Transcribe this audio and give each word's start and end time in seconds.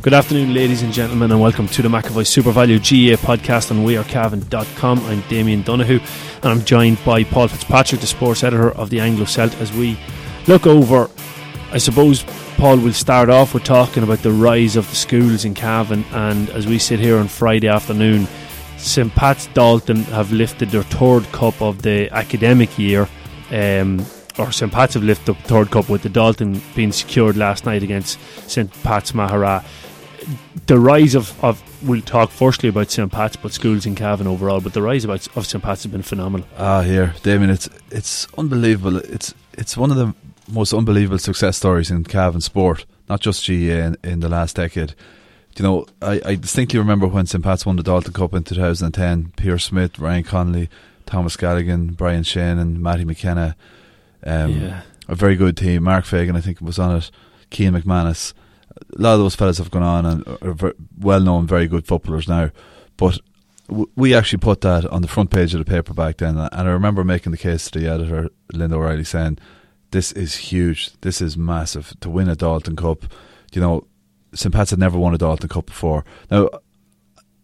Good 0.00 0.14
afternoon, 0.14 0.54
ladies 0.54 0.82
and 0.82 0.92
gentlemen, 0.92 1.32
and 1.32 1.40
welcome 1.40 1.66
to 1.66 1.82
the 1.82 1.88
McAvoy 1.88 2.24
Super 2.24 2.52
Value 2.52 2.78
GAA 2.78 3.20
podcast 3.20 3.72
on 3.72 3.78
wearecavan.com. 3.78 5.00
I'm 5.00 5.22
Damien 5.22 5.62
Donahue, 5.62 5.98
and 6.36 6.44
I'm 6.44 6.64
joined 6.64 7.04
by 7.04 7.24
Paul 7.24 7.48
Fitzpatrick, 7.48 8.00
the 8.00 8.06
sports 8.06 8.44
editor 8.44 8.70
of 8.70 8.90
the 8.90 9.00
Anglo 9.00 9.24
Celt, 9.24 9.60
as 9.60 9.72
we 9.72 9.98
look 10.46 10.68
over. 10.68 11.10
I 11.72 11.78
suppose, 11.78 12.22
Paul, 12.58 12.76
will 12.78 12.92
start 12.92 13.28
off 13.28 13.54
with 13.54 13.64
talking 13.64 14.04
about 14.04 14.18
the 14.18 14.30
rise 14.30 14.76
of 14.76 14.88
the 14.88 14.94
schools 14.94 15.44
in 15.44 15.54
Cavan, 15.54 16.04
and 16.12 16.48
as 16.50 16.68
we 16.68 16.78
sit 16.78 17.00
here 17.00 17.18
on 17.18 17.26
Friday 17.26 17.66
afternoon, 17.66 18.28
St. 18.76 19.12
Pat's 19.16 19.48
Dalton 19.48 20.04
have 20.04 20.30
lifted 20.30 20.68
their 20.70 20.84
third 20.84 21.24
cup 21.32 21.60
of 21.60 21.82
the 21.82 22.08
academic 22.12 22.78
year. 22.78 23.08
Um, 23.50 24.06
or 24.38 24.52
St. 24.52 24.70
Pat's 24.70 24.94
have 24.94 25.02
lifted 25.02 25.34
the 25.34 25.42
third 25.42 25.72
cup 25.72 25.88
with 25.88 26.02
the 26.02 26.08
Dalton 26.08 26.62
being 26.76 26.92
secured 26.92 27.36
last 27.36 27.66
night 27.66 27.82
against 27.82 28.20
St. 28.48 28.72
Pat's 28.84 29.10
Maghera 29.10 29.64
the 30.66 30.78
rise 30.78 31.14
of, 31.14 31.42
of 31.42 31.62
we'll 31.86 32.02
talk 32.02 32.30
firstly 32.30 32.68
about 32.68 32.90
St 32.90 33.10
Pat's, 33.10 33.36
but 33.36 33.52
schools 33.52 33.86
in 33.86 33.94
Cavan 33.94 34.26
overall. 34.26 34.60
But 34.60 34.74
the 34.74 34.82
rise 34.82 35.04
about, 35.04 35.26
of 35.36 35.46
St 35.46 35.62
Pat's 35.62 35.84
has 35.84 35.92
been 35.92 36.02
phenomenal. 36.02 36.46
Ah, 36.56 36.82
here, 36.82 37.14
Damien, 37.22 37.50
it's 37.50 37.68
it's 37.90 38.26
unbelievable. 38.36 38.98
It's 38.98 39.34
it's 39.54 39.76
one 39.76 39.90
of 39.90 39.96
the 39.96 40.14
most 40.48 40.72
unbelievable 40.72 41.18
success 41.18 41.56
stories 41.56 41.90
in 41.90 42.04
Cavan 42.04 42.40
sport, 42.40 42.86
not 43.08 43.20
just 43.20 43.46
GAA 43.46 43.52
in, 43.52 43.96
in 44.02 44.20
the 44.20 44.28
last 44.28 44.56
decade. 44.56 44.94
You 45.56 45.64
know, 45.64 45.86
I, 46.00 46.20
I 46.24 46.34
distinctly 46.36 46.78
remember 46.78 47.08
when 47.08 47.26
St 47.26 47.42
Pat's 47.42 47.66
won 47.66 47.76
the 47.76 47.82
Dalton 47.82 48.12
Cup 48.12 48.32
in 48.32 48.44
2010. 48.44 49.32
Pierce 49.36 49.64
Smith, 49.64 49.98
Ryan 49.98 50.22
Connolly, 50.22 50.70
Thomas 51.04 51.36
Galligan, 51.36 51.96
Brian 51.96 52.22
Shane, 52.22 52.58
and 52.58 52.80
Matty 52.80 53.04
McKenna. 53.04 53.56
Um, 54.24 54.60
yeah. 54.60 54.82
A 55.08 55.16
very 55.16 55.34
good 55.34 55.56
team. 55.56 55.84
Mark 55.84 56.04
Fagan, 56.04 56.36
I 56.36 56.40
think, 56.40 56.60
was 56.60 56.78
on 56.78 56.96
it. 56.96 57.10
Keane 57.50 57.72
McManus 57.72 58.34
a 58.96 59.02
lot 59.02 59.14
of 59.14 59.20
those 59.20 59.34
fellas 59.34 59.58
have 59.58 59.70
gone 59.70 59.82
on 59.82 60.06
and 60.06 60.26
are 60.42 60.74
well 60.98 61.20
known, 61.20 61.46
very 61.46 61.66
good 61.66 61.86
footballers 61.86 62.28
now. 62.28 62.50
But 62.96 63.18
w- 63.68 63.90
we 63.96 64.14
actually 64.14 64.38
put 64.40 64.60
that 64.62 64.84
on 64.86 65.02
the 65.02 65.08
front 65.08 65.30
page 65.30 65.54
of 65.54 65.64
the 65.64 65.70
paper 65.70 65.94
back 65.94 66.18
then, 66.18 66.36
and 66.36 66.68
I 66.68 66.70
remember 66.70 67.04
making 67.04 67.32
the 67.32 67.38
case 67.38 67.70
to 67.70 67.78
the 67.78 67.88
editor, 67.88 68.30
Linda 68.52 68.76
O'Reilly, 68.76 69.04
saying, 69.04 69.38
"This 69.90 70.12
is 70.12 70.36
huge. 70.36 70.90
This 71.00 71.20
is 71.20 71.36
massive 71.36 71.94
to 72.00 72.10
win 72.10 72.28
a 72.28 72.36
Dalton 72.36 72.76
Cup." 72.76 73.04
You 73.52 73.60
know, 73.60 73.86
St 74.34 74.54
Pat's 74.54 74.70
had 74.70 74.78
never 74.78 74.98
won 74.98 75.14
a 75.14 75.18
Dalton 75.18 75.48
Cup 75.48 75.66
before. 75.66 76.04
Now, 76.30 76.48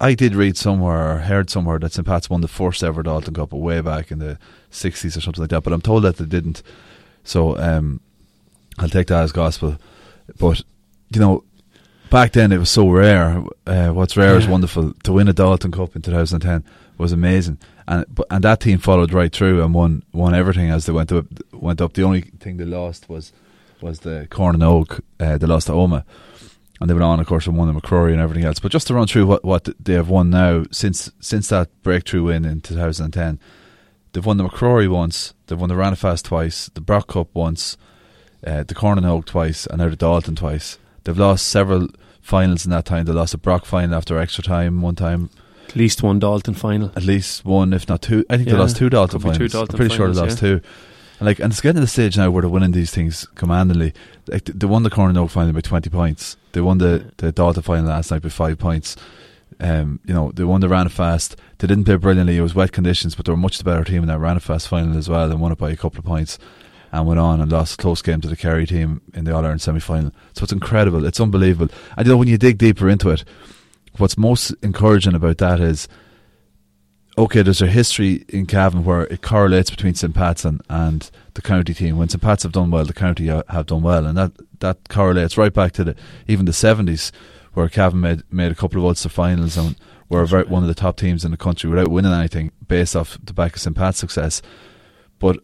I 0.01 0.15
did 0.15 0.35
read 0.35 0.57
somewhere 0.57 1.15
or 1.15 1.19
heard 1.19 1.51
somewhere 1.51 1.79
that 1.79 1.93
St 1.93 2.07
Pat's 2.07 2.29
won 2.29 2.41
the 2.41 2.49
first 2.49 2.83
ever 2.83 3.03
Dalton 3.03 3.35
Cup 3.35 3.53
way 3.53 3.81
back 3.81 4.11
in 4.11 4.19
the 4.19 4.39
sixties 4.71 5.17
or 5.17 5.21
something 5.21 5.43
like 5.43 5.51
that, 5.51 5.63
but 5.63 5.73
I'm 5.73 5.81
told 5.81 6.03
that 6.03 6.17
they 6.17 6.27
didn't. 6.27 6.63
So 7.23 7.57
um, 7.59 8.01
I'll 8.79 8.89
take 8.89 9.07
that 9.07 9.23
as 9.23 9.33
gospel. 9.33 9.79
But 10.39 10.63
you 11.11 11.21
know, 11.21 11.45
back 12.11 12.33
then 12.33 12.53
it 12.53 12.59
was 12.59 12.71
so 12.71 12.89
rare. 12.89 13.43
Uh, 13.67 13.89
what's 13.89 14.17
rare 14.17 14.33
yeah. 14.33 14.39
is 14.39 14.47
wonderful. 14.47 14.93
To 15.05 15.13
win 15.13 15.29
a 15.29 15.33
Dalton 15.33 15.73
Cup 15.73 15.97
in 15.97 16.03
2010 16.03 16.65
was 16.99 17.13
amazing, 17.13 17.59
and 17.89 18.05
and 18.31 18.45
that 18.45 18.61
team 18.61 18.79
followed 18.79 19.13
right 19.13 19.33
through 19.35 19.63
and 19.63 19.75
won 19.75 20.03
won 20.13 20.35
everything 20.35 20.71
as 20.71 20.87
they 20.87 20.93
went 20.93 21.13
up. 21.13 21.27
Went 21.53 21.81
up. 21.81 21.93
The 21.95 22.05
only 22.05 22.23
thing 22.23 22.57
they 22.57 22.65
lost 22.65 23.09
was 23.09 23.33
was 23.81 24.01
the 24.01 24.29
Corn 24.31 24.59
na 24.59 24.67
nÓg. 24.67 25.01
Uh, 25.19 25.39
they 25.39 25.47
lost 25.47 25.67
to 25.67 25.73
Omagh, 25.73 26.05
and 26.81 26.89
they 26.89 26.95
went 26.95 27.05
on, 27.05 27.21
of 27.21 27.27
course, 27.27 27.47
and 27.47 27.57
won 27.57 27.73
the 27.73 27.81
MacRory 27.81 28.13
and 28.13 28.21
everything 28.21 28.45
else. 28.45 28.59
But 28.59 28.73
just 28.73 28.87
to 28.89 28.95
run 28.95 29.07
through 29.07 29.27
what 29.27 29.45
what 29.45 29.69
they 29.79 29.95
have 29.95 30.09
won 30.09 30.31
now 30.31 30.65
since 30.71 31.11
since 31.21 31.49
that 31.49 31.69
breakthrough 31.83 32.25
win 32.25 32.45
in 32.45 32.61
2010, 32.61 33.41
they've 34.13 34.25
won 34.25 34.37
the 34.37 34.45
MacRory 34.45 34.89
once, 34.89 35.35
they've 35.47 35.61
won 35.61 35.69
the 35.69 35.75
Rannafast 35.75 36.23
twice, 36.25 36.71
the 36.75 36.81
Brock 36.81 37.09
Cup 37.09 37.29
once, 37.35 37.77
uh, 38.47 38.63
the 38.63 38.75
Corn 38.75 39.01
na 39.01 39.09
nÓg 39.09 39.25
twice, 39.25 39.67
and 39.67 39.79
now 39.79 39.89
the 39.89 39.97
Dalton 39.97 40.37
twice. 40.37 40.79
They've 41.05 41.19
lost 41.19 41.47
several 41.47 41.89
finals 42.21 42.65
in 42.65 42.71
that 42.71 42.87
time. 42.87 43.05
They 43.05 43.13
lost 43.13 43.35
a 43.35 43.39
Brock 43.39 43.67
final 43.67 43.95
after 43.95 44.19
extra 44.19 44.43
time 44.43 44.81
one 44.81 44.97
time. 44.97 45.31
At 45.69 45.77
least 45.77 46.03
one 46.03 46.19
Dalton 46.19 46.55
final. 46.55 46.91
At 46.97 47.05
least 47.05 47.45
one, 47.45 47.73
if 47.73 47.89
not 47.89 48.03
two. 48.03 48.25
I 48.29 48.37
think 48.37 48.49
yeah, 48.49 48.55
they 48.55 48.61
lost 48.61 48.77
two 48.77 48.91
Dalton 48.91 49.21
finals. 49.21 49.39
Two 49.39 49.49
Dalton 49.49 49.75
I'm 49.75 49.77
pretty 49.77 49.97
finals, 49.97 50.17
sure 50.17 50.25
they 50.25 50.29
lost 50.29 50.43
yeah. 50.43 50.49
two. 50.49 50.61
And 51.21 51.27
like, 51.27 51.39
and 51.39 51.53
it's 51.53 51.61
getting 51.61 51.77
to 51.77 51.81
the 51.81 51.87
stage 51.87 52.17
now 52.17 52.31
where 52.31 52.43
they're 52.43 52.51
winning 52.51 52.73
these 52.73 52.91
things 52.91 53.27
commandingly. 53.35 53.93
Like 54.27 54.45
they 54.45 54.67
won 54.67 54.83
the 54.83 54.91
Corn 54.91 55.15
na 55.15 55.23
nÓg 55.23 55.31
final 55.31 55.53
by 55.53 55.61
twenty 55.61 55.91
points. 55.91 56.37
They 56.53 56.61
won 56.61 56.79
the 56.79 57.13
the 57.19 57.33
Dalton 57.33 57.63
final 57.63 57.87
last 57.87 58.11
night 58.11 58.23
by 58.23 58.31
five 58.31 58.59
points. 58.59 58.97
Um, 59.61 60.01
you 60.05 60.13
know, 60.13 60.33
they 60.33 60.43
won 60.45 60.61
the 60.61 60.67
Rannafast. 60.67 61.37
They 61.59 61.69
didn't 61.69 61.85
play 61.85 61.97
brilliantly. 61.97 62.37
It 62.37 62.43
was 62.43 62.55
wet 62.55 62.73
conditions, 62.73 63.15
but 63.15 63.25
they 63.25 63.33
were 63.33 63.37
much 63.37 63.59
the 63.59 63.65
better 63.65 63.85
team 63.85 64.03
in 64.03 64.09
that 64.09 64.19
Rannafast 64.19 64.67
final 64.67 64.97
as 64.97 65.09
well 65.09 65.31
and 65.31 65.41
won 65.41 65.53
it 65.53 65.59
by 65.59 65.71
a 65.71 65.77
couple 65.77 66.01
of 66.01 66.05
points 66.05 66.39
and 66.95 67.09
went 67.09 67.19
on 67.19 67.41
and 67.41 67.51
lost 67.51 67.75
a 67.75 67.77
close 67.83 68.01
game 68.03 68.21
to 68.21 68.29
the 68.29 68.37
Kerry 68.37 68.67
team 68.67 69.01
in 69.15 69.25
the 69.25 69.33
All 69.33 69.43
Ireland 69.43 69.61
semi 69.61 69.81
final. 69.81 70.13
So 70.33 70.45
it's 70.45 70.53
incredible. 70.53 71.05
It's 71.05 71.21
unbelievable. 71.21 71.75
And 71.97 72.07
you 72.07 72.13
know, 72.13 72.17
when 72.17 72.29
you 72.29 72.39
dig 72.39 72.57
deeper 72.57 72.89
into 72.89 73.11
it, 73.11 73.25
what's 73.99 74.17
most 74.17 74.55
encouraging 74.63 75.15
about 75.15 75.39
that 75.39 75.61
is 75.61 75.89
okay, 77.19 77.43
there's 77.43 77.63
a 77.63 77.67
history 77.67 78.25
in 78.29 78.47
Cavan 78.47 78.85
where 78.85 79.03
it 79.03 79.23
correlates 79.23 79.71
between 79.71 79.95
St. 79.95 80.15
Pat's 80.15 80.45
and, 80.45 80.61
and 80.69 81.11
the 81.35 81.43
county 81.43 81.73
team. 81.75 81.97
When 81.97 82.09
St. 82.09 82.23
Pat's 82.23 82.43
have 82.45 82.53
done 82.53 82.71
well, 82.71 82.85
the 82.85 82.93
county 82.93 83.27
have 83.27 83.67
done 83.67 83.83
well, 83.83 84.07
and 84.07 84.17
that, 84.17 84.33
that 84.61 84.89
correlates 84.89 85.37
right 85.37 85.53
back 85.53 85.73
to 85.73 85.85
the 85.85 85.97
even 86.27 86.45
the 86.47 86.53
70s 86.53 87.13
where 87.55 87.69
Cavan 87.69 88.01
made, 88.01 88.23
made 88.33 88.51
a 88.51 88.57
couple 88.57 88.81
of 88.81 88.85
Ulster 88.85 89.09
finals 89.09 89.57
and 89.57 89.77
were 90.09 90.25
very, 90.27 90.45
one 90.45 90.63
of 90.63 90.69
the 90.69 90.75
top 90.75 90.97
teams 90.97 91.25
in 91.25 91.31
the 91.31 91.37
country 91.37 91.71
without 91.71 91.89
winning 91.89 92.13
anything 92.13 92.51
based 92.67 92.97
off 92.97 93.17
the 93.23 93.33
back 93.33 93.55
of 93.55 93.63
St. 93.63 93.77
Pat's 93.77 93.99
success. 93.99 94.43
But 95.21 95.39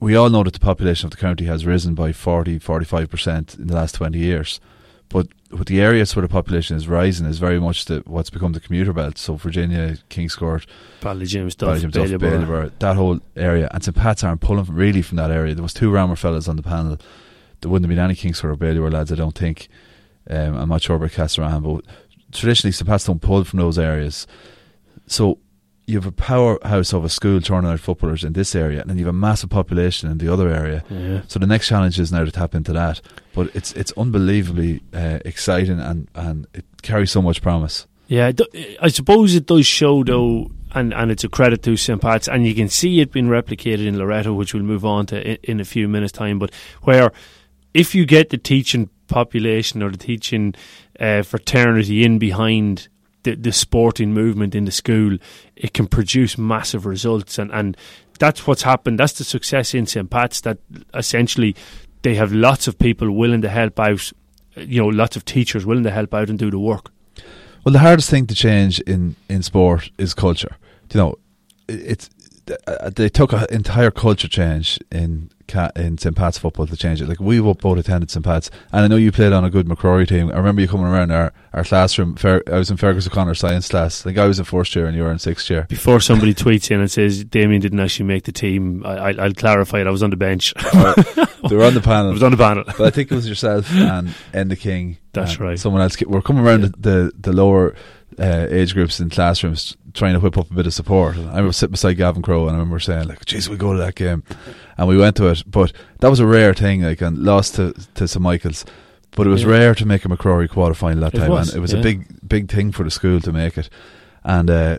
we 0.00 0.14
all 0.14 0.30
know 0.30 0.42
that 0.44 0.52
the 0.52 0.60
population 0.60 1.06
of 1.06 1.10
the 1.10 1.16
county 1.16 1.44
has 1.46 1.66
risen 1.66 1.94
by 1.94 2.12
40, 2.12 2.58
45% 2.60 3.58
in 3.58 3.66
the 3.66 3.74
last 3.74 3.96
20 3.96 4.18
years. 4.18 4.60
But 5.08 5.28
with 5.50 5.68
the 5.68 5.80
areas 5.80 6.14
where 6.14 6.22
the 6.22 6.28
population 6.28 6.76
is 6.76 6.86
rising 6.86 7.26
is 7.26 7.38
very 7.38 7.58
much 7.58 7.86
the, 7.86 8.02
what's 8.06 8.30
become 8.30 8.52
the 8.52 8.60
commuter 8.60 8.92
belt. 8.92 9.16
So 9.16 9.36
Virginia, 9.36 9.96
Kingscourt, 10.10 10.66
Ballyjamesduff, 11.80 12.78
that 12.78 12.96
whole 12.96 13.20
area. 13.34 13.68
And 13.72 13.82
St. 13.82 13.96
Pat's 13.96 14.22
aren't 14.22 14.42
pulling 14.42 14.66
really 14.66 15.02
from 15.02 15.16
that 15.16 15.30
area. 15.30 15.54
There 15.54 15.62
was 15.62 15.72
two 15.74 15.90
Ramor 15.90 16.18
fellas 16.18 16.46
on 16.46 16.56
the 16.56 16.62
panel. 16.62 16.98
There 17.60 17.70
wouldn't 17.70 17.90
have 17.90 17.96
been 17.96 18.04
any 18.04 18.14
Kingscourt 18.14 18.52
or 18.52 18.56
Ballybor 18.56 18.92
lads, 18.92 19.10
I 19.10 19.16
don't 19.16 19.34
think. 19.34 19.68
Um, 20.28 20.56
I'm 20.56 20.68
not 20.68 20.82
sure 20.82 20.96
about 20.96 21.62
but 21.62 21.84
traditionally 22.30 22.72
St. 22.72 22.86
Pat's 22.86 23.04
don't 23.04 23.22
pull 23.22 23.44
from 23.44 23.58
those 23.60 23.78
areas. 23.78 24.26
So 25.06 25.38
you 25.88 25.96
have 25.96 26.06
a 26.06 26.12
powerhouse 26.12 26.92
of 26.92 27.02
a 27.02 27.08
school 27.08 27.40
turning 27.40 27.70
out 27.70 27.80
footballers 27.80 28.22
in 28.22 28.34
this 28.34 28.54
area, 28.54 28.82
and 28.82 28.90
then 28.90 28.98
you 28.98 29.06
have 29.06 29.14
a 29.14 29.18
massive 29.18 29.48
population 29.48 30.10
in 30.10 30.18
the 30.18 30.30
other 30.30 30.50
area. 30.50 30.84
Yeah. 30.90 31.22
So 31.28 31.38
the 31.38 31.46
next 31.46 31.66
challenge 31.66 31.98
is 31.98 32.12
now 32.12 32.24
to 32.24 32.30
tap 32.30 32.54
into 32.54 32.74
that. 32.74 33.00
But 33.34 33.50
it's 33.54 33.72
it's 33.72 33.92
unbelievably 33.96 34.82
uh, 34.92 35.20
exciting, 35.24 35.80
and, 35.80 36.08
and 36.14 36.46
it 36.52 36.66
carries 36.82 37.10
so 37.10 37.22
much 37.22 37.40
promise. 37.40 37.86
Yeah, 38.06 38.32
I 38.82 38.88
suppose 38.88 39.34
it 39.34 39.46
does 39.46 39.66
show 39.66 40.04
though, 40.04 40.50
and, 40.74 40.92
and 40.92 41.10
it's 41.10 41.24
a 41.24 41.28
credit 41.28 41.62
to 41.62 41.76
St 41.76 42.00
Pat's, 42.00 42.28
and 42.28 42.46
you 42.46 42.54
can 42.54 42.68
see 42.68 43.00
it 43.00 43.10
being 43.10 43.28
replicated 43.28 43.86
in 43.86 43.98
Loreto, 43.98 44.34
which 44.34 44.52
we'll 44.52 44.62
move 44.62 44.84
on 44.84 45.06
to 45.06 45.32
in, 45.32 45.38
in 45.42 45.60
a 45.60 45.64
few 45.64 45.88
minutes' 45.88 46.12
time. 46.12 46.38
But 46.38 46.52
where 46.82 47.12
if 47.72 47.94
you 47.94 48.04
get 48.04 48.28
the 48.28 48.38
teaching 48.38 48.90
population 49.06 49.82
or 49.82 49.90
the 49.90 49.96
teaching 49.96 50.54
uh, 51.00 51.22
fraternity 51.22 52.04
in 52.04 52.18
behind 52.18 52.88
the, 53.22 53.34
the 53.34 53.52
sporting 53.52 54.12
movement 54.12 54.54
in 54.54 54.64
the 54.64 54.70
school, 54.70 55.18
it 55.56 55.74
can 55.74 55.86
produce 55.86 56.38
massive 56.38 56.86
results. 56.86 57.38
And, 57.38 57.50
and 57.52 57.76
that's 58.18 58.46
what's 58.46 58.62
happened. 58.62 58.98
That's 58.98 59.14
the 59.14 59.24
success 59.24 59.74
in 59.74 59.86
St. 59.86 60.08
Pat's 60.08 60.40
that 60.42 60.58
essentially 60.94 61.56
they 62.02 62.14
have 62.14 62.32
lots 62.32 62.68
of 62.68 62.78
people 62.78 63.10
willing 63.10 63.42
to 63.42 63.48
help 63.48 63.78
out, 63.80 64.12
you 64.56 64.80
know, 64.80 64.88
lots 64.88 65.16
of 65.16 65.24
teachers 65.24 65.66
willing 65.66 65.84
to 65.84 65.90
help 65.90 66.14
out 66.14 66.30
and 66.30 66.38
do 66.38 66.50
the 66.50 66.58
work. 66.58 66.90
Well, 67.64 67.72
the 67.72 67.80
hardest 67.80 68.08
thing 68.08 68.26
to 68.28 68.34
change 68.34 68.80
in, 68.80 69.16
in 69.28 69.42
sport 69.42 69.90
is 69.98 70.14
culture. 70.14 70.56
You 70.92 71.00
know, 71.00 71.18
it's 71.68 72.08
uh, 72.66 72.90
they 72.90 73.08
took 73.08 73.32
an 73.32 73.46
entire 73.50 73.90
culture 73.90 74.28
change 74.28 74.78
in 74.90 75.30
in 75.76 75.98
St 75.98 76.14
Pat's 76.14 76.38
football 76.38 76.66
to 76.66 76.76
change 76.76 77.00
it. 77.00 77.08
Like 77.08 77.20
we 77.20 77.40
both 77.40 77.78
attended 77.78 78.10
St 78.10 78.24
Pat's, 78.24 78.50
and 78.72 78.84
I 78.84 78.88
know 78.88 78.96
you 78.96 79.12
played 79.12 79.32
on 79.32 79.44
a 79.44 79.50
good 79.50 79.66
MacRory 79.66 80.06
team. 80.06 80.30
I 80.30 80.36
remember 80.36 80.60
you 80.60 80.68
coming 80.68 80.86
around 80.86 81.10
our, 81.10 81.32
our 81.52 81.64
classroom. 81.64 82.16
I 82.22 82.40
was 82.50 82.70
in 82.70 82.76
Fergus 82.76 83.06
O'Connor 83.06 83.34
science 83.34 83.68
class. 83.68 84.02
I 84.02 84.04
think 84.04 84.18
I 84.18 84.26
was 84.26 84.38
in 84.38 84.44
first 84.44 84.74
year 84.74 84.86
and 84.86 84.96
you 84.96 85.02
were 85.02 85.10
in 85.10 85.18
sixth 85.18 85.48
year. 85.50 85.66
Before 85.68 86.00
somebody 86.00 86.34
tweets 86.34 86.70
in 86.70 86.80
and 86.80 86.90
says 86.90 87.24
Damien 87.24 87.60
didn't 87.60 87.80
actually 87.80 88.06
make 88.06 88.24
the 88.24 88.32
team, 88.32 88.84
I, 88.84 89.12
will 89.12 89.34
clarify 89.34 89.80
it. 89.80 89.86
I 89.86 89.90
was 89.90 90.02
on 90.02 90.10
the 90.10 90.16
bench. 90.16 90.54
they 90.72 91.56
were 91.56 91.64
on 91.64 91.74
the 91.74 91.82
panel. 91.82 92.10
I 92.10 92.12
was 92.12 92.22
on 92.22 92.32
the 92.32 92.36
panel, 92.36 92.64
but 92.66 92.80
I 92.80 92.90
think 92.90 93.10
it 93.10 93.14
was 93.14 93.28
yourself 93.28 93.70
and 93.72 94.08
Enda 94.32 94.58
King 94.58 94.98
That's 95.12 95.40
right. 95.40 95.58
Someone 95.58 95.82
else. 95.82 96.00
We're 96.02 96.22
coming 96.22 96.44
around 96.44 96.62
yeah. 96.62 96.68
the, 96.76 96.90
the, 96.90 97.12
the 97.18 97.32
lower 97.32 97.74
uh, 98.18 98.46
age 98.50 98.74
groups 98.74 99.00
in 99.00 99.10
classrooms 99.10 99.76
trying 99.94 100.14
to 100.14 100.20
whip 100.20 100.36
up 100.36 100.50
a 100.50 100.54
bit 100.54 100.66
of 100.66 100.74
support. 100.74 101.16
And 101.16 101.26
I 101.26 101.36
remember 101.36 101.52
sitting 101.52 101.72
beside 101.72 101.94
Gavin 101.94 102.22
Crow 102.22 102.42
and 102.42 102.56
I 102.56 102.58
remember 102.58 102.80
saying 102.80 103.08
like, 103.08 103.24
"Jeez, 103.24 103.48
we 103.48 103.56
go 103.56 103.72
to 103.72 103.78
that 103.78 103.94
game," 103.94 104.24
and 104.76 104.88
we 104.88 104.96
went 104.96 105.16
to 105.16 105.28
it. 105.28 105.42
But 105.46 105.72
that 106.00 106.10
was 106.10 106.20
a 106.20 106.26
rare 106.26 106.54
thing, 106.54 106.82
like, 106.82 107.00
and 107.00 107.18
lost 107.18 107.56
to 107.56 107.72
to 107.94 108.08
St 108.08 108.22
Michael's. 108.22 108.64
But 109.12 109.26
it 109.26 109.30
was 109.30 109.42
yeah. 109.42 109.48
rare 109.48 109.74
to 109.74 109.86
make 109.86 110.04
a 110.04 110.08
MacRory 110.08 110.48
quarter 110.48 110.74
final 110.74 111.00
that 111.00 111.14
it 111.14 111.18
time, 111.18 111.30
was, 111.30 111.48
and 111.48 111.58
it 111.58 111.60
was 111.60 111.72
yeah. 111.72 111.80
a 111.80 111.82
big 111.82 112.28
big 112.28 112.50
thing 112.50 112.72
for 112.72 112.84
the 112.84 112.90
school 112.90 113.20
to 113.20 113.32
make 113.32 113.56
it. 113.56 113.68
And 114.24 114.50
uh, 114.50 114.78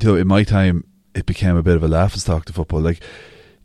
you 0.00 0.08
know, 0.08 0.16
in 0.16 0.26
my 0.26 0.44
time, 0.44 0.84
it 1.14 1.26
became 1.26 1.56
a 1.56 1.62
bit 1.62 1.76
of 1.76 1.82
a 1.82 1.88
laughing 1.88 2.20
stock 2.20 2.44
to 2.46 2.52
football. 2.52 2.80
Like, 2.80 3.00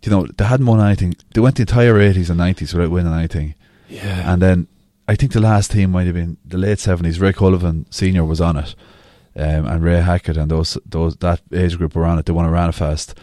you 0.04 0.12
know, 0.12 0.28
they 0.38 0.46
hadn't 0.46 0.66
won 0.66 0.80
anything. 0.80 1.16
They 1.34 1.42
went 1.42 1.56
the 1.56 1.64
entire 1.64 2.00
eighties 2.00 2.30
and 2.30 2.38
nineties 2.38 2.74
without 2.74 2.92
winning 2.92 3.14
anything. 3.14 3.56
Yeah, 3.90 4.32
and 4.32 4.42
then 4.42 4.68
I 5.10 5.16
think 5.16 5.32
the 5.32 5.42
last 5.42 5.72
team 5.72 5.92
might 5.92 6.06
have 6.06 6.16
been 6.16 6.38
the 6.46 6.58
late 6.58 6.80
seventies. 6.80 7.20
Rick 7.20 7.38
Sullivan 7.38 7.86
Senior 7.90 8.24
was 8.26 8.40
on 8.40 8.58
it 8.58 8.76
um, 9.36 9.66
and 9.66 9.84
Ray 9.84 10.02
Hackett 10.02 10.38
and 10.38 10.52
those 10.52 10.78
those 10.86 11.16
that 11.18 11.42
age 11.54 11.78
group 11.78 11.96
were 11.96 12.06
on 12.06 12.20
it. 12.20 12.26
They 12.26 12.34
won 12.34 12.46
a 12.46 12.50
Rannafast 12.50 13.14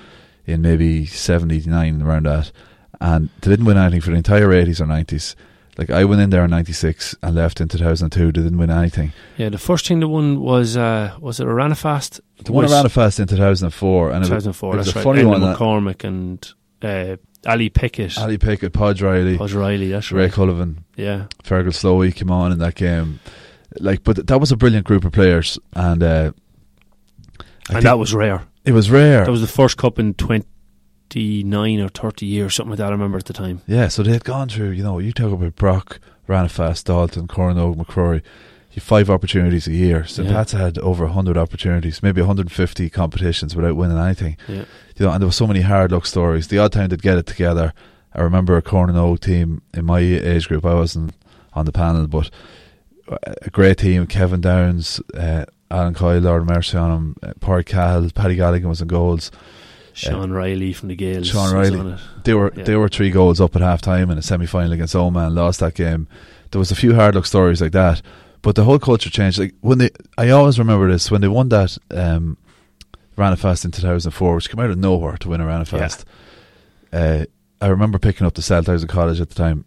in 0.47 0.63
maybe 0.63 1.07
seventy 1.07 1.61
nine 1.69 2.01
around 2.03 2.27
that, 2.27 2.53
and 3.01 3.29
they 3.41 3.51
didn't 3.51 3.67
win 3.67 3.77
anything 3.77 4.01
for 4.01 4.11
the 4.11 4.17
entire 4.17 4.53
eighties 4.53 4.81
or 4.81 4.87
nineties. 4.87 5.37
Like 5.77 5.91
I 5.91 6.05
went 6.05 6.23
in 6.23 6.31
there 6.31 6.45
in 6.45 6.51
'96 6.51 7.17
and 7.23 7.35
left 7.35 7.61
in 7.61 7.69
2002. 7.69 8.33
They 8.33 8.41
didn't 8.41 8.57
win 8.57 8.71
anything. 8.71 9.13
Yeah, 9.37 9.51
the 9.51 9.59
first 9.59 9.87
thing 9.87 10.01
they 10.01 10.07
won 10.07 10.41
was 10.41 10.75
uh, 10.75 11.15
was 11.21 11.39
it 11.39 11.47
a 11.47 11.51
Rannafast? 11.51 12.21
They 12.43 12.51
won 12.51 12.65
a 12.65 12.69
Rannafast 12.69 13.21
in 13.21 13.27
2004, 13.27 14.11
and 14.13 14.25
2004. 14.25 14.75
It 14.75 14.77
was, 14.79 14.87
it 14.87 14.89
was 14.89 14.95
a 14.95 14.99
right. 14.99 15.05
funny 15.05 15.25
one. 15.27 15.43
McCormick 15.43 16.03
and 16.03 16.55
uh, 16.81 17.17
Ali 17.47 17.69
Pickett. 17.69 18.19
Ali 18.19 18.39
Pickett, 18.39 18.73
Podge 18.73 19.03
Riley, 19.03 19.39
Podge 19.39 19.55
Riley. 19.55 19.89
That's 19.89 20.11
Ray 20.13 20.25
right. 20.25 20.33
Cullivan. 20.33 20.79
Yeah, 20.97 21.27
Fergal 21.43 21.69
Slowey 21.69 22.15
came 22.15 22.31
on 22.31 22.53
in 22.53 22.59
that 22.59 22.75
game 22.75 23.21
like, 23.81 24.05
but 24.05 24.27
that 24.27 24.39
was 24.39 24.53
a 24.53 24.57
brilliant 24.57 24.87
group 24.87 25.05
of 25.05 25.13
players, 25.13 25.59
and 25.75 26.03
uh, 26.03 26.33
and 27.71 27.85
that 27.85 27.99
was 27.99 28.15
rare. 28.15 28.47
It 28.65 28.73
was 28.73 28.91
rare. 28.91 29.25
That 29.25 29.31
was 29.31 29.41
the 29.41 29.47
first 29.47 29.77
cup 29.77 29.99
in 29.99 30.15
twenty 30.15 31.43
nine 31.45 31.81
or 31.81 31.89
thirty 31.89 32.27
years, 32.27 32.55
something 32.55 32.71
like 32.71 32.79
that. 32.79 32.89
I 32.89 32.91
remember 32.91 33.19
at 33.19 33.27
the 33.27 33.33
time. 33.33 33.63
Yeah, 33.67 33.89
so 33.89 34.03
they 34.03 34.13
had 34.13 34.25
gone 34.25 34.49
through. 34.49 34.71
You 34.71 34.83
know, 34.83 34.99
you 34.99 35.13
talk 35.13 35.33
about 35.33 35.57
Brock, 35.57 36.01
Rannafast, 36.29 36.85
Dalton, 36.85 37.29
Coronado, 37.29 37.75
MacRory. 37.75 38.23
You 38.77 38.83
five 38.83 39.09
opportunities 39.09 39.67
a 39.67 39.73
year. 39.73 40.05
St. 40.07 40.29
Yeah. 40.29 40.35
Pat's 40.35 40.53
had 40.53 40.77
over 40.79 41.07
hundred 41.07 41.39
opportunities, 41.39 42.03
maybe 42.03 42.21
150 42.21 42.91
competitions 42.91 43.57
without 43.57 43.75
winning 43.75 43.97
anything. 43.97 44.37
Yeah. 44.47 44.67
You 44.97 45.07
know, 45.07 45.13
and 45.13 45.21
there 45.23 45.27
were 45.29 45.33
so 45.33 45.47
many 45.47 45.63
hard 45.63 45.93
luck 45.93 46.05
stories. 46.05 46.49
The 46.49 46.59
odd 46.59 46.73
time 46.73 46.91
they'd 46.91 47.01
get 47.01 47.17
it 47.17 47.25
together. 47.27 47.73
I 48.15 48.21
remember 48.21 48.55
a 48.57 48.63
Corn 48.63 48.93
na 48.93 49.01
nÓg 49.01 49.21
team 49.21 49.63
in 49.73 49.87
my 49.87 50.01
age 50.01 50.49
group. 50.49 50.67
I 50.67 50.75
wasn't 50.75 51.15
on 51.55 51.65
the 51.65 51.73
panel, 51.73 52.07
but 52.07 52.31
a 53.25 53.51
great 53.51 53.79
team. 53.79 54.07
Kevin 54.07 54.43
Downs, 54.43 55.01
uh, 55.15 55.47
Alan 55.71 55.95
Coyle, 55.95 56.21
Lord 56.21 56.47
mercy 56.47 56.77
on 56.77 56.91
him, 56.91 57.17
uh, 57.23 57.63
Cahill, 57.63 58.11
Paddy 58.11 58.37
Galligan 58.37 58.69
was 58.69 58.83
in 58.83 58.89
goals. 58.89 59.31
Sean 59.95 60.33
uh, 60.33 60.35
Riley 60.35 60.75
from 60.75 60.89
the 60.89 60.97
Gales. 60.97 61.29
Sean 61.29 61.55
Riley. 61.55 61.97
They 62.25 62.35
were 62.35 62.53
Yeah. 62.55 62.65
they 62.65 62.77
were 62.77 62.89
three 62.91 63.11
goals 63.11 63.41
up 63.41 63.57
at 63.57 63.63
half 63.63 63.81
time 63.81 64.11
in 64.11 64.19
a 64.19 64.23
semi 64.23 64.45
final 64.45 64.73
against 64.73 64.95
Oman, 64.95 65.35
lost 65.35 65.61
that 65.61 65.75
game. 65.75 66.09
There 66.51 66.59
was 66.59 66.71
a 66.71 66.75
few 66.75 66.95
hard 66.95 67.15
luck 67.15 67.25
stories 67.25 67.63
like 67.63 67.73
that. 67.73 68.03
But 68.47 68.55
the 68.55 68.63
whole 68.63 68.79
culture 68.79 69.11
changed. 69.11 69.41
Like 69.41 69.55
when 69.61 69.79
they 69.79 69.91
I 70.17 70.31
always 70.31 70.57
remember 70.57 70.89
this, 70.89 71.11
when 71.11 71.21
they 71.21 71.27
won 71.27 71.49
that 71.49 71.77
um 71.91 72.37
Rannafast 73.19 73.65
in 73.65 73.73
two 73.73 73.83
thousand 73.83 74.13
four, 74.13 74.37
which 74.37 74.49
came 74.49 74.61
out 74.61 74.71
of 74.71 74.79
nowhere 74.79 75.17
to 75.17 75.29
win 75.29 75.41
a 75.41 75.45
Rannafast. 75.45 76.05
Uh, 76.93 77.25
I 77.61 77.67
remember 77.67 77.99
picking 77.99 78.25
up 78.25 78.35
the 78.35 78.43
Celtics 78.43 78.85
of 78.85 78.89
College 78.89 79.21
at 79.21 79.31
the 79.31 79.35
time 79.35 79.65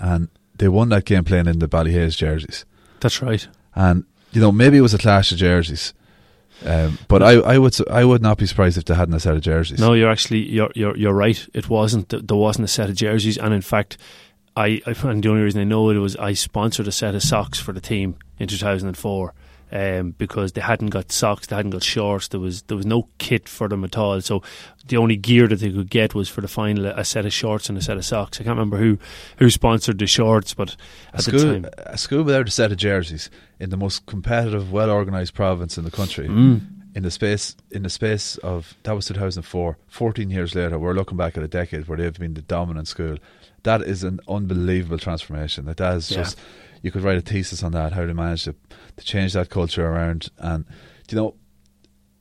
and 0.00 0.28
they 0.56 0.68
won 0.68 0.88
that 0.88 1.04
game 1.04 1.24
playing 1.24 1.48
in 1.48 1.58
the 1.58 1.68
Ballyhaise 1.68 2.16
jerseys. 2.16 2.64
That's 3.00 3.20
right. 3.20 3.46
And 3.74 4.04
you 4.32 4.40
know, 4.40 4.52
maybe 4.52 4.78
it 4.78 4.80
was 4.80 4.94
a 4.94 4.98
clash 4.98 5.30
of 5.30 5.36
jerseys. 5.36 5.92
Um, 6.64 6.98
but 7.08 7.22
I, 7.22 7.32
I 7.32 7.58
would, 7.58 7.76
I 7.90 8.06
would 8.06 8.22
not 8.22 8.38
be 8.38 8.46
surprised 8.46 8.78
if 8.78 8.86
they 8.86 8.94
hadn't 8.94 9.14
a 9.14 9.20
set 9.20 9.34
of 9.34 9.42
jerseys. 9.42 9.78
No, 9.78 9.92
you're 9.92 10.10
actually 10.10 10.48
you're 10.48 10.72
you're 10.74 10.96
you're 10.96 11.12
right. 11.12 11.46
It 11.52 11.68
wasn't 11.68 12.08
there 12.08 12.38
wasn't 12.38 12.64
a 12.64 12.68
set 12.68 12.88
of 12.88 12.96
jerseys, 12.96 13.36
and 13.36 13.52
in 13.52 13.60
fact, 13.60 13.98
I, 14.56 14.80
I 14.86 14.90
and 15.04 15.22
the 15.22 15.28
only 15.28 15.42
reason 15.42 15.60
I 15.60 15.64
know 15.64 15.90
it 15.90 15.98
was 15.98 16.16
I 16.16 16.32
sponsored 16.32 16.88
a 16.88 16.92
set 16.92 17.14
of 17.14 17.22
socks 17.22 17.58
for 17.58 17.72
the 17.72 17.80
team 17.80 18.16
in 18.38 18.48
2004. 18.48 19.34
Um, 19.72 20.12
because 20.12 20.52
they 20.52 20.60
hadn't 20.60 20.90
got 20.90 21.10
socks, 21.10 21.48
they 21.48 21.56
hadn't 21.56 21.72
got 21.72 21.82
shorts. 21.82 22.28
There 22.28 22.38
was 22.38 22.62
there 22.62 22.76
was 22.76 22.86
no 22.86 23.08
kit 23.18 23.48
for 23.48 23.66
them 23.68 23.82
at 23.82 23.98
all. 23.98 24.20
So 24.20 24.40
the 24.86 24.96
only 24.96 25.16
gear 25.16 25.48
that 25.48 25.56
they 25.56 25.72
could 25.72 25.90
get 25.90 26.14
was 26.14 26.28
for 26.28 26.40
the 26.40 26.46
final 26.46 26.86
a 26.86 27.04
set 27.04 27.26
of 27.26 27.32
shorts 27.32 27.68
and 27.68 27.76
a 27.76 27.82
set 27.82 27.96
of 27.96 28.04
socks. 28.04 28.40
I 28.40 28.44
can't 28.44 28.56
remember 28.56 28.76
who 28.76 28.96
who 29.38 29.50
sponsored 29.50 29.98
the 29.98 30.06
shorts, 30.06 30.54
but 30.54 30.76
a 31.12 31.16
at 31.16 31.22
school, 31.22 31.40
the 31.40 31.60
time, 31.62 31.70
a 31.78 31.98
school 31.98 32.22
without 32.22 32.46
a 32.46 32.50
set 32.52 32.70
of 32.70 32.78
jerseys 32.78 33.28
in 33.58 33.70
the 33.70 33.76
most 33.76 34.06
competitive, 34.06 34.70
well 34.70 34.88
organised 34.88 35.34
province 35.34 35.76
in 35.76 35.82
the 35.82 35.90
country. 35.90 36.28
mm, 36.28 36.60
In 36.94 37.02
the 37.02 37.10
space, 37.10 37.56
in 37.72 37.82
the 37.82 37.90
space 37.90 38.36
of 38.38 38.76
that 38.84 38.94
was 38.94 39.06
2004. 39.06 39.78
14 39.88 40.30
years 40.30 40.54
later, 40.54 40.78
we're 40.78 40.94
looking 40.94 41.16
back 41.16 41.36
at 41.36 41.42
a 41.42 41.48
decade 41.48 41.88
where 41.88 41.98
they've 41.98 42.16
been 42.16 42.34
the 42.34 42.42
dominant 42.42 42.86
school. 42.86 43.16
That 43.66 43.82
is 43.82 44.02
an 44.04 44.20
unbelievable 44.28 44.98
transformation. 44.98 45.66
That 45.66 45.76
that 45.78 45.96
is 45.96 46.10
Yeah. 46.10 46.18
just 46.22 46.38
you 46.82 46.90
could 46.92 47.02
write 47.02 47.18
a 47.18 47.20
thesis 47.20 47.62
on 47.62 47.72
that 47.72 47.92
how 47.92 48.06
they 48.06 48.12
managed 48.12 48.44
to 48.44 48.54
to 48.96 49.04
change 49.04 49.32
that 49.34 49.50
culture 49.50 49.84
around. 49.86 50.28
And 50.38 50.64
you 51.10 51.16
know, 51.16 51.34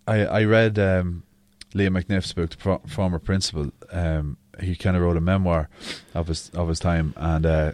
I 0.07 0.25
I 0.25 0.43
read 0.45 0.77
um, 0.79 1.23
Liam 1.73 1.93
McNiff's 1.97 2.33
book, 2.33 2.49
the 2.51 2.57
pro- 2.57 2.81
former 2.87 3.19
principal. 3.19 3.71
Um, 3.91 4.37
he 4.59 4.75
kind 4.75 4.95
of 4.97 5.03
wrote 5.03 5.17
a 5.17 5.21
memoir 5.21 5.69
of 6.13 6.27
his 6.27 6.49
of 6.53 6.67
his 6.67 6.79
time, 6.79 7.13
and 7.17 7.45
uh, 7.45 7.71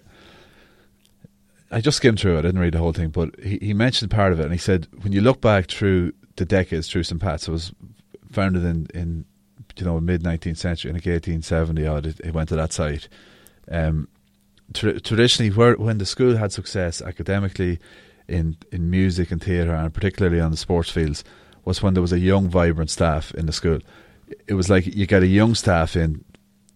I 1.71 1.79
just 1.79 1.97
skimmed 1.97 2.19
through 2.19 2.35
it. 2.35 2.39
I 2.39 2.41
didn't 2.43 2.59
read 2.61 2.73
the 2.73 2.79
whole 2.79 2.91
thing, 2.93 3.09
but 3.09 3.39
he, 3.39 3.57
he 3.61 3.73
mentioned 3.73 4.11
part 4.11 4.33
of 4.33 4.39
it, 4.39 4.43
and 4.43 4.51
he 4.51 4.57
said 4.59 4.87
when 5.01 5.13
you 5.13 5.21
look 5.21 5.39
back 5.41 5.67
through 5.69 6.13
the 6.35 6.45
decades 6.45 6.89
through 6.89 7.03
St 7.03 7.21
Pat's, 7.21 7.47
it 7.47 7.51
was 7.51 7.71
founded 8.31 8.63
in 8.65 8.87
in 8.93 9.25
you 9.77 9.85
know 9.85 9.99
mid 10.01 10.23
nineteenth 10.23 10.57
century, 10.57 10.89
in 10.89 10.95
like 10.97 11.07
eighteen 11.07 11.41
seventy 11.41 11.85
odd. 11.87 12.05
It 12.05 12.33
went 12.33 12.49
to 12.49 12.55
that 12.57 12.73
site. 12.73 13.07
Um, 13.69 14.07
tra- 14.73 14.99
traditionally, 14.99 15.51
where 15.51 15.75
when 15.75 15.97
the 15.97 16.05
school 16.05 16.37
had 16.37 16.51
success 16.51 17.01
academically, 17.01 17.79
in 18.27 18.55
in 18.71 18.89
music 18.89 19.31
and 19.31 19.41
theatre, 19.43 19.73
and 19.73 19.93
particularly 19.93 20.39
on 20.39 20.51
the 20.51 20.57
sports 20.57 20.89
fields, 20.89 21.23
was 21.65 21.81
when 21.83 21.93
there 21.93 22.01
was 22.01 22.13
a 22.13 22.19
young, 22.19 22.47
vibrant 22.49 22.89
staff 22.89 23.33
in 23.35 23.45
the 23.45 23.51
school. 23.51 23.79
It 24.47 24.53
was 24.53 24.69
like 24.69 24.85
you 24.87 25.05
get 25.05 25.23
a 25.23 25.27
young 25.27 25.55
staff 25.55 25.95
in, 25.97 26.23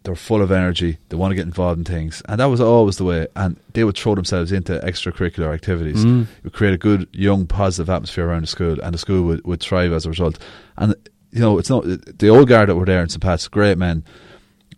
they're 0.04 0.16
full 0.16 0.42
of 0.42 0.52
energy, 0.52 0.98
they 1.10 1.16
want 1.16 1.32
to 1.32 1.36
get 1.36 1.46
involved 1.46 1.80
in 1.80 1.86
things, 1.86 2.22
and 2.28 2.40
that 2.42 2.46
was 2.48 2.60
always 2.60 2.98
the 2.98 3.06
way. 3.06 3.28
And 3.38 3.58
they 3.74 3.84
would 3.86 3.98
throw 3.98 4.16
themselves 4.16 4.52
into 4.52 4.74
extracurricular 4.80 5.54
activities. 5.54 6.04
mm, 6.04 6.24
It 6.24 6.44
would 6.44 6.54
create 6.54 6.74
a 6.74 6.78
good, 6.78 7.08
young, 7.14 7.48
positive 7.48 7.90
atmosphere 7.90 8.28
around 8.28 8.42
the 8.42 8.48
school, 8.48 8.78
and 8.82 8.94
the 8.94 8.98
school 9.00 9.24
would, 9.24 9.46
would 9.46 9.62
thrive 9.62 9.94
as 9.94 10.06
a 10.06 10.10
result. 10.10 10.38
And 10.78 10.96
you 11.32 11.40
know, 11.40 11.58
it's 11.58 11.70
not 11.70 11.86
the 11.86 12.30
old 12.30 12.50
guard 12.50 12.68
that 12.70 12.76
were 12.76 12.86
there 12.86 13.02
in 13.02 13.10
St 13.10 13.22
Pat's, 13.22 13.48
great 13.48 13.78
men, 13.78 14.04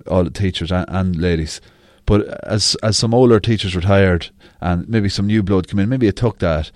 all 0.05 0.23
the 0.23 0.29
teachers 0.29 0.71
and, 0.71 0.85
and 0.89 1.15
ladies. 1.15 1.59
But 2.07 2.43
as 2.45 2.75
as 2.81 2.97
some 2.97 3.13
older 3.13 3.39
teachers 3.39 3.75
retired, 3.75 4.29
and 4.59 4.89
maybe 4.89 5.09
some 5.09 5.27
new 5.27 5.43
blood 5.43 5.67
come 5.67 5.77
in, 5.77 5.89
maybe 5.89 6.07
it 6.07 6.15
took 6.15 6.39
that 6.39 6.71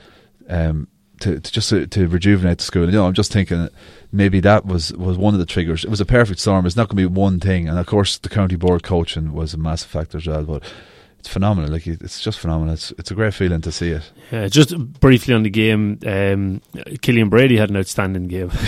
um, 0.50 0.88
to, 1.22 1.40
to 1.40 1.52
just 1.52 1.70
to, 1.70 1.88
to 1.88 2.08
rejuvenate 2.08 2.60
the 2.60 2.64
school. 2.64 2.86
You 2.86 2.92
know, 2.92 3.08
I'm 3.08 3.14
just 3.14 3.32
thinking 3.32 3.70
maybe 4.12 4.42
that 4.42 4.66
was, 4.66 4.94
was 4.94 5.18
one 5.18 5.34
of 5.34 5.40
the 5.40 5.46
triggers. 5.46 5.86
It 5.86 5.90
was 5.90 6.02
a 6.02 6.06
perfect 6.06 6.42
storm. 6.42 6.66
It's 6.66 6.76
not 6.76 6.90
going 6.90 7.02
to 7.02 7.10
be 7.10 7.16
one 7.16 7.40
thing, 7.40 7.70
and 7.70 7.80
of 7.80 7.86
course, 7.86 8.18
the 8.18 8.30
county 8.30 8.58
board 8.58 8.84
coaching 8.84 9.34
was 9.34 9.54
a 9.54 9.58
massive 9.58 9.90
factor 9.90 10.18
as 10.18 10.28
well. 10.28 10.44
But 10.44 10.64
it's 11.20 11.30
phenomenal. 11.30 11.72
Like 11.72 11.88
it's 11.88 12.20
just 12.20 12.40
phenomenal. 12.40 12.74
It's 12.74 12.92
it's 12.98 13.12
a 13.12 13.16
great 13.16 13.34
feeling 13.34 13.62
to 13.62 13.72
see 13.72 13.92
it. 13.92 14.12
yeah, 14.32 14.48
just 14.48 14.78
briefly 15.00 15.34
on 15.34 15.44
the 15.44 15.50
game, 15.50 16.00
um, 16.06 16.62
Killian 17.02 17.30
Brady 17.30 17.56
had 17.56 17.70
an 17.70 17.78
outstanding 17.78 18.28
game. 18.28 18.52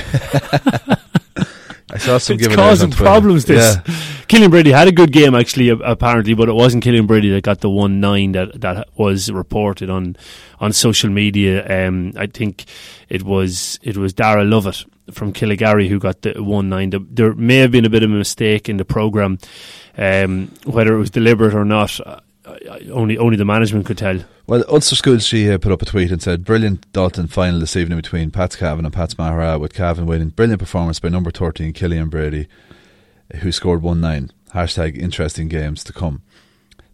I 1.89 1.97
saw 1.97 2.17
some 2.17 2.35
it's 2.35 2.43
giving 2.43 2.55
causing 2.55 2.91
problems. 2.91 3.45
This 3.45 3.75
Yeah. 3.75 3.95
Killian 4.33 4.49
Brady 4.49 4.71
had 4.71 4.87
a 4.87 4.91
good 4.91 5.11
game 5.11 5.35
actually, 5.35 5.69
apparently, 5.69 6.33
but 6.33 6.49
it 6.49 6.53
wasn't 6.53 6.83
Killian 6.83 7.05
Brady 7.05 7.29
that 7.29 7.43
got 7.43 7.59
the 7.61 7.69
one 7.69 7.99
nine 7.99 8.31
that 8.31 8.61
that 8.61 8.87
was 8.97 9.31
reported 9.31 9.91
on 9.91 10.15
on 10.59 10.73
social 10.73 11.11
media. 11.11 11.87
Um, 11.87 12.13
I 12.17 12.25
think 12.25 12.65
it 13.09 13.21
was 13.21 13.77
it 13.83 13.95
was 13.95 14.11
Dara 14.11 14.43
Lovett 14.43 14.85
from 15.11 15.33
Killygarry 15.33 15.87
who 15.87 15.99
got 15.99 16.23
the 16.23 16.41
one 16.41 16.67
nine. 16.67 16.89
The- 16.89 17.05
There 17.11 17.35
may 17.35 17.57
have 17.57 17.69
been 17.69 17.85
a 17.85 17.91
bit 17.91 18.01
of 18.01 18.09
a 18.09 18.13
mistake 18.15 18.67
in 18.69 18.77
the 18.77 18.85
program, 18.85 19.37
um, 19.99 20.51
whether 20.65 20.95
it 20.95 20.99
was 20.99 21.11
deliberate 21.11 21.53
or 21.53 21.63
not. 21.63 21.99
Only 22.91 23.19
only 23.19 23.37
the 23.37 23.45
management 23.45 23.85
could 23.85 23.99
tell. 23.99 24.17
Well, 24.47 24.63
Ulster 24.67 24.95
Schools, 24.95 25.27
she 25.27 25.47
uh, 25.51 25.59
put 25.59 25.71
up 25.71 25.83
a 25.83 25.85
tweet 25.85 26.11
and 26.11 26.23
said, 26.23 26.43
Brilliant 26.43 26.91
Dalton 26.91 27.27
final 27.27 27.59
this 27.59 27.75
evening 27.75 27.99
between 27.99 28.31
Pats 28.31 28.55
Cavan 28.55 28.83
and 28.83 28.93
Pats 28.93 29.13
Maghera, 29.13 29.59
with 29.59 29.75
Cavan 29.75 30.07
winning. 30.07 30.29
Brilliant 30.29 30.59
performance 30.59 30.99
by 30.99 31.09
number 31.09 31.29
13, 31.29 31.71
Killian 31.71 32.09
Brady, 32.09 32.47
who 33.37 33.51
scored 33.51 33.81
1 33.81 33.99
9. 34.01 34.31
Hashtag 34.53 34.97
interesting 34.97 35.47
games 35.47 35.83
to 35.85 35.93
come. 35.93 36.21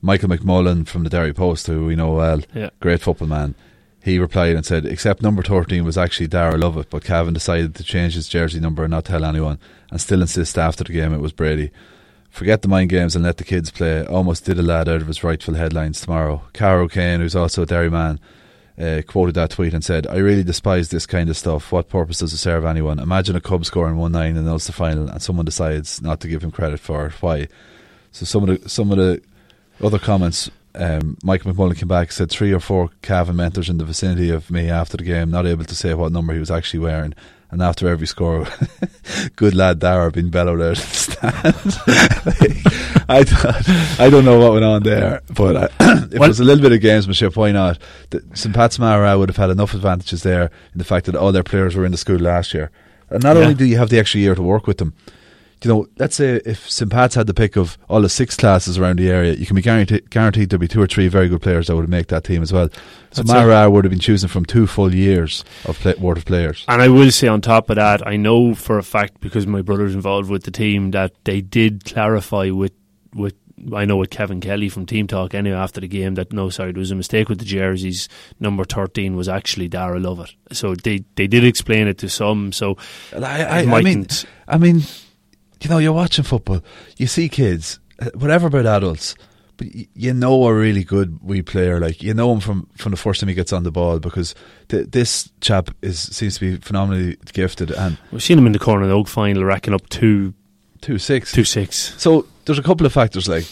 Michael 0.02 0.30
McMullen 0.30 0.88
from 0.88 1.04
the 1.04 1.10
Derry 1.10 1.34
Post, 1.34 1.68
who 1.68 1.86
we 1.86 1.96
know 1.96 2.14
well, 2.14 2.42
Yeah. 2.54 2.70
great 2.80 3.02
football 3.02 3.28
man, 3.28 3.56
he 4.02 4.18
replied 4.18 4.56
and 4.56 4.66
said, 4.66 4.86
Except 4.86 5.22
number 5.22 5.44
13 5.44 5.84
was 5.84 5.98
actually 5.98 6.28
Dara 6.28 6.58
Lovett, 6.58 6.90
but 6.90 7.04
Cavan 7.04 7.34
decided 7.34 7.76
to 7.76 7.84
change 7.84 8.14
his 8.16 8.30
jersey 8.30 8.60
number 8.62 8.84
and 8.84 8.92
not 8.92 9.06
tell 9.06 9.26
anyone, 9.26 9.60
and 9.92 10.00
still 10.00 10.22
insist 10.22 10.58
after 10.58 10.86
the 10.86 10.94
game 10.94 11.14
it 11.14 11.20
was 11.20 11.34
Brady. 11.34 11.70
Forget 12.30 12.62
the 12.62 12.68
mind 12.70 12.90
games 12.92 13.16
and 13.16 13.26
let 13.26 13.38
the 13.38 13.44
kids 13.44 13.72
play. 13.72 14.06
Almost 14.06 14.46
did 14.46 14.58
a 14.58 14.62
lad 14.62 14.88
out 14.88 15.02
of 15.02 15.08
his 15.08 15.24
rightful 15.24 15.56
headlines 15.56 16.00
tomorrow. 16.00 16.44
Caro 16.54 16.88
Kane, 16.88 17.20
who's 17.20 17.36
also 17.36 17.64
a 17.64 17.66
Derry 17.66 17.90
man, 17.90 18.20
uh, 18.80 19.02
quoted 19.08 19.36
that 19.36 19.52
tweet 19.52 19.74
and 19.74 19.84
said, 19.84 20.08
I 20.08 20.18
really 20.18 20.44
despise 20.44 20.90
this 20.90 21.06
kind 21.06 21.30
of 21.30 21.38
stuff. 21.38 21.72
What 21.72 21.90
purpose 21.90 22.20
does 22.20 22.34
it 22.34 22.38
serve 22.38 22.66
anyone? 22.66 23.00
Imagine 23.00 23.36
a 23.36 23.42
Cub 23.42 23.66
scoring 23.66 23.98
1 23.98 24.12
9 24.12 24.38
in 24.38 24.46
the 24.46 24.60
final 24.60 25.10
and 25.10 25.22
someone 25.22 25.46
decides 25.46 26.02
not 26.02 26.20
to 26.22 26.28
give 26.28 26.44
him 26.44 26.52
credit 26.52 26.80
for 26.80 27.08
it. 27.08 27.14
Why? 27.22 27.48
So 28.12 28.26
some 28.26 28.48
of 28.48 28.62
the, 28.62 28.70
some 28.70 28.92
of 28.92 28.98
the 28.98 29.22
other 29.82 30.00
comments 30.00 30.50
um, 30.76 31.18
Mike 31.24 31.44
McMullen 31.44 31.78
came 31.78 31.88
back 31.88 32.12
said 32.12 32.30
three 32.30 32.54
or 32.54 32.60
four 32.60 32.90
Cavan 33.02 33.36
mentors 33.36 33.70
in 33.70 33.78
the 33.78 33.86
vicinity 33.86 34.30
of 34.30 34.52
me 34.52 34.70
after 34.70 34.98
the 34.98 35.04
game, 35.04 35.32
not 35.32 35.48
able 35.48 35.66
to 35.66 35.76
say 35.76 35.94
what 35.94 36.12
number 36.12 36.34
he 36.34 36.40
was 36.40 36.52
actually 36.52 36.80
wearing. 36.80 37.14
And 37.52 37.62
after 37.64 37.88
every 37.90 38.06
score, 38.06 38.48
good 39.36 39.56
lad 39.56 39.80
Dara 39.80 40.12
being 40.12 40.30
bellowed 40.30 40.62
out 40.62 40.78
of 40.78 40.78
the 40.78 41.96
stand. 42.46 42.76
I, 43.12 43.96
I 44.00 44.10
don't 44.10 44.24
know 44.24 44.40
what 44.40 44.54
went 44.54 44.66
on 44.66 44.84
there, 44.84 45.22
but 45.34 45.58
I, 45.58 45.64
if 46.12 46.20
well, 46.20 46.30
was 46.30 46.40
a 46.40 46.44
little 46.44 46.62
bit 46.62 46.72
of 46.72 46.80
gamesmanship, 46.80 47.36
why 47.36 47.52
not? 47.52 47.80
The, 48.12 48.24
St. 48.34 48.54
Pat's 48.54 48.78
Mara 48.78 49.18
would 49.18 49.30
have 49.30 49.38
had 49.38 49.50
enough 49.50 49.74
advantages 49.74 50.24
there 50.24 50.52
in 50.74 50.78
the 50.78 50.84
fact 50.84 51.08
that 51.08 51.16
all 51.16 51.32
their 51.32 51.44
players 51.44 51.76
were 51.76 51.86
in 51.86 51.92
the 51.92 51.98
school 51.98 52.20
last 52.20 52.54
year. 52.54 52.72
And 53.10 53.24
not 53.24 53.36
yeah. 53.36 53.44
only 53.44 53.56
do 53.56 53.66
you 53.66 53.78
have 53.78 53.90
the 53.90 53.98
extra 53.98 54.20
year 54.20 54.36
to 54.36 54.42
work 54.42 54.68
with 54.68 54.78
them, 54.78 54.94
you 55.64 55.70
know, 55.70 55.88
let's 55.98 56.16
say 56.16 56.42
if 56.46 56.70
St. 56.70 56.90
Pat's 56.90 57.16
had 57.16 57.28
the 57.28 57.34
pick 57.34 57.58
of 57.58 57.78
all 57.90 58.02
the 58.02 58.10
six 58.10 58.36
classes 58.38 58.78
around 58.78 58.98
the 58.98 59.10
area, 59.10 59.34
you 59.34 59.46
can 59.46 59.56
be 59.56 59.62
guaranteed, 59.62 60.10
guaranteed 60.10 60.50
there'll 60.50 60.62
be 60.62 60.68
two 60.68 60.82
or 60.82 60.88
three 60.88 61.08
very 61.10 61.28
good 61.28 61.42
players 61.42 61.68
that 61.68 61.76
would 61.76 61.90
make 61.90 62.08
that 62.08 62.24
team 62.24 62.42
as 62.42 62.54
well. 62.54 62.70
So 63.12 63.24
Mara 63.24 63.70
would 63.70 63.84
have 63.84 63.92
been 63.92 64.00
choosing 64.00 64.30
from 64.30 64.46
two 64.46 64.68
full 64.68 64.94
years 64.96 65.44
of 65.66 65.78
play, 65.80 65.96
worth 66.00 66.20
of 66.20 66.26
players. 66.26 66.64
And 66.68 66.82
I 66.82 66.88
will 66.88 67.12
say 67.12 67.28
on 67.28 67.42
top 67.42 67.70
of 67.70 67.76
that, 67.76 68.08
I 68.08 68.16
know 68.16 68.56
for 68.56 68.78
a 68.78 68.84
fact 68.84 69.20
because 69.20 69.46
my 69.48 69.62
brother's 69.62 69.96
involved 69.96 70.30
with 70.30 70.44
the 70.44 70.52
team 70.52 70.92
that 70.92 71.14
they 71.26 71.42
did 71.42 71.84
clarify 71.84 72.52
with 72.52 72.72
with 73.14 73.36
I 73.74 73.84
know 73.86 73.98
with 73.98 74.10
Kevin 74.10 74.40
Kelly 74.40 74.70
from 74.70 74.86
Team 74.86 75.08
Talk 75.08 75.34
anyway 75.34 75.58
after 75.58 75.82
the 75.82 75.88
game 75.88 76.16
that 76.16 76.32
no 76.32 76.50
sorry 76.50 76.72
there 76.72 76.80
was 76.80 76.92
a 76.92 76.96
mistake 76.96 77.30
with 77.30 77.40
the 77.40 77.46
jerseys 77.46 78.08
number 78.40 78.64
13 78.64 79.16
was 79.16 79.28
actually 79.28 79.68
Dara 79.68 80.00
Lovett 80.00 80.34
so 80.52 80.76
they 80.76 81.04
they 81.16 81.28
did 81.28 81.44
explain 81.44 81.88
it 81.88 81.98
to 81.98 82.10
some 82.10 82.52
so 82.52 82.78
I, 83.14 83.44
I, 83.44 83.60
I 83.78 83.82
mean 83.82 84.08
I 84.48 84.58
mean 84.58 84.84
you 85.62 85.70
know, 85.70 85.78
you're 85.78 85.94
watching 85.94 86.24
football, 86.24 86.62
you 86.98 87.08
see 87.08 87.30
kids, 87.30 87.80
whatever 88.14 88.48
about 88.48 88.66
adults, 88.66 89.16
but 89.58 89.68
you 89.74 90.14
know 90.14 90.46
a 90.46 90.54
really 90.54 90.84
good 90.84 91.20
wee 91.22 91.42
player. 91.42 91.80
Like 91.80 92.02
you 92.02 92.14
know 92.14 92.32
him 92.32 92.40
from, 92.40 92.70
from 92.78 92.92
the 92.92 92.98
first 92.98 93.20
time 93.20 93.28
he 93.28 93.36
gets 93.36 93.52
on 93.52 93.64
the 93.64 93.72
ball 93.72 94.00
because 94.00 94.36
th- 94.70 94.88
this 94.92 95.30
chap 95.42 95.72
is 95.82 96.00
seems 96.00 96.36
to 96.36 96.40
be 96.40 96.56
phenomenally 96.58 97.18
gifted. 97.34 97.72
And 97.72 97.98
we've 98.12 98.24
seen 98.24 98.38
him 98.38 98.46
in 98.46 98.54
the 98.54 98.60
corner 98.60 98.84
of 98.84 98.90
the 98.90 98.96
Oak 98.96 99.10
final, 99.10 99.44
racking 99.44 99.74
up 99.74 99.88
two, 99.90 100.34
two 100.82 100.98
six, 100.98 101.32
two 101.32 101.44
six. 101.44 101.94
So 101.98 102.28
there's 102.46 102.60
a 102.60 102.64
couple 102.64 102.86
of 102.86 102.94
factors 102.94 103.28
like. 103.28 103.46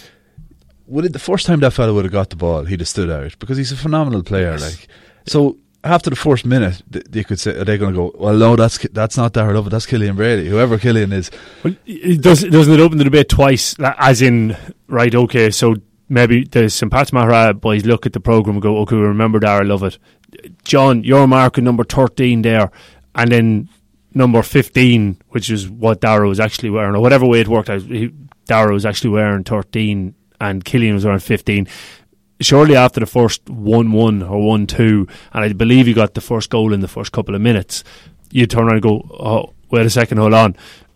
Would 0.88 1.04
it 1.04 1.12
the 1.12 1.20
first 1.20 1.46
time 1.46 1.60
that 1.60 1.74
fella 1.74 1.94
would 1.94 2.06
have 2.06 2.14
got 2.14 2.30
the 2.30 2.38
ball, 2.38 2.64
he'd 2.64 2.80
have 2.80 2.88
stood 2.88 3.10
out 3.10 3.38
because 3.40 3.58
he's 3.58 3.74
a 3.74 3.76
phenomenal 3.76 4.24
player. 4.24 4.52
Yes. 4.52 4.62
Like 4.62 4.88
so, 5.26 5.58
after 5.84 6.10
the 6.10 6.16
first 6.16 6.46
minute, 6.46 6.82
you 7.12 7.24
could 7.24 7.40
say, 7.40 7.52
are 7.52 7.66
they 7.66 7.78
going 7.78 7.94
to 7.94 7.98
go, 7.98 8.16
well, 8.16 8.36
no, 8.36 8.56
that's 8.56 8.78
that's 8.92 9.18
not 9.18 9.34
Darrell 9.34 9.56
Lovett, 9.56 9.72
that's 9.72 9.86
Killian 9.86 10.16
Brady, 10.16 10.50
whoever 10.50 10.78
Killian 10.78 11.14
is. 11.14 11.30
Well, 11.64 11.76
does, 12.20 12.44
doesn't 12.44 12.74
it 12.74 12.80
open 12.80 12.98
the 12.98 13.04
debate 13.04 13.30
twice, 13.30 13.76
as 13.80 14.22
in, 14.22 14.58
right, 14.88 15.14
okay, 15.14 15.52
so 15.52 15.76
maybe 16.10 16.46
the 16.46 16.70
St. 16.70 16.92
Pat's 16.92 17.12
Maghera 17.12 17.60
boys 17.60 17.86
look 17.86 18.06
at 18.06 18.14
the 18.14 18.20
programme 18.20 18.56
and 18.56 18.62
go, 18.62 18.78
okay, 18.80 18.96
we 18.96 19.02
remember 19.02 19.40
Darrell 19.40 19.68
Lovett. 19.68 19.98
John, 20.64 21.04
you're 21.04 21.28
marking 21.28 21.64
number 21.64 21.84
13 21.84 22.42
there, 22.42 22.72
and 23.16 23.32
then 23.32 23.70
number 24.18 24.42
15, 24.42 25.22
which 25.30 25.50
is 25.50 25.70
what 25.70 26.02
Dara 26.02 26.28
was 26.28 26.40
actually 26.40 26.70
wearing, 26.70 26.96
or 26.96 27.02
whatever 27.02 27.26
way 27.26 27.42
it 27.42 27.48
worked 27.48 27.70
out, 27.70 27.84
Dara 28.46 28.74
was 28.74 28.86
actually 28.86 29.12
wearing 29.12 29.44
13 29.44 30.14
and 30.40 30.64
Killian 30.64 30.94
was 30.94 31.06
wearing 31.06 31.20
15 31.20 31.68
shortly 32.42 32.76
after 32.76 33.00
the 33.00 33.06
first 33.06 33.50
1 33.50 33.92
1 33.92 34.24
or 34.24 34.46
1 34.46 34.68
2, 34.68 35.08
and 35.34 35.44
I 35.44 35.54
believe 35.54 35.86
he 35.86 35.94
got 35.94 36.14
the 36.14 36.22
first 36.22 36.50
goal 36.50 36.74
in 36.74 36.82
the 36.82 36.88
first 36.88 37.12
couple 37.12 37.36
of 37.36 37.42
minutes, 37.42 37.84
you 38.32 38.46
turn 38.46 38.66
around 38.66 38.74
and 38.74 38.82
go, 38.82 39.08
oh, 39.20 39.54
wait 39.72 39.86
a 39.86 39.90
second, 39.90 40.18
hold 40.18 40.34
on. 40.34 40.56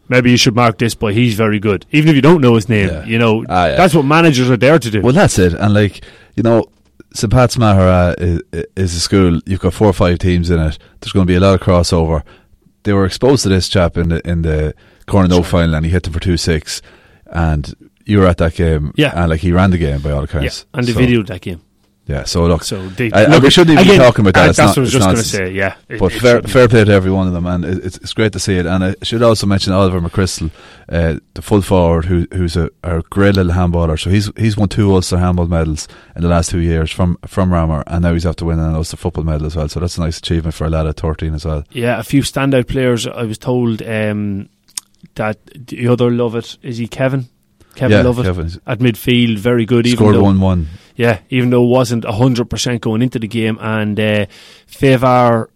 Maybe 0.09 0.29
you 0.29 0.37
should 0.37 0.55
mark 0.55 0.77
this 0.77 0.93
boy. 0.93 1.13
He's 1.13 1.35
very 1.35 1.59
good, 1.59 1.85
even 1.91 2.09
if 2.09 2.15
you 2.15 2.21
don't 2.21 2.41
know 2.41 2.55
his 2.55 2.67
name. 2.67 2.89
Yeah. 2.89 3.05
You 3.05 3.17
know, 3.17 3.45
ah, 3.47 3.67
yeah. 3.67 3.75
that's 3.77 3.95
what 3.95 4.03
managers 4.03 4.49
are 4.49 4.57
there 4.57 4.77
to 4.77 4.91
do. 4.91 5.01
Well, 5.01 5.13
that's 5.13 5.39
it. 5.39 5.53
And 5.53 5.73
like 5.73 6.03
you 6.35 6.43
know, 6.43 6.65
St. 7.13 7.31
Pat's 7.31 7.55
Maghera 7.55 8.15
is, 8.19 8.65
is 8.75 8.95
a 8.95 8.99
school. 8.99 9.39
You've 9.45 9.61
got 9.61 9.73
four 9.73 9.87
or 9.87 9.93
five 9.93 10.19
teams 10.19 10.49
in 10.49 10.59
it. 10.59 10.77
There's 10.99 11.13
going 11.13 11.25
to 11.25 11.31
be 11.31 11.35
a 11.35 11.39
lot 11.39 11.53
of 11.53 11.61
crossover. 11.61 12.23
They 12.83 12.93
were 12.93 13.05
exposed 13.05 13.43
to 13.43 13.49
this 13.49 13.69
chap 13.69 13.97
in 13.97 14.09
the 14.09 14.27
in 14.27 14.41
the 14.41 14.73
Corn 15.05 15.29
na 15.29 15.37
nÓg 15.37 15.45
final, 15.45 15.75
and 15.75 15.85
he 15.85 15.91
hit 15.91 16.03
them 16.03 16.13
for 16.13 16.19
two 16.19 16.37
six. 16.37 16.81
And 17.27 17.73
you 18.05 18.19
were 18.19 18.27
at 18.27 18.37
that 18.37 18.55
game, 18.55 18.93
yeah, 18.95 19.13
and 19.15 19.29
like 19.29 19.41
he 19.41 19.51
ran 19.51 19.71
the 19.71 19.77
game 19.77 20.01
by 20.01 20.11
all 20.11 20.23
accounts, 20.23 20.65
yeah, 20.73 20.79
and 20.79 20.87
the 20.87 20.93
so. 20.93 20.99
videoed 20.99 21.27
that 21.27 21.41
game. 21.41 21.61
Yeah, 22.07 22.23
so 22.23 22.45
look, 22.45 22.63
so 22.63 22.87
they, 22.89 23.11
I, 23.11 23.25
look, 23.25 23.43
we 23.43 23.51
shouldn't 23.51 23.79
even 23.79 23.85
again, 23.85 23.99
be 23.99 24.03
talking 24.03 24.27
about 24.27 24.33
that. 24.33 24.55
that's 24.55 24.57
not, 24.57 24.69
what 24.69 24.77
I 24.77 24.81
was 24.81 24.91
just 24.91 25.05
going 25.05 25.15
to 25.15 25.23
say. 25.23 25.51
Yeah, 25.51 25.75
it, 25.87 25.99
but 25.99 26.13
it 26.13 26.19
fair, 26.19 26.41
fair 26.41 26.67
play 26.67 26.83
to 26.83 26.91
every 26.91 27.11
one 27.11 27.27
of 27.27 27.33
them, 27.33 27.45
and 27.45 27.63
it's, 27.63 27.97
it's 27.97 28.13
great 28.13 28.33
to 28.33 28.39
see 28.39 28.55
it. 28.55 28.65
And 28.65 28.83
I 28.83 28.95
should 29.03 29.21
also 29.21 29.45
mention 29.45 29.71
Oliver 29.71 30.01
McChrystal, 30.01 30.51
uh, 30.89 31.19
the 31.35 31.41
full 31.43 31.61
forward, 31.61 32.05
who, 32.05 32.27
who's 32.33 32.57
a, 32.57 32.69
a, 32.83 33.01
great 33.03 33.35
little 33.35 33.53
handballer. 33.53 33.99
So 33.99 34.09
he's 34.09 34.31
he's 34.35 34.57
won 34.57 34.67
two 34.67 34.93
Ulster 34.93 35.19
handball 35.19 35.45
medals 35.45 35.87
in 36.15 36.23
the 36.23 36.27
last 36.27 36.49
two 36.49 36.59
years 36.59 36.91
from 36.91 37.17
from 37.27 37.51
Ramor, 37.51 37.83
and 37.85 38.01
now 38.01 38.13
he's 38.13 38.25
after 38.25 38.45
winning 38.45 38.65
an 38.65 38.75
Ulster 38.75 38.97
football 38.97 39.23
medal 39.23 39.45
as 39.45 39.55
well. 39.55 39.69
So 39.69 39.79
that's 39.79 39.97
a 39.97 40.01
nice 40.01 40.17
achievement 40.17 40.55
for 40.55 40.65
a 40.65 40.69
lad 40.69 40.87
at 40.87 40.97
thirteen 40.97 41.35
as 41.35 41.45
well. 41.45 41.63
Yeah, 41.71 41.99
a 41.99 42.03
few 42.03 42.23
standout 42.23 42.67
players. 42.67 43.05
I 43.05 43.23
was 43.23 43.37
told 43.37 43.83
um, 43.83 44.49
that 45.15 45.37
the 45.53 45.87
other 45.87 46.09
Lovett 46.09 46.57
is 46.63 46.77
he 46.77 46.87
Kevin 46.87 47.29
Kevin 47.75 47.97
yeah, 47.97 48.03
Lovett 48.03 48.25
Kevin. 48.25 48.51
at 48.67 48.79
midfield, 48.79 49.37
very 49.37 49.65
good. 49.65 49.87
Scored 49.87 50.17
one 50.17 50.39
one. 50.39 50.67
Yeah, 50.95 51.19
even 51.29 51.49
though 51.49 51.63
it 51.63 51.69
wasn't 51.69 52.05
hundred 52.05 52.49
percent 52.49 52.81
going 52.81 53.01
into 53.01 53.19
the 53.19 53.27
game, 53.27 53.57
and 53.61 53.99
uh, 53.99 54.25
Favour, 54.67 55.49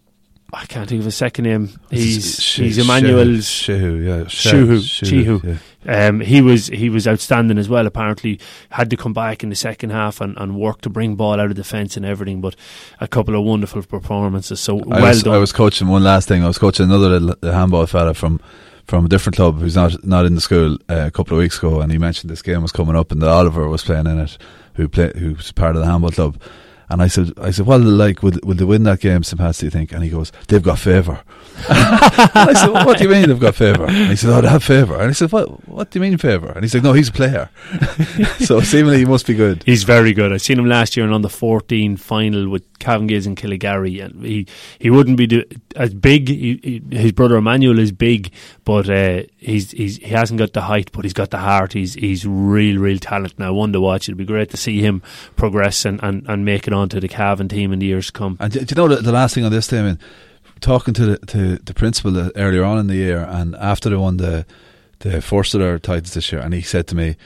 I 0.52 0.66
can't 0.66 0.88
think 0.88 1.00
of 1.00 1.04
his 1.04 1.16
second 1.16 1.44
name. 1.44 1.70
He's 1.90 2.42
Sh- 2.42 2.58
he's 2.58 2.78
Emmanuel's 2.78 3.46
Shehu, 3.46 4.04
yeah, 4.04 4.24
Shuhu, 4.24 4.78
Shehu. 4.78 5.58
Um, 5.88 6.20
he 6.20 6.40
was 6.40 6.66
he 6.68 6.88
was 6.88 7.06
outstanding 7.06 7.58
as 7.58 7.68
well. 7.68 7.86
Apparently, 7.86 8.40
had 8.70 8.90
to 8.90 8.96
come 8.96 9.12
back 9.12 9.42
in 9.42 9.50
the 9.50 9.56
second 9.56 9.90
half 9.90 10.20
and, 10.20 10.36
and 10.38 10.56
work 10.56 10.80
to 10.80 10.90
bring 10.90 11.14
ball 11.14 11.40
out 11.40 11.50
of 11.50 11.54
defence 11.54 11.96
and 11.96 12.04
everything. 12.04 12.40
But 12.40 12.56
a 13.00 13.06
couple 13.06 13.36
of 13.36 13.44
wonderful 13.44 13.82
performances. 13.82 14.58
So 14.60 14.80
I 14.80 15.00
well 15.00 15.02
was, 15.02 15.22
done. 15.22 15.34
I 15.34 15.38
was 15.38 15.52
coaching 15.52 15.88
one 15.88 16.02
last 16.02 16.26
thing. 16.26 16.42
I 16.42 16.48
was 16.48 16.58
coaching 16.58 16.90
another 16.90 17.36
handball 17.42 17.86
fella 17.86 18.14
from 18.14 18.40
from 18.86 19.04
a 19.04 19.08
different 19.08 19.36
club 19.36 19.60
who's 19.60 19.76
not 19.76 20.04
not 20.04 20.26
in 20.26 20.34
the 20.34 20.40
school 20.40 20.76
uh, 20.88 21.06
a 21.06 21.10
couple 21.10 21.36
of 21.36 21.40
weeks 21.40 21.58
ago, 21.58 21.80
and 21.80 21.92
he 21.92 21.98
mentioned 21.98 22.30
this 22.30 22.42
game 22.42 22.62
was 22.62 22.72
coming 22.72 22.96
up, 22.96 23.12
and 23.12 23.20
that 23.22 23.28
Oliver 23.28 23.68
was 23.68 23.84
playing 23.84 24.06
in 24.06 24.18
it, 24.18 24.38
who 24.76 24.88
play, 24.88 25.12
who's 25.16 25.52
part 25.52 25.76
of 25.76 25.82
the 25.82 25.88
handball 25.88 26.10
club. 26.10 26.40
And 26.88 27.02
I 27.02 27.08
said, 27.08 27.32
I 27.38 27.50
said, 27.50 27.66
well, 27.66 27.80
like, 27.80 28.22
will, 28.22 28.38
will 28.44 28.54
they 28.54 28.64
win 28.64 28.84
that 28.84 29.00
game, 29.00 29.22
St. 29.24 29.38
Do 29.38 29.66
you 29.66 29.70
think? 29.70 29.92
And 29.92 30.04
he 30.04 30.10
goes, 30.10 30.30
they've 30.48 30.62
got 30.62 30.78
favour. 30.78 31.20
I 31.68 32.52
said, 32.54 32.70
well, 32.70 32.86
what 32.86 32.98
do 32.98 33.04
you 33.04 33.10
mean 33.10 33.28
they've 33.28 33.40
got 33.40 33.54
favour? 33.54 33.86
And 33.86 34.10
he 34.10 34.16
said, 34.16 34.30
oh, 34.30 34.40
they 34.40 34.48
have 34.48 34.62
favour. 34.62 34.94
And 35.00 35.10
I 35.10 35.12
said, 35.12 35.32
what, 35.32 35.66
what 35.68 35.90
do 35.90 35.98
you 35.98 36.02
mean 36.02 36.18
favour? 36.18 36.52
And 36.52 36.62
he 36.62 36.68
said, 36.68 36.84
no, 36.84 36.92
he's 36.92 37.08
a 37.08 37.12
player. 37.12 37.50
so 38.38 38.60
seemingly 38.60 38.98
he 38.98 39.04
must 39.04 39.26
be 39.26 39.34
good. 39.34 39.64
He's 39.64 39.82
very 39.82 40.12
good. 40.12 40.32
I 40.32 40.36
seen 40.36 40.58
him 40.58 40.66
last 40.66 40.96
year 40.96 41.04
and 41.04 41.14
on 41.14 41.22
the 41.22 41.28
14 41.28 41.96
final 41.96 42.48
with 42.48 42.78
Cavan 42.78 43.08
Gaels 43.08 43.26
and 43.26 43.36
Killygarry. 43.36 44.04
And 44.04 44.24
he, 44.24 44.46
he 44.78 44.90
wouldn't 44.90 45.16
be 45.16 45.26
do, 45.26 45.44
as 45.74 45.94
big. 45.94 46.28
He, 46.28 46.60
he, 46.62 46.96
his 46.96 47.12
brother 47.12 47.36
Emmanuel 47.36 47.78
is 47.78 47.90
big, 47.90 48.32
but 48.64 48.88
uh, 48.88 49.22
he's, 49.38 49.70
he's, 49.72 49.96
he 49.96 50.08
hasn't 50.08 50.38
got 50.38 50.52
the 50.52 50.62
height, 50.62 50.92
but 50.92 51.04
he's 51.04 51.14
got 51.14 51.30
the 51.30 51.38
heart. 51.38 51.72
He's, 51.72 51.94
he's 51.94 52.26
real, 52.26 52.78
real 52.78 52.98
talent. 52.98 53.38
Now, 53.38 53.54
one 53.54 53.72
to 53.72 53.80
watch. 53.80 54.08
It'd 54.08 54.18
be 54.18 54.24
great 54.24 54.50
to 54.50 54.56
see 54.56 54.80
him 54.80 55.02
progress 55.36 55.84
and, 55.84 56.00
and, 56.02 56.24
and 56.28 56.44
make 56.44 56.68
it 56.68 56.74
onto 56.76 57.00
the 57.00 57.08
Cavan 57.08 57.48
team 57.48 57.72
in 57.72 57.80
the 57.80 57.86
years 57.86 58.06
to 58.06 58.12
come. 58.12 58.36
And 58.38 58.52
do, 58.52 58.60
do 58.60 58.74
you 58.74 58.76
know 58.76 58.94
the, 58.94 59.02
the 59.02 59.12
last 59.12 59.34
thing 59.34 59.44
on 59.44 59.50
this, 59.50 59.66
Damien? 59.66 59.98
talking 60.60 60.94
to 60.94 61.06
the 61.06 61.18
to 61.26 61.56
the 61.56 61.74
principal 61.74 62.18
uh, 62.18 62.30
earlier 62.36 62.64
on 62.64 62.78
in 62.78 62.86
the 62.86 62.96
year, 62.96 63.26
and 63.28 63.54
after 63.56 63.90
they 63.90 63.96
won 63.96 64.16
the 64.16 64.46
the 65.00 65.20
Forster 65.20 65.78
titles 65.78 66.14
this 66.14 66.32
year, 66.32 66.40
and 66.40 66.54
he 66.54 66.62
said 66.62 66.86
to 66.88 66.96
me, 66.96 67.16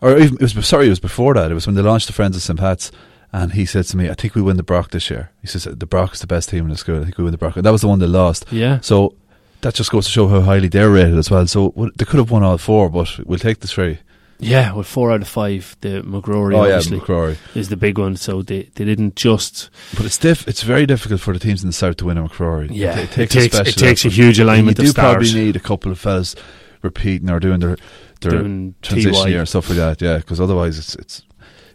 or 0.00 0.18
even, 0.18 0.36
it 0.40 0.54
was 0.54 0.66
sorry, 0.66 0.86
it 0.86 0.90
was 0.90 1.00
before 1.00 1.34
that. 1.34 1.50
It 1.50 1.54
was 1.54 1.66
when 1.66 1.76
they 1.76 1.82
launched 1.82 2.08
the 2.08 2.12
Friends 2.12 2.36
of 2.36 2.42
St 2.42 2.58
Pat's, 2.58 2.90
and 3.32 3.52
he 3.52 3.64
said 3.64 3.84
to 3.86 3.96
me, 3.96 4.10
"I 4.10 4.14
think 4.14 4.34
we 4.34 4.42
win 4.42 4.56
the 4.56 4.62
Brock 4.62 4.90
this 4.90 5.10
year." 5.10 5.30
He 5.40 5.46
says 5.46 5.64
the 5.64 5.86
Brock 5.86 6.14
is 6.14 6.20
the 6.20 6.26
best 6.26 6.48
team 6.48 6.64
in 6.64 6.70
the 6.70 6.76
school. 6.76 7.00
I 7.00 7.04
think 7.04 7.18
we 7.18 7.24
win 7.24 7.32
the 7.32 7.38
Brock. 7.38 7.56
And 7.56 7.64
that 7.64 7.72
was 7.72 7.82
the 7.82 7.88
one 7.88 7.98
they 7.98 8.06
lost. 8.06 8.46
Yeah. 8.50 8.80
So 8.80 9.14
that 9.60 9.74
just 9.74 9.90
goes 9.90 10.06
to 10.06 10.10
show 10.10 10.28
how 10.28 10.40
highly 10.40 10.68
they're 10.68 10.90
rated 10.90 11.16
as 11.16 11.30
well. 11.30 11.46
So 11.46 11.72
they 11.96 12.04
could 12.04 12.18
have 12.18 12.30
won 12.30 12.42
all 12.42 12.58
four, 12.58 12.88
but 12.90 13.18
we'll 13.24 13.38
take 13.38 13.60
the 13.60 13.68
three. 13.68 13.98
Yeah, 14.42 14.72
well, 14.72 14.82
four 14.82 15.12
out 15.12 15.22
of 15.22 15.28
five. 15.28 15.76
The 15.80 16.02
MacRory, 16.02 16.54
oh, 16.54 16.62
obviously, 16.62 16.98
yeah, 16.98 17.02
MacRory 17.02 17.38
is 17.54 17.68
the 17.68 17.76
big 17.76 17.98
one. 17.98 18.16
So 18.16 18.42
they, 18.42 18.64
they 18.74 18.84
didn't 18.84 19.16
just. 19.16 19.70
But 19.96 20.06
it's 20.06 20.18
diff. 20.18 20.46
It's 20.48 20.62
very 20.62 20.86
difficult 20.86 21.20
for 21.20 21.32
the 21.32 21.38
teams 21.38 21.62
in 21.62 21.68
the 21.68 21.72
south 21.72 21.96
to 21.98 22.06
win 22.06 22.18
a 22.18 22.28
MacRory. 22.28 22.68
Yeah, 22.70 22.98
it, 22.98 23.18
it 23.18 23.30
takes, 23.30 23.34
it 23.36 23.52
takes, 23.52 23.68
it 23.68 23.78
takes 23.78 24.04
a 24.04 24.08
huge 24.08 24.38
alignment. 24.38 24.78
And 24.78 24.88
you 24.88 24.92
do 24.92 25.00
probably 25.00 25.32
need 25.32 25.56
a 25.56 25.60
couple 25.60 25.92
of 25.92 25.98
fellas 25.98 26.34
repeating 26.82 27.30
or 27.30 27.40
doing 27.40 27.60
their 27.60 27.76
their 28.20 28.32
doing 28.32 28.74
transition 28.82 29.28
year 29.28 29.40
and 29.40 29.48
stuff 29.48 29.68
like 29.68 29.78
that. 29.78 30.02
Yeah, 30.02 30.18
because 30.18 30.40
otherwise 30.40 30.78
it's 30.78 30.94
it's 30.96 31.22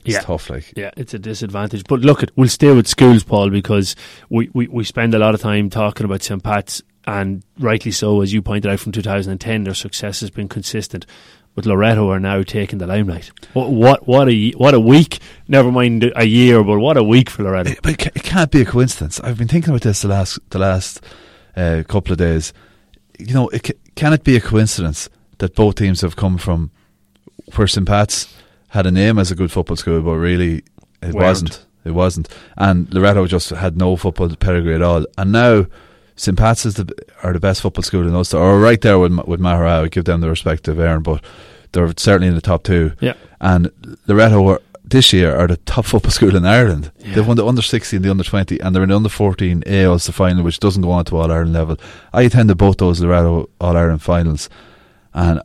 it's 0.05 0.15
yeah. 0.15 0.21
tough. 0.21 0.49
Like 0.49 0.73
yeah, 0.75 0.91
it's 0.97 1.13
a 1.13 1.19
disadvantage. 1.19 1.83
But 1.87 2.01
look, 2.01 2.23
it 2.23 2.31
we'll 2.35 2.49
stay 2.49 2.73
with 2.73 2.87
schools, 2.87 3.23
Paul, 3.23 3.49
because 3.49 3.95
we, 4.29 4.49
we, 4.53 4.67
we 4.67 4.83
spend 4.83 5.13
a 5.13 5.19
lot 5.19 5.35
of 5.35 5.41
time 5.41 5.69
talking 5.69 6.05
about 6.05 6.23
St 6.23 6.43
Pat's, 6.43 6.81
and 7.05 7.43
rightly 7.59 7.91
so, 7.91 8.21
as 8.21 8.33
you 8.33 8.41
pointed 8.41 8.71
out 8.71 8.79
from 8.79 8.91
2010, 8.91 9.63
their 9.63 9.73
success 9.73 10.21
has 10.21 10.29
been 10.29 10.47
consistent. 10.47 11.05
With 11.57 11.65
Loreto 11.65 12.11
are 12.11 12.19
now 12.19 12.43
taking 12.43 12.77
the 12.77 12.85
limelight. 12.85 13.31
What 13.53 13.71
what 13.71 14.07
what 14.07 14.29
a 14.29 14.51
what 14.51 14.75
a 14.75 14.79
week! 14.79 15.17
Never 15.47 15.71
mind 15.71 16.09
a 16.15 16.23
year, 16.23 16.63
but 16.63 16.77
what 16.77 16.97
a 16.97 17.03
week 17.03 17.31
for 17.31 17.41
Loreto. 17.41 17.71
It, 17.71 17.79
but 17.81 18.05
it 18.15 18.23
can't 18.23 18.51
be 18.51 18.61
a 18.61 18.65
coincidence. 18.65 19.19
I've 19.21 19.39
been 19.39 19.47
thinking 19.47 19.71
about 19.71 19.81
this 19.81 20.03
the 20.03 20.07
last 20.07 20.37
the 20.51 20.59
last 20.59 21.03
uh, 21.55 21.81
couple 21.87 22.11
of 22.11 22.19
days. 22.19 22.53
You 23.17 23.33
know, 23.33 23.47
it, 23.49 23.71
can 23.95 24.13
it 24.13 24.23
be 24.23 24.35
a 24.35 24.39
coincidence 24.39 25.09
that 25.39 25.55
both 25.55 25.73
teams 25.73 26.01
have 26.01 26.15
come 26.15 26.37
from 26.37 26.69
where 27.55 27.65
St 27.65 27.87
Pat's 27.87 28.31
had 28.67 28.85
a 28.85 28.91
name 28.91 29.17
as 29.17 29.31
a 29.31 29.35
good 29.35 29.51
football 29.51 29.77
school, 29.77 30.01
but 30.03 30.11
really 30.11 30.57
it 31.01 31.15
Weren't. 31.15 31.15
wasn't. 31.15 31.65
It 31.83 31.91
wasn't, 31.91 32.29
and 32.55 32.93
Loreto 32.93 33.25
just 33.25 33.49
had 33.49 33.77
no 33.77 33.95
football 33.95 34.29
pedigree 34.35 34.75
at 34.75 34.83
all. 34.83 35.05
And 35.17 35.31
now 35.31 35.65
St 36.17 36.37
Pat's 36.37 36.65
is 36.65 36.73
the, 36.73 36.93
are 37.23 37.31
the 37.31 37.39
best 37.39 37.61
football 37.61 37.83
school 37.83 38.07
in 38.07 38.13
Ulster, 38.13 38.37
or 38.37 38.59
right 38.59 38.81
there 38.81 38.99
with 38.99 39.15
with 39.25 39.39
Maghera. 39.39 39.69
I 39.69 39.81
would 39.81 39.91
give 39.91 40.05
them 40.05 40.21
the 40.21 40.29
respect 40.29 40.67
of 40.67 40.79
Aaron, 40.79 41.03
but 41.03 41.23
they're 41.71 41.87
certainly 41.95 42.27
in 42.27 42.35
the 42.35 42.41
top 42.41 42.63
two. 42.63 42.93
Yeah, 42.99 43.13
and 43.39 43.71
Loreto 44.07 44.41
were 44.41 44.61
this 44.83 45.13
year 45.13 45.35
are 45.35 45.47
the 45.47 45.57
top 45.57 45.85
football 45.85 46.11
school 46.11 46.35
in 46.35 46.45
Ireland. 46.45 46.91
Yeah. 46.99 47.15
They've 47.15 47.27
won 47.27 47.37
the 47.37 47.45
under 47.45 47.61
16, 47.61 48.01
the 48.01 48.09
under 48.09 48.23
20, 48.23 48.59
and 48.59 48.75
they're 48.75 48.83
in 48.83 48.89
the 48.89 48.95
under 48.95 49.09
14 49.09 49.63
A 49.67 49.85
Ulster 49.85 50.11
final, 50.11 50.43
which 50.43 50.59
doesn't 50.59 50.81
go 50.81 50.91
on 50.91 51.05
to 51.05 51.17
All 51.17 51.31
Ireland 51.31 51.53
level. 51.53 51.77
I 52.13 52.23
attended 52.23 52.57
both 52.57 52.77
those 52.77 52.99
Loreto 53.01 53.49
All 53.61 53.77
Ireland 53.77 54.01
finals, 54.01 54.49
and 55.13 55.41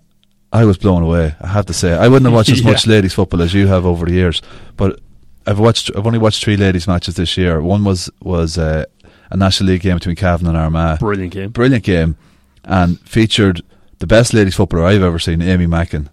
I 0.52 0.64
was 0.64 0.78
blown 0.78 1.02
away. 1.02 1.34
I 1.40 1.48
have 1.48 1.66
to 1.66 1.74
say, 1.74 1.92
I 1.92 2.08
wouldn't 2.08 2.26
have 2.26 2.34
watched 2.34 2.50
as 2.50 2.60
yeah. 2.64 2.70
much 2.70 2.86
ladies 2.86 3.14
football 3.14 3.42
as 3.42 3.52
you 3.52 3.66
have 3.66 3.84
over 3.84 4.06
the 4.06 4.12
years, 4.12 4.40
but 4.76 5.00
I've 5.46 5.58
watched. 5.58 5.90
I've 5.96 6.06
only 6.06 6.18
watched 6.18 6.44
three 6.44 6.56
ladies 6.56 6.86
matches 6.86 7.16
this 7.16 7.36
year. 7.36 7.60
One 7.60 7.84
was 7.84 8.08
was 8.20 8.58
uh, 8.58 8.84
a 9.32 9.36
National 9.36 9.70
League 9.70 9.80
game 9.80 9.96
between 9.96 10.14
Cavan 10.14 10.46
and 10.46 10.56
Armagh. 10.56 11.00
Brilliant 11.00 11.32
game. 11.32 11.50
Brilliant 11.50 11.84
game, 11.84 12.16
and 12.64 13.00
featured 13.00 13.62
the 13.98 14.06
best 14.06 14.34
ladies 14.34 14.54
footballer 14.54 14.84
I've 14.84 15.02
ever 15.02 15.18
seen, 15.18 15.40
Amy 15.40 15.66
Mackin. 15.66 16.10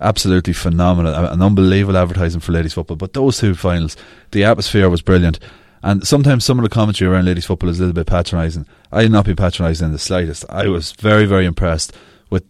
Absolutely 0.00 0.52
phenomenal, 0.52 1.12
an 1.12 1.42
unbelievable 1.42 1.98
advertising 1.98 2.40
for 2.40 2.52
ladies 2.52 2.72
football. 2.72 2.96
But 2.96 3.12
those 3.12 3.38
two 3.38 3.54
finals, 3.54 3.96
the 4.30 4.44
atmosphere 4.44 4.88
was 4.88 5.02
brilliant. 5.02 5.40
And 5.82 6.06
sometimes 6.06 6.44
some 6.44 6.58
of 6.58 6.62
the 6.62 6.68
commentary 6.68 7.10
around 7.10 7.24
ladies 7.24 7.44
football 7.44 7.68
is 7.68 7.80
a 7.80 7.82
little 7.82 7.94
bit 7.94 8.06
patronising. 8.06 8.66
I 8.92 9.02
did 9.02 9.12
not 9.12 9.26
be 9.26 9.34
patronising 9.34 9.86
in 9.86 9.92
the 9.92 9.98
slightest. 9.98 10.44
I 10.48 10.68
was 10.68 10.92
very, 10.92 11.26
very 11.26 11.44
impressed 11.44 11.94
with 12.30 12.44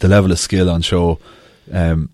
the 0.00 0.08
level 0.08 0.32
of 0.32 0.38
skill 0.38 0.70
on 0.70 0.80
show, 0.80 1.18
um, 1.70 2.08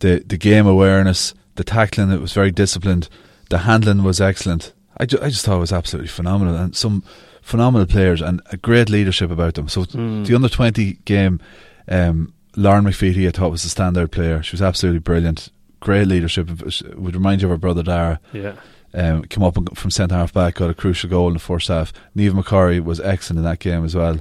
the 0.00 0.22
the 0.26 0.36
game 0.36 0.66
awareness, 0.66 1.32
the 1.54 1.64
tackling. 1.64 2.10
It 2.10 2.20
was 2.20 2.34
very 2.34 2.50
disciplined. 2.50 3.08
The 3.48 3.58
handling 3.58 4.02
was 4.02 4.20
excellent. 4.20 4.72
I, 4.98 5.06
ju- 5.06 5.18
I 5.20 5.28
just 5.28 5.44
thought 5.44 5.56
it 5.56 5.60
was 5.60 5.72
absolutely 5.72 6.08
phenomenal, 6.08 6.56
and 6.56 6.74
some 6.74 7.02
phenomenal 7.42 7.86
players 7.86 8.20
and 8.20 8.40
a 8.50 8.56
great 8.56 8.88
leadership 8.88 9.30
about 9.30 9.54
them. 9.54 9.68
So 9.68 9.84
mm. 9.84 10.26
the 10.26 10.34
under 10.34 10.48
twenty 10.48 10.94
game, 11.04 11.40
um, 11.88 12.32
Lauren 12.56 12.84
McVeety 12.84 13.28
I 13.28 13.30
thought 13.30 13.50
was 13.50 13.64
a 13.64 13.68
standout 13.68 14.10
player. 14.10 14.42
She 14.42 14.54
was 14.54 14.62
absolutely 14.62 15.00
brilliant. 15.00 15.50
Great 15.80 16.08
leadership. 16.08 16.48
Would 16.94 17.14
remind 17.14 17.42
you 17.42 17.48
of 17.48 17.50
her 17.50 17.58
brother 17.58 17.82
Dara. 17.82 18.20
Yeah. 18.32 18.54
Um, 18.94 19.24
came 19.24 19.44
up 19.44 19.58
from 19.76 19.90
centre 19.90 20.14
half 20.14 20.32
back, 20.32 20.54
got 20.54 20.70
a 20.70 20.74
crucial 20.74 21.10
goal 21.10 21.26
in 21.28 21.34
the 21.34 21.38
first 21.38 21.68
half. 21.68 21.92
Neve 22.14 22.32
McCurry 22.32 22.82
was 22.82 22.98
excellent 22.98 23.38
in 23.38 23.44
that 23.44 23.58
game 23.58 23.84
as 23.84 23.94
well, 23.94 24.20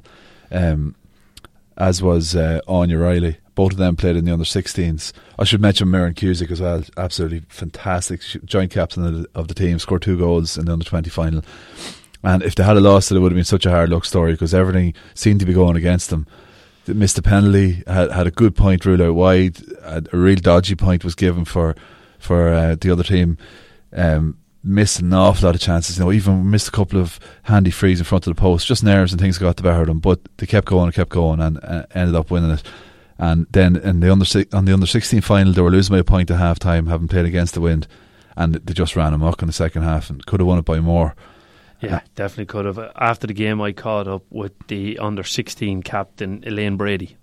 um, 0.52 0.96
as 1.78 2.02
was 2.02 2.36
uh, 2.36 2.62
Anya 2.68 2.98
Riley. 2.98 3.38
Both 3.54 3.74
of 3.74 3.78
them 3.78 3.96
played 3.96 4.18
in 4.18 4.26
the 4.26 4.34
under 4.34 4.46
16s. 4.46 5.14
I 5.40 5.46
should 5.46 5.62
mention 5.62 5.90
Miriam 5.90 6.14
Cusick 6.14 6.52
as 6.52 6.60
well. 6.60 6.84
Absolutely 6.98 7.44
fantastic. 7.48 8.22
Joint 8.44 8.72
captain 8.72 9.06
of 9.06 9.14
the, 9.14 9.30
of 9.34 9.48
the 9.48 9.54
team, 9.54 9.80
scored 9.80 10.02
two 10.02 10.18
goals 10.18 10.58
in 10.58 10.66
the 10.66 10.74
under 10.74 10.84
20 10.84 11.10
final. 11.10 11.44
And 12.22 12.44
if 12.44 12.56
they 12.56 12.64
had 12.64 12.76
lost 12.78 13.12
it, 13.12 13.16
it 13.16 13.20
would 13.20 13.32
have 13.32 13.38
been 13.38 13.46
such 13.46 13.66
a 13.66 13.72
hard 13.72 13.90
luck 13.90 14.04
story 14.04 14.34
because 14.34 14.54
everything 14.54 14.94
seemed 15.14 15.40
to 15.40 15.46
be 15.46 15.54
going 15.54 15.78
against 15.78 16.10
them. 16.10 16.28
They 16.86 16.94
missed 16.94 17.18
a 17.18 17.22
penalty, 17.22 17.84
had, 17.88 18.12
had 18.12 18.28
a 18.28 18.32
good 18.32 18.56
point 18.56 18.86
ruled 18.86 19.02
out 19.02 19.16
wide, 19.16 19.58
a 19.84 20.04
real 20.12 20.36
dodgy 20.36 20.76
point 20.76 21.04
was 21.04 21.16
given 21.16 21.46
for 21.46 21.76
for 22.20 22.50
uh, 22.50 22.76
the 22.80 22.90
other 22.92 23.04
team. 23.04 23.38
Um, 23.94 24.38
missed 24.66 25.00
an 25.00 25.14
awful 25.14 25.46
lot 25.46 25.56
of 25.56 25.62
chances. 25.62 25.98
You 25.98 26.04
know, 26.04 26.12
even 26.12 26.50
missed 26.50 26.68
a 26.68 26.72
couple 26.72 27.00
of 27.00 27.20
handy 27.44 27.72
frees 27.72 28.00
in 28.00 28.06
front 28.06 28.28
of 28.28 28.36
the 28.36 28.42
post. 28.42 28.68
Just 28.68 28.84
nerves 28.84 29.14
and 29.14 29.22
things 29.22 29.38
got 29.38 29.58
the 29.58 29.64
better 29.64 29.82
of 29.82 29.88
them, 29.88 30.00
but 30.00 30.20
they 30.38 30.46
kept 30.46 30.68
going 30.68 30.86
and 30.86 30.94
kept 30.94 31.12
going 31.12 31.40
and 31.40 31.64
uh, 31.64 31.86
ended 31.94 32.16
up 32.16 32.32
winning 32.32 32.52
it. 32.52 32.64
And 33.18 33.48
then 33.52 33.78
in 33.78 34.02
the 34.02 34.12
under 34.12 34.26
on 34.52 34.66
the 34.66 34.74
under 34.74 34.88
sixteen 34.88 35.22
final, 35.22 35.54
they 35.54 35.62
were 35.62 35.72
losing 35.72 35.94
by 35.94 36.00
a 36.00 36.04
point 36.04 36.30
at 36.32 36.38
half 36.38 36.60
time, 36.60 36.88
having 36.88 37.08
played 37.08 37.26
against 37.26 37.54
the 37.54 37.62
wind, 37.62 37.88
and 38.36 38.56
they 38.56 38.74
just 38.74 38.96
ran 38.96 39.14
amok 39.14 39.42
in 39.42 39.48
the 39.48 39.54
second 39.54 39.84
half 39.84 40.10
and 40.10 40.26
could 40.26 40.42
have 40.42 40.48
won 40.48 40.60
it 40.60 40.66
by 40.66 40.80
more. 40.80 41.16
Yeah, 41.80 42.02
definitely 42.16 42.48
could 42.48 42.66
have. 42.66 42.80
After 42.96 43.28
the 43.28 43.34
game, 43.34 43.62
I 43.62 43.72
caught 43.72 44.08
up 44.08 44.24
with 44.30 44.54
the 44.68 45.00
under 45.00 45.24
sixteen 45.24 45.82
captain 45.84 46.44
Elaine 46.46 46.76
Brady. 46.76 47.16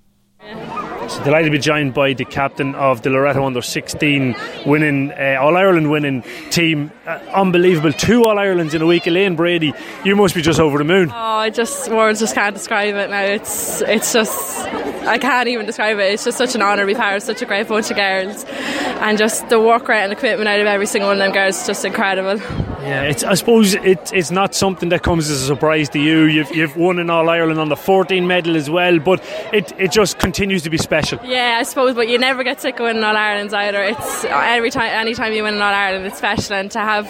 So 1.12 1.22
delighted 1.24 1.44
to 1.44 1.50
be 1.50 1.58
joined 1.58 1.92
by 1.92 2.14
the 2.14 2.24
captain 2.24 2.74
of 2.74 3.02
the 3.02 3.10
Loreto 3.10 3.44
under 3.44 3.60
16 3.60 4.34
winning 4.64 5.10
uh, 5.12 5.36
All 5.38 5.58
Ireland 5.58 5.90
winning 5.90 6.24
team. 6.48 6.90
Uh, 7.06 7.18
unbelievable, 7.34 7.92
two 7.92 8.24
All 8.24 8.38
Irelands 8.38 8.72
in 8.72 8.80
a 8.80 8.86
week. 8.86 9.06
Elaine 9.06 9.36
Brady, 9.36 9.74
you 10.06 10.16
must 10.16 10.34
be 10.34 10.40
just 10.40 10.58
over 10.58 10.78
the 10.78 10.84
moon. 10.84 11.10
Oh, 11.10 11.14
I 11.14 11.50
just 11.50 11.90
words 11.90 12.20
just 12.20 12.34
can't 12.34 12.54
describe 12.54 12.94
it 12.94 13.10
now. 13.10 13.24
It's 13.24 13.82
it's 13.82 14.14
just 14.14 14.66
I 15.04 15.18
can't 15.18 15.48
even 15.48 15.66
describe 15.66 15.98
it. 15.98 16.14
It's 16.14 16.24
just 16.24 16.38
such 16.38 16.54
an 16.54 16.62
honour 16.62 16.84
to 16.84 16.86
be 16.86 16.94
part 16.94 17.16
of 17.16 17.22
such 17.22 17.42
a 17.42 17.44
great 17.44 17.68
bunch 17.68 17.90
of 17.90 17.96
girls, 17.98 18.46
and 18.46 19.18
just 19.18 19.50
the 19.50 19.60
work 19.60 19.88
rate 19.88 20.04
and 20.04 20.16
commitment 20.16 20.48
out 20.48 20.60
of 20.60 20.66
every 20.66 20.86
single 20.86 21.10
one 21.10 21.20
of 21.20 21.26
them 21.26 21.32
girls 21.32 21.60
is 21.60 21.66
just 21.66 21.84
incredible. 21.84 22.40
Yeah, 22.82 23.02
it's, 23.02 23.22
I 23.22 23.34
suppose 23.34 23.74
it, 23.74 24.12
it's 24.12 24.32
not 24.32 24.56
something 24.56 24.88
that 24.88 25.04
comes 25.04 25.30
as 25.30 25.42
a 25.42 25.46
surprise 25.46 25.88
to 25.90 26.00
you. 26.00 26.24
You've, 26.24 26.50
you've 26.50 26.76
won 26.76 26.98
in 26.98 27.10
All 27.10 27.30
Ireland 27.30 27.60
on 27.60 27.68
the 27.68 27.76
14 27.76 28.26
medal 28.26 28.56
as 28.56 28.68
well, 28.68 28.98
but 28.98 29.22
it, 29.52 29.72
it 29.78 29.92
just 29.92 30.18
continues 30.18 30.62
to 30.62 30.70
be 30.70 30.78
special. 30.78 31.20
Yeah, 31.24 31.58
I 31.60 31.62
suppose, 31.62 31.94
but 31.94 32.08
you 32.08 32.18
never 32.18 32.42
get 32.42 32.60
sick 32.60 32.80
of 32.80 32.84
winning 32.84 33.04
All 33.04 33.16
Irelands 33.16 33.54
either. 33.54 33.80
It's 33.82 34.24
every 34.24 34.70
time, 34.70 34.90
any 34.90 35.14
time 35.14 35.32
you 35.32 35.44
win 35.44 35.54
an 35.54 35.62
All 35.62 35.72
Ireland, 35.72 36.06
it's 36.06 36.18
special, 36.18 36.56
and 36.56 36.70
to 36.72 36.80
have 36.80 37.08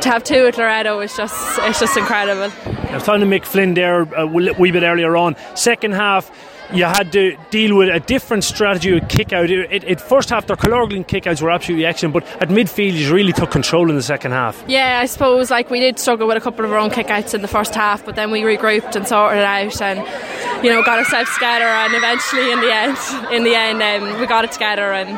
to 0.00 0.08
have 0.08 0.24
two 0.24 0.46
at 0.46 0.56
Loreto 0.56 0.98
is 1.00 1.14
just 1.14 1.58
it's 1.62 1.78
just 1.80 1.96
incredible. 1.96 2.50
I 2.88 2.94
was 2.94 3.04
talking 3.04 3.20
to 3.20 3.26
Mick 3.26 3.44
Flynn 3.44 3.74
there 3.74 4.02
uh, 4.16 4.24
a 4.24 4.26
wee 4.26 4.70
bit 4.70 4.82
earlier 4.82 5.16
on. 5.16 5.36
Second 5.54 5.92
half 5.92 6.30
you 6.72 6.84
had 6.84 7.12
to 7.12 7.36
deal 7.50 7.76
with 7.76 7.88
a 7.88 8.00
different 8.00 8.44
strategy 8.44 8.92
with 8.92 9.08
kick 9.08 9.32
out. 9.32 9.50
It, 9.50 9.84
it, 9.84 10.00
first 10.00 10.30
half, 10.30 10.46
their 10.46 10.56
Killorglin 10.56 11.06
kick 11.06 11.26
outs 11.26 11.42
were 11.42 11.50
absolutely 11.50 11.86
excellent, 11.86 12.14
but 12.14 12.24
at 12.40 12.48
midfield, 12.48 12.94
you 12.94 13.12
really 13.12 13.32
took 13.32 13.50
control 13.50 13.90
in 13.90 13.96
the 13.96 14.02
second 14.02 14.32
half. 14.32 14.62
Yeah, 14.66 15.00
I 15.00 15.06
suppose 15.06 15.50
like 15.50 15.70
we 15.70 15.80
did 15.80 15.98
struggle 15.98 16.26
with 16.26 16.36
a 16.36 16.40
couple 16.40 16.64
of 16.64 16.72
our 16.72 16.78
own 16.78 16.90
kick 16.90 17.10
outs 17.10 17.34
in 17.34 17.42
the 17.42 17.48
first 17.48 17.74
half, 17.74 18.04
but 18.04 18.14
then 18.14 18.30
we 18.30 18.42
regrouped 18.42 18.96
and 18.96 19.06
sorted 19.06 19.38
it 19.38 19.44
out 19.44 19.82
and 19.82 20.64
you 20.64 20.70
know 20.70 20.82
got 20.82 20.98
ourselves 20.98 21.32
together. 21.34 21.64
And 21.64 21.94
eventually, 21.94 22.50
in 22.52 22.60
the 22.60 22.72
end, 22.72 23.32
in 23.32 23.44
the 23.44 23.54
end, 23.54 23.82
um, 23.82 24.20
we 24.20 24.26
got 24.26 24.44
it 24.44 24.52
together, 24.52 24.92
and 24.92 25.10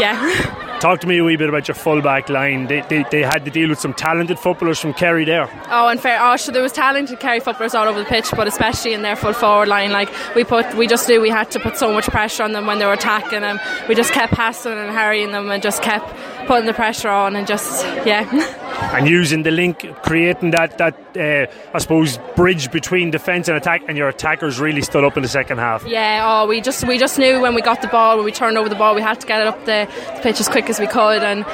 yeah. 0.00 0.68
Talk 0.82 1.00
to 1.02 1.06
me 1.06 1.18
a 1.18 1.22
wee 1.22 1.36
bit 1.36 1.48
about 1.48 1.68
your 1.68 1.76
fullback 1.76 2.28
line. 2.28 2.66
They, 2.66 2.80
they, 2.80 3.04
they 3.08 3.22
had 3.22 3.44
to 3.44 3.52
deal 3.52 3.68
with 3.68 3.78
some 3.78 3.94
talented 3.94 4.36
footballers 4.36 4.80
from 4.80 4.94
Kerry 4.94 5.24
there. 5.24 5.48
Oh, 5.68 5.86
and 5.86 6.00
fair. 6.00 6.18
Oh, 6.20 6.34
so 6.34 6.50
there 6.50 6.60
was 6.60 6.72
talented 6.72 7.20
Kerry 7.20 7.38
footballers 7.38 7.72
all 7.72 7.86
over 7.86 8.00
the 8.00 8.04
pitch, 8.04 8.26
but 8.32 8.48
especially 8.48 8.92
in 8.92 9.02
their 9.02 9.14
full 9.14 9.32
forward 9.32 9.68
line. 9.68 9.92
Like 9.92 10.10
we 10.34 10.42
put, 10.42 10.74
we 10.74 10.88
just 10.88 11.08
knew 11.08 11.20
we 11.20 11.30
had 11.30 11.52
to 11.52 11.60
put 11.60 11.76
so 11.76 11.92
much 11.92 12.06
pressure 12.06 12.42
on 12.42 12.50
them 12.50 12.66
when 12.66 12.80
they 12.80 12.84
were 12.84 12.94
attacking 12.94 13.42
them. 13.42 13.60
We 13.88 13.94
just 13.94 14.12
kept 14.12 14.32
passing 14.32 14.72
and 14.72 14.90
harrying 14.90 15.30
them, 15.30 15.52
and 15.52 15.62
just 15.62 15.82
kept 15.82 16.12
putting 16.46 16.66
the 16.66 16.74
pressure 16.74 17.08
on, 17.08 17.36
and 17.36 17.46
just 17.46 17.84
yeah. 18.06 18.28
and 18.94 19.08
using 19.08 19.42
the 19.42 19.50
link, 19.50 19.86
creating 20.02 20.50
that 20.52 20.78
that 20.78 20.94
uh, 21.16 21.52
I 21.74 21.78
suppose 21.78 22.18
bridge 22.36 22.70
between 22.70 23.10
defence 23.10 23.48
and 23.48 23.56
attack, 23.56 23.82
and 23.88 23.96
your 23.96 24.08
attackers 24.08 24.60
really 24.60 24.82
stood 24.82 25.04
up 25.04 25.16
in 25.16 25.22
the 25.22 25.28
second 25.28 25.58
half. 25.58 25.84
Yeah. 25.86 26.22
Oh, 26.24 26.46
we 26.46 26.60
just 26.60 26.86
we 26.86 26.98
just 26.98 27.18
knew 27.18 27.40
when 27.40 27.54
we 27.54 27.62
got 27.62 27.82
the 27.82 27.88
ball, 27.88 28.16
when 28.16 28.24
we 28.24 28.32
turned 28.32 28.58
over 28.58 28.68
the 28.68 28.74
ball, 28.74 28.94
we 28.94 29.02
had 29.02 29.20
to 29.20 29.26
get 29.26 29.40
it 29.40 29.46
up 29.46 29.64
the, 29.64 29.88
the 30.16 30.20
pitch 30.22 30.40
as 30.40 30.48
quick 30.48 30.68
as 30.68 30.78
we 30.78 30.86
could, 30.86 31.22
and 31.22 31.44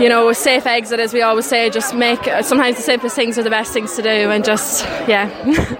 you 0.00 0.08
know, 0.08 0.28
a 0.28 0.34
safe 0.34 0.66
exit, 0.66 1.00
as 1.00 1.12
we 1.12 1.22
always 1.22 1.46
say, 1.46 1.70
just 1.70 1.94
make. 1.94 2.24
Sometimes 2.42 2.76
the 2.76 2.82
simplest 2.82 3.16
things 3.16 3.38
are 3.38 3.42
the 3.42 3.50
best 3.50 3.72
things 3.72 3.94
to 3.96 4.02
do, 4.02 4.30
and 4.30 4.44
just 4.44 4.84
yeah. 5.08 5.28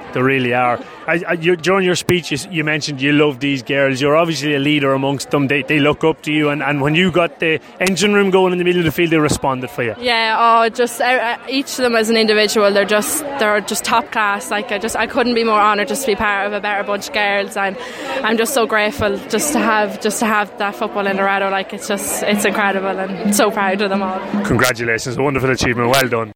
they 0.12 0.22
really 0.22 0.54
are. 0.54 0.80
I, 1.06 1.22
I, 1.28 1.32
you, 1.34 1.56
during 1.56 1.84
your 1.84 1.96
speech, 1.96 2.30
you, 2.30 2.38
you, 2.50 2.64
mentioned 2.64 3.00
you 3.00 3.12
love 3.12 3.40
these 3.40 3.62
girls. 3.62 4.00
You're 4.00 4.16
obviously 4.16 4.54
a 4.54 4.58
leader 4.58 4.92
amongst 4.92 5.30
them. 5.30 5.48
They, 5.48 5.62
they 5.62 5.78
look 5.78 6.02
up 6.02 6.22
to 6.22 6.32
you, 6.32 6.48
and, 6.48 6.62
and 6.62 6.80
when 6.80 6.94
you 6.94 7.10
got 7.10 7.40
the 7.40 7.60
engine 7.80 8.14
room 8.14 8.30
going 8.30 8.43
in 8.52 8.58
the 8.58 8.64
middle 8.64 8.80
of 8.80 8.84
the 8.84 8.92
field, 8.92 9.10
they 9.10 9.18
responded 9.18 9.70
for 9.70 9.82
you. 9.82 9.94
Yeah, 9.98 10.36
oh, 10.38 10.68
just 10.68 11.00
uh, 11.00 11.04
uh 11.04 11.38
each 11.48 11.70
of 11.72 11.78
them 11.78 11.96
as 11.96 12.10
an 12.10 12.16
individual, 12.16 12.72
they're 12.72 12.84
just 12.84 13.20
they're 13.38 13.60
just 13.60 13.84
top 13.84 14.10
class. 14.12 14.50
Like 14.50 14.72
I 14.72 14.78
just 14.78 14.96
I 14.96 15.06
couldn't 15.06 15.34
be 15.34 15.44
more 15.44 15.60
honoured 15.60 15.88
just 15.88 16.02
to 16.02 16.12
be 16.12 16.16
part 16.16 16.46
of 16.46 16.52
a 16.52 16.60
better 16.60 16.84
bunch 16.84 17.08
of 17.08 17.14
girls, 17.14 17.56
and 17.56 17.76
I'm 18.22 18.36
just 18.36 18.54
so 18.54 18.66
grateful 18.66 19.16
just 19.28 19.52
to 19.52 19.58
have 19.58 20.00
just 20.00 20.18
to 20.20 20.26
have 20.26 20.56
that 20.58 20.74
football 20.74 21.06
in 21.06 21.16
Loreto. 21.16 21.50
Like 21.50 21.72
it's 21.72 21.88
just 21.88 22.22
it's 22.22 22.44
incredible, 22.44 22.98
and 22.98 23.34
so 23.34 23.50
proud 23.50 23.80
of 23.80 23.90
them 23.90 24.02
all. 24.02 24.20
Congratulations, 24.44 25.16
a 25.16 25.22
wonderful 25.22 25.50
achievement. 25.50 25.90
Well 25.90 26.08
done. 26.08 26.32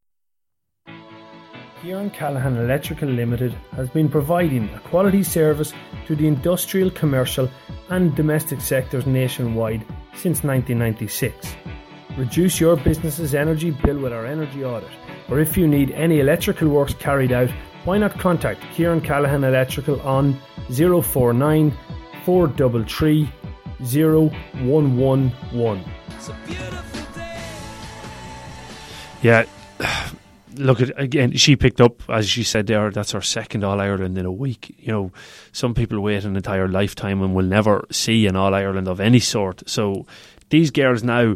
Kieran 1.81 2.09
Callahan 2.09 2.57
Electrical 2.57 3.07
Limited 3.07 3.53
has 3.71 3.89
been 3.89 4.09
providing 4.09 4.69
a 4.75 4.79
quality 4.79 5.23
service 5.23 5.71
to 6.07 6.15
the 6.15 6.27
industrial, 6.27 6.91
commercial, 6.91 7.49
and 7.89 8.13
domestic 8.15 8.59
sectors 8.59 9.07
nationwide 9.07 9.85
since 10.13 10.43
1996. 10.43 11.55
Reduce 12.17 12.59
your 12.59 12.75
business's 12.75 13.33
energy 13.33 13.71
bill 13.71 13.99
with 13.99 14.11
our 14.11 14.25
energy 14.25 14.63
audit, 14.63 14.89
or 15.29 15.39
if 15.39 15.55
you 15.55 15.67
need 15.67 15.91
any 15.91 16.19
electrical 16.19 16.67
works 16.67 16.93
carried 16.93 17.31
out, 17.31 17.49
why 17.85 17.97
not 17.97 18.19
contact 18.19 18.61
Kieran 18.73 19.01
Callahan 19.01 19.43
Electrical 19.43 20.01
on 20.01 20.39
049 20.69 21.71
433 22.25 23.31
0111. 23.79 25.83
Yeah, 29.21 29.45
look 30.55 30.81
at 30.81 30.99
again. 30.99 31.35
She 31.35 31.55
picked 31.55 31.81
up, 31.81 32.07
as 32.09 32.29
she 32.29 32.43
said 32.43 32.67
there. 32.67 32.91
That's 32.91 33.11
her 33.11 33.21
second 33.21 33.63
All 33.63 33.79
Ireland 33.79 34.17
in 34.17 34.25
a 34.25 34.31
week. 34.31 34.75
You 34.79 34.91
know, 34.91 35.11
some 35.51 35.73
people 35.73 35.99
wait 35.99 36.25
an 36.25 36.35
entire 36.35 36.67
lifetime 36.67 37.21
and 37.21 37.33
will 37.33 37.45
never 37.45 37.85
see 37.91 38.27
an 38.27 38.35
All 38.35 38.53
Ireland 38.53 38.87
of 38.87 38.99
any 38.99 39.19
sort. 39.19 39.67
So 39.67 40.05
these 40.49 40.71
girls 40.71 41.03
now, 41.03 41.35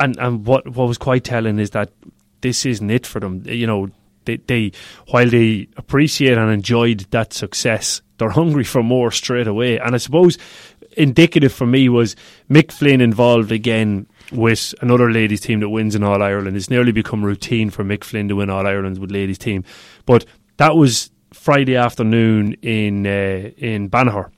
and 0.00 0.16
and 0.18 0.46
what 0.46 0.66
what 0.68 0.88
was 0.88 0.98
quite 0.98 1.24
telling 1.24 1.58
is 1.58 1.70
that 1.70 1.90
this 2.40 2.66
isn't 2.66 2.90
it 2.90 3.06
for 3.06 3.20
them. 3.20 3.42
You 3.46 3.66
know, 3.66 3.90
they, 4.24 4.36
they 4.36 4.72
while 5.08 5.28
they 5.28 5.68
appreciate 5.76 6.36
and 6.38 6.50
enjoyed 6.50 7.00
that 7.10 7.32
success, 7.32 8.02
they're 8.18 8.30
hungry 8.40 8.64
for 8.64 8.82
more 8.82 9.10
straight 9.10 9.46
away. 9.46 9.78
And 9.78 9.94
I 9.94 9.98
suppose 9.98 10.38
indicative 10.96 11.52
for 11.52 11.66
me 11.66 11.88
was 11.88 12.16
Mick 12.48 12.70
Flynn 12.70 13.00
involved 13.00 13.50
again 13.50 14.06
with 14.32 14.74
another 14.80 15.10
ladies 15.10 15.40
team 15.40 15.60
that 15.60 15.68
wins 15.68 15.94
in 15.94 16.02
All 16.02 16.22
Ireland. 16.22 16.56
It's 16.56 16.70
nearly 16.70 16.92
become 16.92 17.24
routine 17.24 17.70
for 17.70 17.84
Mick 17.84 18.04
Flynn 18.04 18.28
to 18.28 18.36
win 18.36 18.50
All 18.50 18.66
Ireland 18.66 18.98
with 18.98 19.10
ladies 19.10 19.38
team, 19.38 19.64
but 20.06 20.24
that 20.56 20.76
was 20.76 21.10
Friday 21.32 21.76
afternoon 21.76 22.54
in 22.62 23.06
uh, 23.06 23.50
in 23.56 23.90
Banagher. 23.90 24.30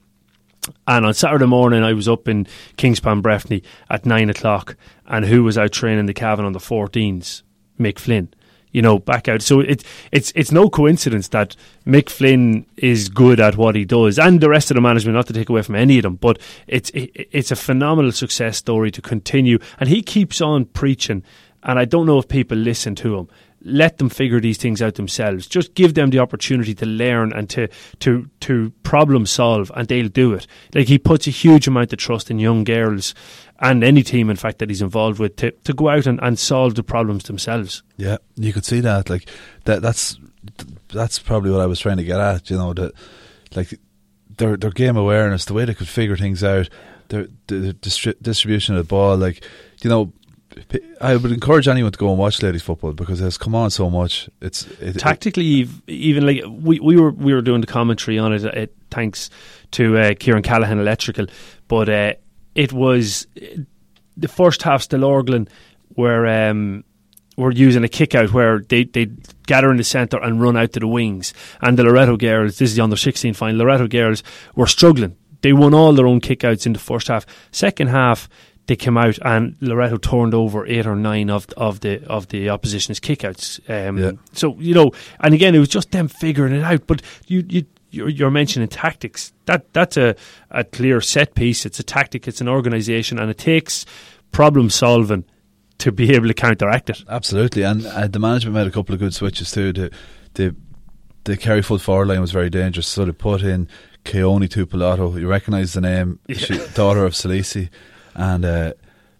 And 0.87 1.05
on 1.05 1.13
Saturday 1.13 1.45
morning, 1.45 1.83
I 1.83 1.93
was 1.93 2.07
up 2.07 2.27
in 2.27 2.45
Kingspan 2.77 3.21
Breffni 3.21 3.63
at 3.89 4.05
nine 4.05 4.29
o'clock. 4.29 4.75
And 5.05 5.25
who 5.25 5.43
was 5.43 5.57
out 5.57 5.71
training 5.71 6.05
the 6.05 6.13
Cavan 6.13 6.45
on 6.45 6.53
the 6.53 6.59
14s? 6.59 7.43
Mick 7.79 7.99
Flynn 7.99 8.33
you 8.71 8.81
know, 8.81 8.99
back 8.99 9.27
out. 9.27 9.41
So 9.41 9.61
it, 9.61 9.83
it's 10.11 10.31
it's 10.35 10.51
no 10.51 10.69
coincidence 10.69 11.29
that 11.29 11.55
Mick 11.85 12.09
Flynn 12.09 12.65
is 12.77 13.09
good 13.09 13.39
at 13.39 13.57
what 13.57 13.75
he 13.75 13.85
does, 13.85 14.19
and 14.19 14.39
the 14.41 14.49
rest 14.49 14.69
of 14.69 14.75
the 14.75 14.81
management. 14.81 15.15
Not 15.15 15.25
to 15.27 15.33
take 15.33 15.49
away 15.49 15.61
from 15.61 15.75
any 15.75 15.97
of 15.97 16.03
them, 16.03 16.15
but 16.15 16.39
it's 16.67 16.89
it, 16.91 17.27
it's 17.31 17.49
a 17.49 17.55
phenomenal 17.55 18.11
success 18.11 18.57
story 18.57 18.91
to 18.91 19.01
continue, 19.01 19.57
and 19.79 19.89
he 19.89 20.01
keeps 20.01 20.41
on 20.41 20.65
preaching. 20.65 21.23
And 21.63 21.79
I 21.79 21.85
don't 21.85 22.05
know 22.05 22.19
if 22.19 22.27
people 22.27 22.55
listen 22.55 22.93
to 22.95 23.17
him. 23.17 23.27
Let 23.61 23.97
them 23.97 24.09
figure 24.09 24.39
these 24.39 24.57
things 24.57 24.81
out 24.81 24.95
themselves. 24.95 25.47
Just 25.47 25.73
give 25.73 25.93
them 25.95 26.11
the 26.11 26.19
opportunity 26.19 26.73
to 26.75 26.85
learn 26.85 27.33
and 27.33 27.49
to 27.49 27.67
to 27.99 28.29
to 28.41 28.71
problem 28.83 29.25
solve, 29.25 29.71
and 29.75 29.87
they'll 29.87 30.09
do 30.09 30.33
it. 30.33 30.47
Like 30.73 30.87
he 30.87 30.97
puts 30.97 31.27
a 31.27 31.31
huge 31.31 31.67
amount 31.67 31.91
of 31.91 31.99
trust 31.99 32.29
in 32.29 32.39
young 32.39 32.63
girls 32.63 33.13
and 33.59 33.83
any 33.83 34.03
team, 34.03 34.29
in 34.29 34.35
fact, 34.35 34.59
that 34.59 34.69
he's 34.69 34.81
involved 34.81 35.19
with 35.19 35.35
to, 35.37 35.51
to 35.51 35.73
go 35.73 35.89
out 35.89 36.05
and, 36.05 36.19
and 36.21 36.37
solve 36.37 36.75
the 36.75 36.83
problems 36.83 37.23
themselves. 37.23 37.83
Yeah, 37.97 38.17
you 38.35 38.53
could 38.53 38.65
see 38.65 38.79
that. 38.81 39.09
Like 39.09 39.27
that. 39.65 39.81
That's 39.81 40.19
that's 40.89 41.19
probably 41.19 41.51
what 41.51 41.61
I 41.61 41.65
was 41.65 41.79
trying 41.79 41.97
to 41.97 42.03
get 42.03 42.19
at. 42.19 42.49
You 42.49 42.57
know 42.57 42.73
that, 42.73 42.93
like 43.55 43.73
their 44.37 44.57
their 44.57 44.71
game 44.71 44.97
awareness, 44.97 45.45
the 45.45 45.53
way 45.53 45.65
they 45.65 45.73
could 45.73 45.87
figure 45.87 46.17
things 46.17 46.43
out, 46.43 46.69
their 47.09 47.27
the 47.47 47.73
distri- 47.73 48.21
distribution 48.21 48.75
of 48.75 48.85
the 48.85 48.87
ball. 48.87 49.17
Like 49.17 49.43
you 49.81 49.89
know, 49.89 50.13
I 51.01 51.15
would 51.15 51.31
encourage 51.31 51.67
anyone 51.67 51.91
to 51.91 51.97
go 51.97 52.09
and 52.09 52.17
watch 52.17 52.41
ladies 52.41 52.63
football 52.63 52.93
because 52.93 53.21
it 53.21 53.25
has 53.25 53.37
come 53.37 53.55
on 53.55 53.69
so 53.71 53.89
much. 53.89 54.29
It's 54.41 54.65
it, 54.79 54.99
tactically 54.99 55.61
it, 55.61 55.69
even 55.87 56.25
like 56.25 56.43
we, 56.47 56.79
we 56.79 56.97
were 56.97 57.11
we 57.11 57.33
were 57.33 57.41
doing 57.41 57.61
the 57.61 57.67
commentary 57.67 58.17
on 58.19 58.33
it. 58.33 58.43
it 58.43 58.75
thanks 58.89 59.29
to 59.71 59.97
uh, 59.97 60.13
Kieran 60.19 60.43
Callahan 60.43 60.79
Electrical, 60.79 61.27
but 61.67 61.89
uh, 61.89 62.13
it 62.55 62.73
was 62.73 63.27
the 64.15 64.27
first 64.27 64.63
half 64.63 64.87
Killorglin 64.87 65.47
were 65.95 66.27
um, 66.27 66.83
were 67.37 67.51
using 67.51 67.83
a 67.83 67.87
kick 67.87 68.15
out 68.15 68.33
where 68.33 68.59
they 68.59 68.83
they 68.83 69.07
gather 69.45 69.71
in 69.71 69.77
the 69.77 69.83
centre 69.83 70.21
and 70.21 70.41
run 70.41 70.57
out 70.57 70.73
to 70.73 70.79
the 70.79 70.87
wings. 70.87 71.33
And 71.61 71.77
the 71.77 71.83
Loreto 71.83 72.17
girls, 72.17 72.57
this 72.57 72.71
is 72.71 72.75
the 72.75 72.83
under 72.83 72.97
sixteen 72.97 73.33
final. 73.33 73.57
Loreto 73.57 73.87
girls 73.87 74.23
were 74.55 74.67
struggling. 74.67 75.15
They 75.41 75.53
won 75.53 75.73
all 75.73 75.93
their 75.93 76.07
own 76.07 76.19
kickouts 76.19 76.65
in 76.65 76.73
the 76.73 76.79
first 76.79 77.07
half. 77.07 77.25
Second 77.51 77.87
half, 77.89 78.27
they 78.67 78.75
came 78.75 78.97
out 78.97 79.17
and 79.23 79.55
Loreto 79.61 79.97
turned 79.97 80.33
over 80.33 80.67
eight 80.67 80.85
or 80.85 80.95
nine 80.95 81.29
of 81.29 81.47
of 81.57 81.79
the 81.79 82.05
of 82.07 82.27
the 82.27 82.49
opposition's 82.49 82.99
kickouts. 82.99 83.59
Um, 83.69 83.97
yeah. 83.97 84.11
So 84.33 84.55
you 84.59 84.73
know, 84.73 84.91
and 85.21 85.33
again, 85.33 85.55
it 85.55 85.59
was 85.59 85.69
just 85.69 85.91
them 85.91 86.07
figuring 86.07 86.53
it 86.53 86.63
out. 86.63 86.85
But 86.85 87.01
you 87.27 87.43
you 87.49 87.65
you're, 87.89 88.09
you're 88.09 88.31
mentioning 88.31 88.67
tactics. 88.67 89.33
That 89.45 89.71
that's 89.73 89.97
a, 89.97 90.15
a 90.51 90.63
clear 90.63 91.01
set 91.01 91.33
piece. 91.33 91.65
It's 91.65 91.79
a 91.79 91.83
tactic. 91.83 92.27
It's 92.27 92.41
an 92.41 92.49
organisation, 92.49 93.19
and 93.19 93.31
it 93.31 93.37
takes 93.37 93.85
problem 94.31 94.69
solving 94.69 95.25
to 95.79 95.91
be 95.91 96.13
able 96.13 96.27
to 96.27 96.33
counteract 96.33 96.89
it. 96.89 97.03
Absolutely, 97.07 97.63
and 97.63 97.85
uh, 97.85 98.07
the 98.07 98.19
management 98.19 98.55
made 98.55 98.67
a 98.67 98.71
couple 98.71 98.93
of 98.93 98.99
good 98.99 99.13
switches 99.13 99.51
too. 99.51 99.71
The 99.71 99.91
the 100.33 100.55
the 101.23 101.37
Kerry 101.37 101.61
full 101.61 101.79
forward 101.79 102.09
line 102.09 102.21
was 102.21 102.31
very 102.31 102.49
dangerous, 102.49 102.87
so 102.87 103.05
they 103.05 103.11
put 103.11 103.41
in 103.41 103.67
Keone 104.03 104.47
Tuipulotu. 104.47 105.19
You 105.19 105.27
recognise 105.27 105.73
the 105.73 105.81
name, 105.81 106.19
yeah. 106.27 106.37
she, 106.37 106.57
daughter 106.73 107.05
of 107.05 107.13
Salesi, 107.13 107.69
and. 108.17 108.43
Uh, 108.43 108.73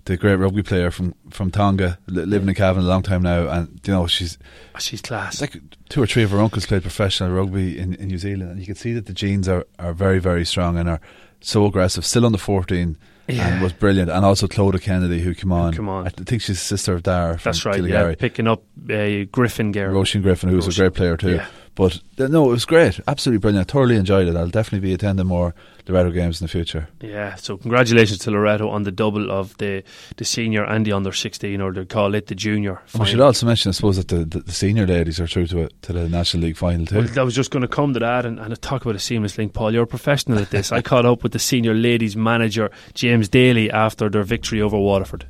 the 0.08 0.16
great 0.16 0.36
rugby 0.36 0.64
player 0.64 0.90
from, 0.90 1.14
from 1.30 1.52
Tonga, 1.52 2.00
living 2.08 2.48
in 2.48 2.56
Cavan 2.56 2.84
a 2.84 2.88
long 2.88 3.04
time 3.04 3.22
now, 3.22 3.50
and 3.50 3.80
you 3.86 3.94
know 3.94 4.08
she's 4.08 4.38
oh, 4.74 4.80
she's 4.80 5.02
class. 5.02 5.42
Like 5.42 5.58
two 5.90 6.02
or 6.02 6.08
three 6.08 6.24
of 6.24 6.32
her 6.32 6.40
uncles 6.40 6.66
played 6.66 6.82
professional 6.82 7.32
rugby 7.32 7.78
in, 7.78 7.94
in 7.96 8.08
New 8.08 8.18
Zealand, 8.18 8.52
and 8.52 8.60
you 8.60 8.66
can 8.66 8.76
see 8.76 8.94
that 8.94 9.06
the 9.06 9.14
genes 9.14 9.48
are, 9.48 9.66
are 9.78 9.94
very 9.94 10.20
very 10.20 10.46
strong 10.46 10.78
and 10.78 10.90
are 10.90 11.02
so 11.42 11.66
aggressive. 11.66 12.06
Still 12.06 12.26
under 12.26 12.38
fourteen, 12.38 12.98
yeah. 13.28 13.50
and 13.50 13.62
was 13.62 13.74
brilliant. 13.74 14.10
And 14.10 14.24
also 14.24 14.48
Clodagh 14.48 14.82
Kennedy, 14.82 15.20
who 15.20 15.36
came 15.36 15.52
on. 15.52 15.74
Come 15.74 15.90
on. 15.90 16.08
I 16.08 16.10
think 16.10 16.42
she's 16.42 16.62
sister 16.62 16.94
of 16.94 17.04
Dar. 17.04 17.36
That's 17.44 17.66
right. 17.66 17.84
Yeah, 17.84 18.16
picking 18.16 18.48
up 18.48 18.64
uh, 18.90 19.26
Griffin 19.30 19.74
Garrett. 19.74 19.94
Roisin 19.94 20.22
Griffin, 20.22 20.50
who 20.50 20.56
was 20.56 20.68
a 20.68 20.82
great 20.82 20.94
player 20.94 21.18
too. 21.18 21.36
Yeah. 21.36 21.48
But 21.78 22.02
no, 22.18 22.50
it 22.50 22.52
was 22.52 22.66
great. 22.66 23.00
Absolutely 23.08 23.40
brilliant. 23.40 23.70
I 23.70 23.72
thoroughly 23.72 23.96
enjoyed 23.96 24.28
it. 24.28 24.36
I'll 24.36 24.50
definitely 24.50 24.88
be 24.88 24.94
attending 24.94 25.28
more 25.28 25.54
Loreto 25.88 26.12
games 26.12 26.42
in 26.42 26.46
the 26.46 26.50
future. 26.50 26.90
Yeah, 27.02 27.36
so 27.36 27.58
congratulations 27.58 28.20
to 28.20 28.32
Loreto 28.32 28.68
on 28.70 28.84
the 28.84 28.92
double 28.92 29.32
of 29.32 29.56
the, 29.58 29.84
the 30.18 30.26
senior 30.26 30.64
and 30.64 30.86
the 30.86 30.92
under 30.92 31.14
16, 31.14 31.62
or 31.62 31.72
they 31.72 31.86
call 31.86 32.16
it 32.16 32.28
the 32.28 32.36
junior. 32.36 32.82
We 33.00 33.06
should 33.06 33.22
also 33.22 33.46
mention, 33.46 33.70
I 33.70 33.74
suppose, 33.74 33.98
that 33.98 34.08
the, 34.08 34.26
the, 34.26 34.40
the 34.40 34.52
senior 34.52 34.88
ladies 34.88 35.20
are 35.20 35.28
through 35.28 35.48
to, 35.48 35.66
a, 35.66 35.70
to 35.70 35.94
the 35.94 36.10
National 36.10 36.44
League 36.44 36.58
final 36.58 36.88
too. 36.88 36.98
Well, 36.98 37.20
I 37.20 37.24
was 37.24 37.36
just 37.36 37.52
going 37.52 37.62
to 37.62 37.68
come 37.68 37.94
to 37.94 38.00
that 38.00 38.26
and, 38.26 38.40
and 38.40 38.60
talk 38.62 38.82
about 38.82 38.96
a 38.96 39.00
seamless 39.00 39.38
link. 39.38 39.54
Paul, 39.54 39.72
you're 39.72 39.84
a 39.84 39.88
professional 39.88 40.40
at 40.40 40.50
this. 40.50 40.72
I 40.72 40.82
caught 40.82 41.06
up 41.06 41.22
with 41.22 41.32
the 41.32 41.40
senior 41.40 41.76
ladies 41.76 42.18
manager, 42.18 42.72
James 42.96 43.30
Daly, 43.30 43.70
after 43.70 44.10
their 44.10 44.24
victory 44.24 44.62
over 44.62 44.78
Waterford. 44.78 45.28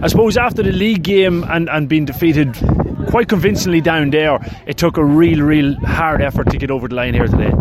I 0.00 0.08
suppose 0.08 0.36
after 0.36 0.62
the 0.62 0.72
league 0.72 1.02
game 1.02 1.44
and, 1.44 1.68
and 1.68 1.88
being 1.88 2.04
defeated 2.04 2.54
quite 3.08 3.28
convincingly 3.28 3.80
down 3.80 4.10
there, 4.10 4.38
it 4.66 4.76
took 4.76 4.96
a 4.96 5.04
real, 5.04 5.40
real 5.40 5.74
hard 5.84 6.20
effort 6.20 6.50
to 6.50 6.58
get 6.58 6.70
over 6.70 6.88
the 6.88 6.94
line 6.94 7.14
here 7.14 7.26
today. 7.26 7.52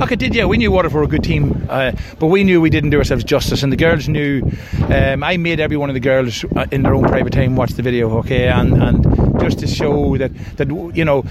Okay, 0.00 0.16
did, 0.16 0.34
yeah. 0.34 0.44
We 0.44 0.56
knew 0.56 0.70
Waterford 0.70 0.96
were 0.96 1.02
a 1.04 1.08
good 1.08 1.24
team, 1.24 1.66
uh, 1.68 1.92
but 2.18 2.26
we 2.26 2.44
knew 2.44 2.60
we 2.60 2.70
didn't 2.70 2.90
do 2.90 2.98
ourselves 2.98 3.24
justice, 3.24 3.62
and 3.62 3.72
the 3.72 3.76
girls 3.76 4.08
knew. 4.08 4.42
Um, 4.88 5.22
I 5.22 5.36
made 5.36 5.60
every 5.60 5.76
one 5.76 5.90
of 5.90 5.94
the 5.94 6.00
girls 6.00 6.44
uh, 6.56 6.66
in 6.70 6.82
their 6.82 6.94
own 6.94 7.04
private 7.04 7.32
time 7.32 7.56
watch 7.56 7.72
the 7.72 7.82
video, 7.82 8.18
okay, 8.18 8.48
and, 8.48 8.82
and 8.82 9.29
just 9.50 9.60
to 9.60 9.66
show 9.66 10.16
that 10.16 10.32
that 10.56 10.68
you 10.94 11.04
know, 11.04 11.24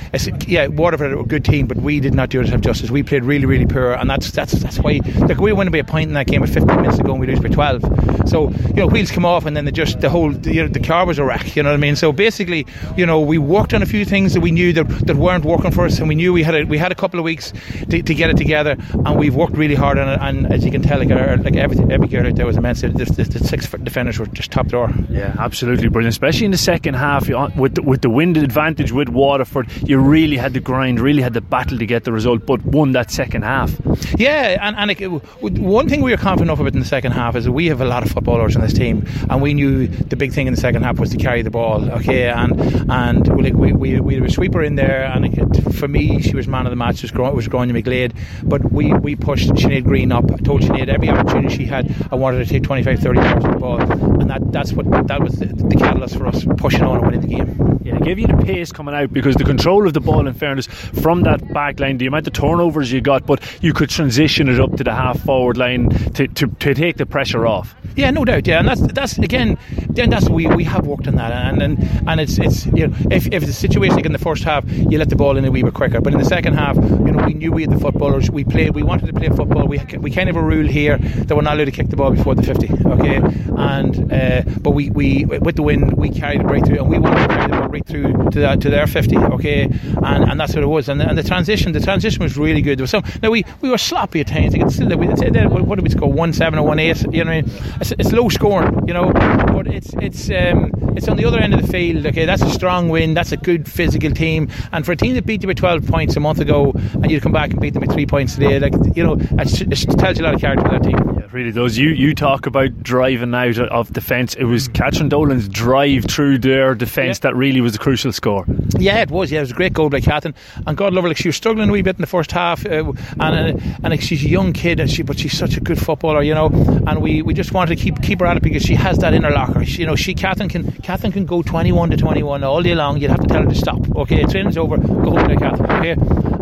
yeah, 0.48 0.68
Waterford 0.68 1.14
are 1.14 1.20
a 1.20 1.24
good 1.24 1.46
team, 1.46 1.68
but 1.68 1.78
we 1.78 2.00
did 2.00 2.14
not 2.14 2.30
do 2.30 2.40
ourselves 2.40 2.64
justice. 2.64 2.92
We 2.92 3.04
played 3.04 3.24
really, 3.24 3.46
really 3.46 3.66
poor, 3.66 3.94
and 3.94 4.10
that's 4.10 4.32
that's 4.32 4.54
that's 4.54 4.80
why. 4.80 5.00
Like 5.20 5.40
we 5.40 5.54
win 5.54 5.72
by 5.72 5.80
a 5.80 5.84
point 5.84 6.10
in 6.10 6.14
that 6.14 6.28
game 6.28 6.42
with 6.42 6.54
15 6.54 6.76
minutes 6.76 7.00
ago 7.00 7.12
and 7.12 7.20
we 7.20 7.28
lose 7.28 7.40
by 7.40 7.50
12. 7.50 8.30
So 8.30 8.50
you 8.50 8.74
know, 8.74 8.88
wheels 8.88 9.12
come 9.12 9.26
off, 9.26 9.46
and 9.46 9.56
then 9.56 9.66
the 9.66 9.72
just 9.72 10.02
the 10.02 10.10
whole 10.10 10.34
you 10.48 10.64
know 10.64 10.68
the 10.68 10.80
car 10.80 11.06
was 11.06 11.20
a 11.20 11.24
wreck. 11.24 11.56
You 11.56 11.64
know 11.64 11.70
what 11.70 11.76
I 11.76 11.78
mean? 11.78 11.96
So 11.96 12.12
basically, 12.12 12.66
you 12.96 13.06
know, 13.06 13.20
we 13.20 13.38
worked 13.38 13.74
on 13.74 13.82
a 13.82 13.86
few 13.86 14.06
things 14.06 14.34
that 14.34 14.42
we 14.42 14.52
knew 14.52 14.74
that, 14.74 14.88
that 15.08 15.16
weren't 15.16 15.46
working 15.46 15.72
for 15.72 15.86
us, 15.86 16.00
and 16.00 16.08
we 16.08 16.16
knew 16.16 16.34
we 16.34 16.44
had 16.44 16.56
a, 16.56 16.64
we 16.64 16.78
had 16.78 16.92
a 16.92 16.96
couple 16.96 17.20
of 17.20 17.24
weeks 17.24 17.54
to, 17.90 18.02
to 18.02 18.14
get 18.14 18.30
it 18.30 18.38
together, 18.38 18.76
and 19.06 19.18
we've 19.18 19.36
worked 19.36 19.54
really 19.54 19.76
hard 19.76 19.98
on 19.98 20.10
it. 20.10 20.20
And 20.22 20.52
as 20.52 20.66
you 20.66 20.72
can 20.72 20.82
tell, 20.82 21.00
like, 21.00 21.12
our, 21.12 21.38
like 21.38 21.56
every 21.56 21.78
every 21.94 22.08
girl 22.08 22.28
out 22.28 22.36
there 22.36 22.46
was 22.46 22.58
immense. 22.58 22.82
The, 22.82 22.90
the, 22.90 23.06
the 23.06 23.40
six 23.40 23.68
defenders 23.70 24.20
were 24.20 24.28
just 24.28 24.52
top 24.52 24.68
drawer. 24.68 24.92
Yeah, 25.10 25.36
absolutely 25.40 25.90
brilliant, 25.90 26.14
especially 26.14 26.46
in 26.46 26.52
the 26.52 26.58
second 26.58 26.96
half 26.96 27.30
with 27.56 27.76
the, 27.76 27.82
with 27.82 28.02
the 28.02 28.09
wind 28.10 28.38
advantage 28.38 28.92
with 28.92 29.10
Waterford. 29.10 29.70
You 29.88 30.00
really 30.00 30.38
had 30.38 30.54
to 30.54 30.60
grind, 30.60 31.00
really 31.00 31.22
had 31.22 31.34
to 31.34 31.42
battle 31.42 31.78
to 31.78 31.86
get 31.86 32.04
the 32.04 32.12
result, 32.12 32.46
but 32.46 32.64
won 32.66 32.92
that 32.94 33.12
second 33.12 33.44
half. 33.44 33.72
Yeah, 34.18 34.58
and, 34.62 34.76
and 34.76 34.92
it, 34.92 35.08
one 35.08 35.90
thing 35.90 36.02
we 36.02 36.12
were 36.12 36.18
confident 36.18 36.52
of 36.52 36.60
about 36.60 36.74
in 36.74 36.80
the 36.80 36.86
second 36.86 37.12
half 37.12 37.36
is 37.36 37.46
that 37.46 37.52
we 37.52 37.68
have 37.68 37.82
a 37.82 37.86
lot 37.86 38.04
of 38.04 38.12
footballers 38.12 38.56
in 38.56 38.62
this 38.62 38.74
team, 38.74 39.06
and 39.30 39.42
we 39.42 39.54
knew 39.54 39.88
the 39.88 40.16
big 40.16 40.34
thing 40.34 40.48
in 40.48 40.54
the 40.54 40.60
second 40.60 40.84
half 40.84 41.00
was 41.00 41.10
to 41.12 41.18
carry 41.18 41.42
the 41.42 41.50
ball. 41.50 41.90
Okay, 41.92 42.30
and 42.30 42.60
and 42.92 43.28
like 43.42 43.54
we 43.54 43.74
we, 43.74 44.00
we 44.00 44.16
had 44.16 44.24
a 44.24 44.32
sweeper 44.32 44.64
in 44.64 44.76
there, 44.76 45.06
and 45.06 45.26
it, 45.26 45.74
for 45.74 45.88
me, 45.88 46.22
she 46.22 46.36
was 46.36 46.48
man 46.48 46.66
of 46.66 46.72
the 46.72 46.76
match. 46.76 47.02
Was 47.02 47.14
was 47.14 47.48
Grania 47.48 47.76
McGlade, 47.76 48.16
but 48.44 48.72
we 48.72 48.94
we 48.94 49.16
pushed 49.16 49.50
Sinead 49.50 49.84
Green 49.84 50.12
up. 50.12 50.32
I 50.32 50.38
told 50.38 50.62
Sinead 50.62 50.88
every 50.90 51.10
opportunity 51.10 51.56
she 51.56 51.66
had, 51.66 51.94
I 52.12 52.16
wanted 52.16 52.40
to 52.40 52.46
take 52.46 52.64
25, 52.64 53.00
30 53.00 53.20
yards 53.20 53.46
of 53.46 53.52
the 53.54 53.60
ball, 53.60 53.82
and 53.82 54.30
that 54.30 54.52
that's 54.52 54.74
what 54.74 54.90
that 55.08 55.22
was 55.22 55.34
the, 55.34 55.46
the 55.46 55.76
catalyst 55.76 56.18
for 56.18 56.28
us 56.28 56.46
pushing 56.58 56.84
on 56.84 56.98
and 56.98 57.06
winning 57.06 57.22
the 57.22 57.28
game. 57.28 57.79
Yeah, 57.90 57.98
gave 58.00 58.20
you 58.20 58.28
the 58.28 58.38
pace 58.38 58.72
coming 58.72 58.94
out 58.94 59.12
because 59.12 59.36
the 59.36 59.44
control 59.44 59.88
of 59.88 59.94
the 59.94 60.00
ball, 60.00 60.28
in 60.28 60.34
fairness, 60.36 60.68
from 60.68 61.24
that 61.24 61.52
back 61.54 61.80
line, 61.80 61.98
the 61.98 62.06
amount 62.06 62.28
of 62.28 62.34
turnovers 62.34 62.92
you 62.92 63.02
got, 63.02 63.26
but 63.26 63.42
you 63.64 63.74
could 63.74 63.90
transition 63.90 64.48
it 64.48 64.60
up 64.60 64.76
to 64.76 64.84
the 64.84 64.94
half 64.94 65.20
forward 65.22 65.58
line 65.58 65.90
to, 66.14 66.28
to, 66.28 66.48
to 66.48 66.74
take 66.76 66.98
the 66.98 67.06
pressure 67.08 67.48
off. 67.48 67.74
Yeah, 67.96 68.12
no 68.12 68.24
doubt. 68.24 68.48
Yeah, 68.48 68.60
and 68.60 68.68
that's 68.68 68.82
that's 68.94 69.18
again 69.18 69.58
then 69.90 70.10
that's 70.12 70.30
we 70.30 70.48
we 70.48 70.64
have 70.64 70.86
worked 70.86 71.08
on 71.08 71.16
that, 71.16 71.32
and 71.32 71.62
and, 71.62 72.08
and 72.08 72.22
it's 72.22 72.38
it's 72.38 72.66
you 72.68 72.88
know 72.88 72.96
if, 73.12 73.28
if 73.28 73.46
the 73.46 73.52
situation 73.52 73.96
like 73.96 74.06
in 74.06 74.14
the 74.14 74.20
first 74.20 74.44
half, 74.44 74.64
you 74.70 74.98
let 74.98 75.10
the 75.10 75.16
ball 75.16 75.36
in 75.38 75.44
a 75.44 75.52
wee 75.52 75.64
bit 75.64 75.74
quicker, 75.74 76.00
but 76.00 76.14
in 76.14 76.20
the 76.20 76.26
second 76.26 76.54
half, 76.54 76.76
you 76.76 77.12
know 77.12 77.26
we 77.26 77.34
knew 77.34 77.52
we 77.52 77.64
had 77.64 77.72
the 77.72 77.80
footballers, 77.80 78.30
we 78.30 78.44
played, 78.44 78.76
we 78.76 78.84
wanted 78.84 79.08
to 79.08 79.14
play 79.14 79.28
football. 79.30 79.68
We 79.68 79.80
we 79.98 80.12
kind 80.12 80.30
of 80.30 80.36
a 80.36 80.42
rule 80.42 80.68
here 80.68 80.98
that 80.98 81.36
we're 81.36 81.42
not 81.42 81.56
allowed 81.56 81.66
to 81.66 81.72
kick 81.72 81.90
the 81.90 81.98
ball 81.98 82.12
before 82.12 82.36
the 82.36 82.44
fifty, 82.44 82.70
okay, 82.86 83.16
and 83.58 84.14
uh, 84.14 84.44
but 84.62 84.72
we 84.72 84.92
we 84.92 85.26
with 85.26 85.56
the 85.56 85.64
win 85.64 85.96
we 85.96 86.10
carried 86.10 86.42
it 86.42 86.46
right 86.46 86.66
through, 86.66 86.80
and 86.80 86.90
we 86.90 87.00
wanted 87.00 87.28
to 87.28 87.36
carry 87.36 87.52
the 87.52 87.58
ball 87.58 87.68
right 87.68 87.79
through 87.86 88.30
to 88.32 88.40
that 88.40 88.62
to 88.62 88.70
their 88.70 88.88
fifty, 88.88 89.18
okay, 89.18 89.64
and 89.64 90.24
and 90.30 90.40
that's 90.40 90.54
what 90.54 90.64
it 90.64 90.68
was, 90.68 90.90
and 90.90 91.02
and 91.02 91.18
the 91.18 91.24
transition 91.24 91.72
the 91.72 91.80
transition 91.80 92.22
was 92.22 92.38
really 92.38 92.62
good. 92.62 92.78
There 92.78 92.84
was 92.84 92.92
some 92.92 93.04
now 93.22 93.32
we 93.32 93.46
we 93.62 93.70
were 93.70 93.78
sloppy 93.78 94.22
at 94.22 94.28
times. 94.28 94.54
It's 94.54 94.76
still 94.76 94.90
it's, 94.92 95.54
what 95.54 95.78
do 95.78 95.84
we 95.84 95.90
score 95.90 96.12
one 96.12 96.34
seven 96.34 96.60
or 96.60 96.66
one 96.66 96.80
eight? 96.80 97.02
You 97.14 97.24
know, 97.24 97.42
what 97.42 97.46
i 97.46 97.78
it's, 97.82 97.92
it's 97.92 98.12
low 98.12 98.30
scoring, 98.30 98.88
you 98.88 98.94
know, 98.94 99.12
but 99.14 99.68
it's 99.68 99.94
it's 99.96 100.30
um, 100.30 100.72
it's 100.96 101.08
on 101.08 101.18
the 101.18 101.26
other 101.26 101.40
end 101.40 101.54
of 101.54 101.62
the 101.62 101.68
field. 101.68 102.06
Okay, 102.06 102.26
that's 102.26 102.42
a 102.42 102.50
strong 102.50 102.90
win. 102.90 103.14
That's 103.14 103.32
a 103.32 103.38
good 103.38 103.70
physical 103.70 104.12
team, 104.12 104.50
and 104.72 104.86
for 104.86 104.92
a 104.92 104.96
team 104.96 105.16
that 105.16 105.26
beat 105.26 105.42
you 105.44 105.48
by 105.48 105.54
twelve 105.54 105.86
points 105.88 106.16
a 106.16 106.20
month 106.20 106.40
ago, 106.40 106.72
and 106.94 107.12
you 107.12 107.22
come 107.22 107.32
back 107.32 107.52
and 107.52 107.62
beat 107.62 107.74
them 107.74 107.84
by 107.84 107.94
three 107.94 108.06
points 108.06 108.36
today, 108.36 108.60
like 108.60 108.74
you 108.96 109.04
know, 109.04 109.18
it 109.20 110.00
tells 110.00 110.18
you 110.18 110.24
a 110.24 110.26
lot 110.26 110.36
of 110.36 110.42
character 110.42 110.66
of 110.66 110.72
that 110.72 110.84
team. 110.84 111.19
It 111.30 111.34
really 111.34 111.52
does. 111.52 111.78
You 111.78 111.90
you 111.90 112.16
talk 112.16 112.48
about 112.48 112.82
driving 112.82 113.36
out 113.36 113.60
of 113.60 113.94
defence. 113.94 114.34
It 114.34 114.46
was 114.46 114.68
Catherine 114.68 115.10
Dolan's 115.10 115.48
drive 115.48 116.06
through 116.06 116.40
their 116.40 116.74
defence 116.74 117.20
yeah. 117.20 117.30
that 117.30 117.36
really 117.36 117.62
was 117.62 117.76
a 117.76 117.78
crucial 117.78 118.12
score. 118.12 118.46
Yeah, 118.80 119.04
it 119.04 119.12
was. 119.12 119.32
Yeah, 119.32 119.38
it 119.38 119.42
was 119.42 119.52
a 119.52 119.54
great 119.54 119.74
goal 119.74 119.90
by 119.90 120.02
Catherine, 120.02 120.34
and 120.66 120.76
God 120.76 120.92
love 120.92 121.04
her. 121.04 121.08
Like 121.10 121.18
she 121.18 121.28
was 121.28 121.36
struggling 121.36 121.70
a 121.70 121.72
wee 121.72 121.84
bit 121.84 121.98
in 121.98 122.02
the 122.02 122.08
first 122.08 122.32
half, 122.32 122.66
uh, 122.66 122.94
and 123.20 123.22
uh, 123.22 123.62
and 123.84 123.90
like 123.92 124.02
she's 124.02 124.26
a 124.26 124.28
young 124.28 124.54
kid, 124.54 124.80
and 124.80 124.90
she 124.90 125.04
but 125.04 125.20
she's 125.20 125.38
such 125.38 125.56
a 125.56 125.60
good 125.60 125.78
footballer, 125.78 126.24
you 126.24 126.34
know. 126.34 126.48
And 126.88 127.00
we, 127.00 127.22
we 127.22 127.36
just 127.36 127.52
wanted 127.52 127.78
to 127.78 127.84
keep 127.84 128.02
keep 128.02 128.22
her 128.22 128.26
at 128.26 128.38
it 128.38 128.42
because 128.42 128.64
she 128.64 128.74
has 128.74 128.98
that 128.98 129.14
inner 129.14 129.30
locker. 129.30 129.64
She, 129.66 129.82
you 129.82 129.86
know, 129.86 129.96
she 129.96 130.16
Catherine 130.16 130.50
can 130.50 130.72
Catherine 130.82 131.12
can 131.12 131.28
go 131.28 131.44
twenty 131.44 131.72
one 131.72 131.92
to 131.92 131.98
twenty 131.98 132.24
one 132.24 132.44
all 132.44 132.64
day 132.64 132.74
long. 132.74 132.98
You'd 132.98 133.12
have 133.12 133.20
to 133.20 133.28
tell 133.28 133.44
her 133.44 133.50
to 133.50 133.56
stop. 133.56 133.80
Okay, 133.98 134.24
training's 134.24 134.58
over. 134.58 134.78
Go 134.78 135.12
home 135.12 135.28
to 135.28 135.36
Catherine. 135.36 135.72
Okay, 135.74 135.96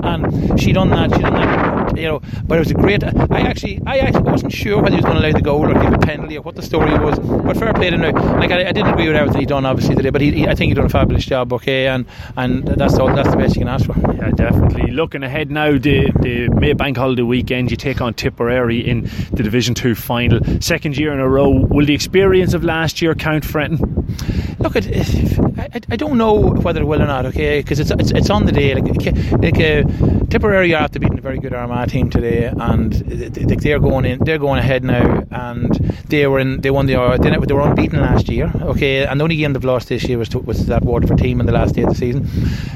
and 0.08 0.62
she 0.62 0.71
done 0.71 0.91
that. 0.91 1.13
She 1.13 1.21
done 1.21 1.34
that. 1.34 1.87
You 1.95 2.04
know, 2.04 2.21
but 2.45 2.56
it 2.56 2.60
was 2.60 2.71
a 2.71 2.73
great. 2.73 3.04
I 3.04 3.41
actually 3.41 3.82
I 3.86 3.97
actually 4.00 4.23
wasn't 4.23 4.54
sure 4.54 4.82
whether 4.82 4.95
he 4.95 4.97
was 4.97 5.06
going 5.06 5.17
to 5.17 5.28
allow 5.28 5.32
the 5.32 5.41
goal 5.41 5.65
or 5.65 5.73
give 5.73 5.93
a 5.93 5.97
penalty 5.97 6.38
or 6.38 6.41
what 6.41 6.56
the 6.56 6.62
story 6.62 6.91
was. 7.00 7.17
But 7.19 7.58
fair 7.58 7.73
play 7.73 7.89
to 7.89 7.97
him. 7.97 8.15
Like 8.39 8.52
I, 8.52 8.67
I, 8.67 8.71
didn't 8.71 8.93
agree 8.93 9.08
with 9.08 9.15
everything 9.15 9.39
he 9.41 9.45
done 9.45 9.65
obviously 9.65 9.95
today, 9.95 10.10
but 10.10 10.21
he, 10.21 10.32
he, 10.32 10.47
I 10.47 10.56
think 10.56 10.69
he 10.69 10.73
done 10.73 10.86
a 10.86 10.89
fabulous 10.89 11.26
job. 11.26 11.54
Okay, 11.54 11.88
and 11.88 12.06
and 12.36 12.67
that's 12.67 12.95
all. 12.95 13.13
That's 13.15 13.30
the 13.30 13.38
best 13.38 13.56
you 13.56 13.62
can 13.62 13.67
ask 13.67 13.86
for. 13.86 13.95
Yeah, 14.13 14.32
definitely. 14.32 14.91
Looking 14.91 15.23
ahead 15.23 15.52
now, 15.52 15.78
the 15.78 16.12
the 16.21 16.50
May 16.50 16.73
Bank 16.73 16.97
Holiday 16.97 17.23
weekend, 17.23 17.71
you 17.71 17.78
take 17.78 18.02
on 18.02 18.13
Tipperary 18.13 18.80
in 18.80 19.10
the 19.32 19.43
Division 19.43 19.73
Two 19.73 19.95
final, 19.95 20.39
second 20.62 20.97
year 20.97 21.13
in 21.13 21.19
a 21.19 21.28
row. 21.28 21.50
Will 21.50 21.86
the 21.86 21.93
experience 21.93 22.54
of 22.54 22.63
last 22.63 23.02
year 23.02 23.15
count 23.15 23.45
for 23.45 23.62
anything? 23.62 24.08
Look, 24.60 24.76
it, 24.76 24.86
I, 25.58 25.70
I 25.89 25.96
don't 25.96 26.17
know 26.17 26.36
whether 26.36 26.82
it 26.82 26.86
will 26.86 27.02
or 27.02 27.08
not. 27.08 27.26
Okay, 27.26 27.62
because 27.62 27.80
it's, 27.80 27.91
it's 27.91 28.12
it's 28.12 28.30
on 28.30 28.46
the 28.46 28.52
day. 28.52 28.76
Like, 28.76 28.86
like 29.41 29.60
uh, 29.60 29.84
Tipperary 30.30 30.74
are 30.74 30.84
after 30.84 31.00
beating 31.00 31.17
a 31.17 31.22
very 31.22 31.39
good 31.39 31.54
Armagh 31.54 31.89
team 31.89 32.10
today, 32.10 32.46
and 32.46 32.93
they're 32.93 33.80
going 33.80 34.06
in. 34.06 34.20
They're 34.24 34.38
going 34.38 34.60
ahead 34.60 34.84
now, 34.84 35.24
and 35.32 35.74
they 36.08 36.28
were 36.28 36.39
in. 36.39 36.62
They 36.62 36.70
won 36.70 36.86
the. 36.86 36.93
They 37.48 37.54
were 37.54 37.62
unbeaten 37.62 38.02
last 38.02 38.30
year. 38.30 38.52
Okay, 38.62 39.06
and 39.06 39.20
the 39.20 39.24
only 39.24 39.38
game 39.38 39.54
they've 39.54 39.63
lost 39.63 39.89
this 39.89 40.04
year 40.04 40.17
was 40.17 40.30
to, 40.30 40.39
was 40.39 40.67
that 40.67 40.84
Waterford 40.84 41.17
team 41.17 41.39
in 41.39 41.46
the 41.46 41.52
last 41.54 41.76
day 41.76 41.84
of 41.84 41.89
the 41.89 41.96
season. 41.96 42.28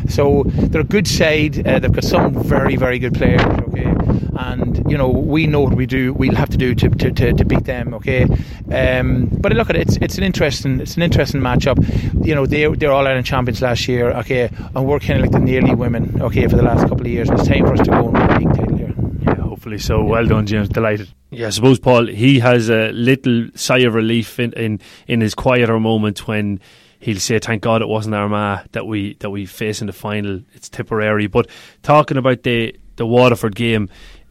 So 0.09 0.43
they're 0.45 0.81
a 0.81 0.85
good 0.85 1.07
side. 1.07 1.65
Uh, 1.67 1.79
they've 1.79 1.91
got 1.91 2.03
some 2.03 2.33
very 2.43 2.75
very 2.75 2.99
good 2.99 3.13
players. 3.13 3.41
Okay, 3.41 3.93
and 4.37 4.89
you 4.89 4.97
know 4.97 5.09
we 5.09 5.45
know 5.47 5.61
what 5.61 5.73
we 5.73 5.85
do. 5.85 6.13
We'll 6.13 6.35
have 6.35 6.49
to 6.49 6.57
do 6.57 6.73
to, 6.75 6.89
to, 6.89 7.11
to, 7.11 7.33
to 7.33 7.45
beat 7.45 7.65
them. 7.65 7.93
Okay, 7.95 8.23
um, 8.71 9.27
but 9.27 9.53
look 9.53 9.69
at 9.69 9.75
it. 9.75 9.87
It's 9.87 9.97
it's 9.97 10.17
an 10.17 10.23
interesting 10.23 10.79
it's 10.79 10.95
an 10.95 11.03
interesting 11.03 11.41
matchup. 11.41 11.77
You 12.25 12.35
know 12.35 12.45
they 12.45 12.67
they're 12.75 12.91
all 12.91 13.07
Ireland 13.07 13.25
champions 13.25 13.61
last 13.61 13.87
year. 13.87 14.11
Okay, 14.11 14.49
and 14.75 14.85
we're 14.85 14.99
kind 14.99 15.19
of 15.19 15.21
like 15.21 15.31
the 15.31 15.39
nearly 15.39 15.75
women. 15.75 16.21
Okay, 16.21 16.47
for 16.47 16.55
the 16.55 16.63
last 16.63 16.81
couple 16.81 17.01
of 17.01 17.07
years. 17.07 17.29
It's 17.29 17.47
time 17.47 17.65
for 17.65 17.73
us 17.73 17.79
to 17.79 17.91
go 17.91 18.09
and 18.09 18.13
win 18.13 18.27
the 18.27 18.39
league 18.39 18.55
title 18.55 18.77
here. 18.77 18.93
Yeah, 19.21 19.35
hopefully 19.35 19.77
so. 19.79 20.03
Well 20.03 20.25
done, 20.25 20.45
James. 20.45 20.69
Delighted. 20.69 21.09
Yeah, 21.29 21.47
I 21.47 21.49
suppose 21.51 21.79
Paul 21.79 22.07
he 22.07 22.39
has 22.39 22.69
a 22.69 22.91
little 22.91 23.49
sigh 23.55 23.79
of 23.79 23.93
relief 23.93 24.39
in 24.39 24.53
in, 24.53 24.79
in 25.07 25.21
his 25.21 25.35
quieter 25.35 25.79
moments 25.79 26.27
when 26.27 26.59
he'll 26.99 27.19
say, 27.19 27.39
"Thank 27.39 27.61
God 27.61 27.81
it 27.81 27.87
wasn't 27.87 28.15
Armagh 28.15 28.67
that 28.71 28.85
we 28.85 29.15
that 29.15 29.29
we 29.29 29.45
face 29.45 29.81
in 29.81 29.87
the 29.87 29.93
final. 29.93 30.41
It's 30.53 30.69
Tipperary." 30.69 31.27
But 31.27 31.47
talking 31.83 32.17
about 32.17 32.43
the 32.43 32.75
the 32.95 33.05
Waterford 33.05 33.55
game, 33.55 33.89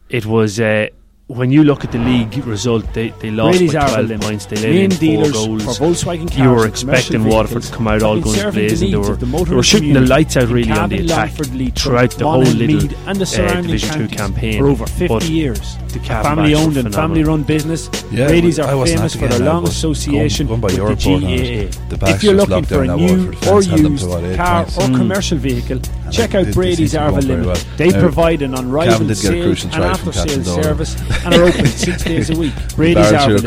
it 0.09 0.25
was. 0.25 0.59
Uh, 0.59 0.87
when 1.35 1.49
you 1.51 1.63
look 1.63 1.83
at 1.85 1.91
the 1.91 1.97
league 1.97 2.35
result, 2.45 2.85
they, 2.93 3.09
they 3.09 3.31
lost 3.31 3.57
Brady's 3.57 3.73
by 3.73 4.03
12 4.03 4.21
points. 4.21 4.45
They 4.47 4.55
let 4.57 4.65
in 4.65 4.91
four 4.91 5.31
goals. 5.31 5.63
For 5.77 5.85
Volkswagen 5.85 6.27
cars 6.27 6.37
you 6.37 6.49
were 6.49 6.67
expecting 6.67 7.23
Waterford 7.23 7.63
to 7.63 7.73
come 7.73 7.87
out 7.87 8.03
all 8.03 8.19
guns 8.19 8.53
blazing. 8.53 8.91
They 8.91 8.97
were, 8.97 9.15
the 9.15 9.25
they 9.25 9.55
were 9.55 9.63
shooting 9.63 9.93
the 9.93 10.01
lights 10.01 10.35
out 10.35 10.49
really 10.49 10.71
on 10.71 10.89
the 10.89 11.05
attack 11.05 11.31
throughout 11.31 12.11
the 12.11 12.27
whole 12.27 12.41
little 12.41 12.89
and 13.07 13.17
the 13.17 13.43
uh, 13.43 13.61
Division 13.61 14.09
2 14.09 14.15
campaign. 14.15 14.59
For 14.59 14.67
over 14.67 14.85
50 14.85 15.07
but 15.07 15.23
years. 15.29 15.77
The 15.91 15.99
family 15.99 16.55
owned 16.55 16.77
and 16.77 16.93
family 16.93 17.23
run 17.23 17.43
business. 17.43 17.89
Yeah, 18.11 18.27
Brady's 18.27 18.59
are 18.59 18.85
famous 18.85 19.13
for 19.15 19.27
their 19.27 19.39
long 19.39 19.67
association 19.67 20.47
with 20.47 20.61
the 20.61 20.77
GAA. 20.77 22.07
If 22.09 22.23
you're 22.23 22.33
looking 22.33 22.63
for 22.65 22.83
a 22.83 22.95
new 22.95 23.33
or 23.49 23.61
used 23.61 24.07
car 24.37 24.65
or 24.77 24.87
hmm. 24.87 24.95
commercial 24.95 25.37
vehicle, 25.37 25.79
check 26.11 26.33
out 26.35 26.53
Brady's 26.53 26.95
Arva 26.95 27.21
Limited. 27.21 27.57
They 27.77 27.91
provide 27.91 28.41
an 28.41 28.55
unrivaled 28.55 29.15
sales 29.17 29.63
and 29.65 29.73
after 29.75 30.13
sales 30.13 30.45
service 30.45 30.95
and 31.25 31.35
are 31.35 31.43
open 31.43 31.65
six 31.67 32.03
days 32.03 32.29
a 32.29 32.35
week. 32.37 32.53
Brady's 32.75 33.11
Hour 33.11 33.39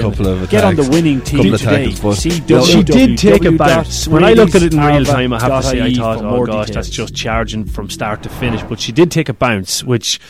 Get 0.46 0.64
on 0.64 0.76
the 0.76 0.88
winning 0.90 1.20
team 1.20 1.56
today. 1.56 1.92
See 2.14 2.30
she 2.30 2.82
did 2.82 3.18
take 3.18 3.44
a 3.44 3.52
bounce. 3.52 4.06
When 4.06 4.22
I 4.22 4.32
looked 4.32 4.54
at 4.54 4.62
it 4.62 4.72
in 4.72 4.80
real 4.80 5.04
time, 5.04 5.32
I 5.32 5.40
have 5.40 5.62
to 5.62 5.68
say 5.68 5.82
I 5.82 5.92
thought, 5.94 6.24
oh 6.24 6.46
gosh, 6.46 6.70
that's 6.70 6.88
just 6.88 7.14
charging 7.14 7.64
from 7.64 7.90
start 7.90 8.22
to 8.22 8.28
finish. 8.28 8.62
But 8.62 8.80
she 8.80 8.92
did 8.92 9.10
take 9.10 9.28
a 9.28 9.34
bounce, 9.34 9.82
which 9.82 10.20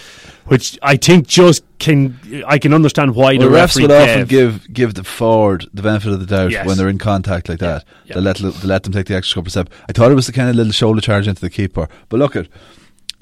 which 0.47 0.79
I 0.83 0.97
think 0.97 1.27
just 1.27 1.65
can 1.79 2.19
I 2.47 2.59
can 2.59 2.73
understand 2.73 3.15
why 3.15 3.37
well, 3.37 3.51
the 3.51 3.57
refs 3.57 3.81
would 3.81 3.91
often 3.91 4.27
give 4.27 4.73
give 4.73 4.95
the 4.95 5.05
forward 5.05 5.67
the 5.73 5.83
benefit 5.83 6.13
of 6.13 6.21
the 6.21 6.27
doubt 6.27 6.51
yes. 6.51 6.67
when 6.67 6.77
they're 6.77 6.89
in 6.89 6.99
contact 6.99 7.49
like 7.49 7.59
that. 7.59 7.85
Yeah. 7.85 8.01
Yeah. 8.07 8.15
They 8.15 8.21
let 8.21 8.37
they 8.37 8.69
let 8.69 8.83
them 8.85 8.93
take 8.93 9.07
the 9.07 9.17
extra 9.17 9.35
couple 9.35 9.49
of 9.49 9.53
steps. 9.53 9.71
I 9.89 9.93
thought 9.93 10.11
it 10.11 10.15
was 10.15 10.27
the 10.27 10.33
kind 10.33 10.49
of 10.49 10.57
little 10.57 10.73
shoulder 10.73 11.01
charge 11.01 11.29
into 11.29 11.41
the 11.41 11.51
keeper, 11.51 11.89
but 12.09 12.19
look 12.19 12.37
at 12.37 12.49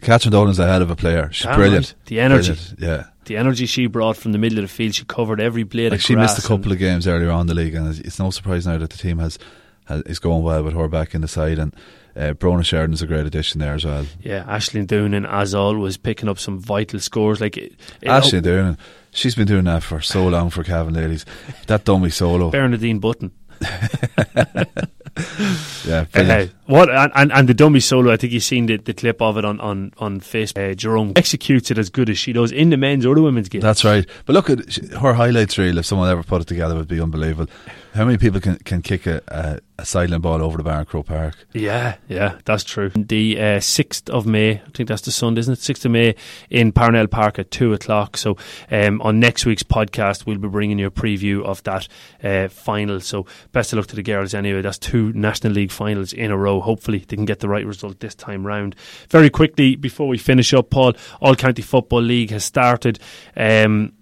Catherine 0.00 0.32
Dolan's 0.32 0.58
a 0.58 0.66
hell 0.66 0.82
of 0.82 0.90
a 0.90 0.96
player. 0.96 1.28
She's 1.32 1.46
Damn 1.46 1.56
brilliant. 1.56 1.94
Right. 1.96 2.06
The 2.06 2.20
energy, 2.20 2.52
brilliant. 2.54 2.80
yeah 2.80 3.11
the 3.24 3.36
energy 3.36 3.66
she 3.66 3.86
brought 3.86 4.16
from 4.16 4.32
the 4.32 4.38
middle 4.38 4.58
of 4.58 4.64
the 4.64 4.68
field, 4.68 4.94
she 4.94 5.04
covered 5.04 5.40
every 5.40 5.62
blade. 5.62 5.92
Like 5.92 6.00
she 6.00 6.16
missed 6.16 6.38
a 6.38 6.46
couple 6.46 6.72
of 6.72 6.78
games 6.78 7.06
earlier 7.06 7.30
on 7.30 7.42
in 7.42 7.46
the 7.46 7.54
league, 7.54 7.74
and 7.74 7.98
it's 7.98 8.18
no 8.18 8.30
surprise 8.30 8.66
now 8.66 8.78
that 8.78 8.90
the 8.90 8.98
team 8.98 9.18
has, 9.18 9.38
has 9.86 10.02
is 10.02 10.18
going 10.18 10.42
well 10.42 10.62
with 10.62 10.74
her 10.74 10.88
back 10.88 11.14
in 11.14 11.20
the 11.20 11.28
side. 11.28 11.58
And 11.58 11.74
uh, 12.16 12.34
Brona 12.34 12.64
Sheridan 12.64 12.94
is 12.94 13.02
a 13.02 13.06
great 13.06 13.26
addition 13.26 13.60
there 13.60 13.74
as 13.74 13.84
well. 13.84 14.06
Yeah, 14.20 14.44
Ashley 14.48 14.84
Doonan, 14.84 15.28
as 15.30 15.54
always, 15.54 15.96
picking 15.96 16.28
up 16.28 16.38
some 16.38 16.58
vital 16.58 17.00
scores. 17.00 17.40
Like 17.40 17.56
it, 17.56 17.74
it 18.00 18.08
Ashley 18.08 18.38
oh, 18.38 18.42
Doonan, 18.42 18.78
she's 19.12 19.34
been 19.34 19.46
doing 19.46 19.64
that 19.64 19.82
for 19.82 20.00
so 20.00 20.26
long 20.28 20.50
for 20.50 20.64
Cavan 20.64 20.94
ladies. 20.94 21.24
That 21.66 21.84
dummy 21.84 22.10
solo, 22.10 22.50
Bernadine 22.50 22.98
Button. 22.98 23.32
yeah, 25.86 26.06
uh, 26.14 26.46
what 26.64 26.88
and, 26.88 27.30
and, 27.32 27.46
the 27.46 27.52
dummy 27.52 27.80
solo? 27.80 28.10
I 28.10 28.16
think 28.16 28.32
you've 28.32 28.42
seen 28.42 28.64
the, 28.64 28.78
the 28.78 28.94
clip 28.94 29.20
of 29.20 29.36
it 29.36 29.44
on 29.44 29.60
on 29.60 29.92
on 29.98 30.20
Facebook. 30.20 30.70
Uh, 30.70 30.74
Jerome 30.74 31.12
executes 31.16 31.70
it 31.70 31.76
as 31.76 31.90
good 31.90 32.08
as 32.08 32.18
she 32.18 32.32
does 32.32 32.50
in 32.50 32.70
the 32.70 32.78
men's 32.78 33.04
or 33.04 33.14
the 33.14 33.20
women's 33.20 33.50
game. 33.50 33.60
That's 33.60 33.84
right. 33.84 34.06
But 34.24 34.32
look 34.32 34.48
at 34.48 34.74
her 35.00 35.12
highlights 35.12 35.58
reel. 35.58 35.76
If 35.76 35.84
someone 35.84 36.08
ever 36.08 36.22
put 36.22 36.40
it 36.40 36.46
together, 36.46 36.74
would 36.74 36.88
be 36.88 36.98
unbelievable. 36.98 37.52
How 37.92 38.06
many 38.06 38.16
people 38.16 38.40
can 38.40 38.56
can 38.56 38.80
kick 38.80 39.06
a, 39.06 39.20
a 39.28 39.60
a 39.94 40.18
ball 40.18 40.42
over 40.42 40.62
the 40.62 40.84
Croke 40.84 41.06
Park. 41.06 41.34
Yeah, 41.52 41.96
yeah, 42.08 42.38
that's 42.44 42.64
true. 42.64 42.90
The 42.90 43.38
uh, 43.38 43.42
6th 43.58 44.10
of 44.10 44.26
May, 44.26 44.52
I 44.52 44.70
think 44.74 44.88
that's 44.88 45.02
the 45.02 45.12
Sunday, 45.12 45.40
isn't 45.40 45.52
it? 45.52 45.58
6th 45.58 45.84
of 45.84 45.90
May 45.90 46.14
in 46.50 46.72
Parnell 46.72 47.06
Park 47.06 47.38
at 47.38 47.50
2 47.50 47.72
o'clock. 47.72 48.16
So 48.16 48.36
um, 48.70 49.00
on 49.02 49.20
next 49.20 49.46
week's 49.46 49.62
podcast, 49.62 50.26
we'll 50.26 50.38
be 50.38 50.48
bringing 50.48 50.78
you 50.78 50.86
a 50.86 50.90
preview 50.90 51.44
of 51.44 51.62
that 51.64 51.88
uh, 52.22 52.48
final. 52.48 53.00
So 53.00 53.26
best 53.52 53.72
of 53.72 53.78
luck 53.78 53.88
to 53.88 53.96
the 53.96 54.02
girls 54.02 54.34
anyway. 54.34 54.62
That's 54.62 54.78
two 54.78 55.12
National 55.12 55.52
League 55.52 55.72
finals 55.72 56.12
in 56.12 56.30
a 56.30 56.36
row. 56.36 56.60
Hopefully 56.60 56.98
they 56.98 57.16
can 57.16 57.24
get 57.24 57.40
the 57.40 57.48
right 57.48 57.66
result 57.66 58.00
this 58.00 58.14
time 58.14 58.46
round. 58.46 58.74
Very 59.08 59.30
quickly, 59.30 59.76
before 59.76 60.08
we 60.08 60.18
finish 60.18 60.54
up, 60.54 60.70
Paul, 60.70 60.94
All 61.20 61.34
County 61.34 61.62
Football 61.62 62.02
League 62.02 62.30
has 62.30 62.44
started. 62.44 62.98
Um, 63.36 63.92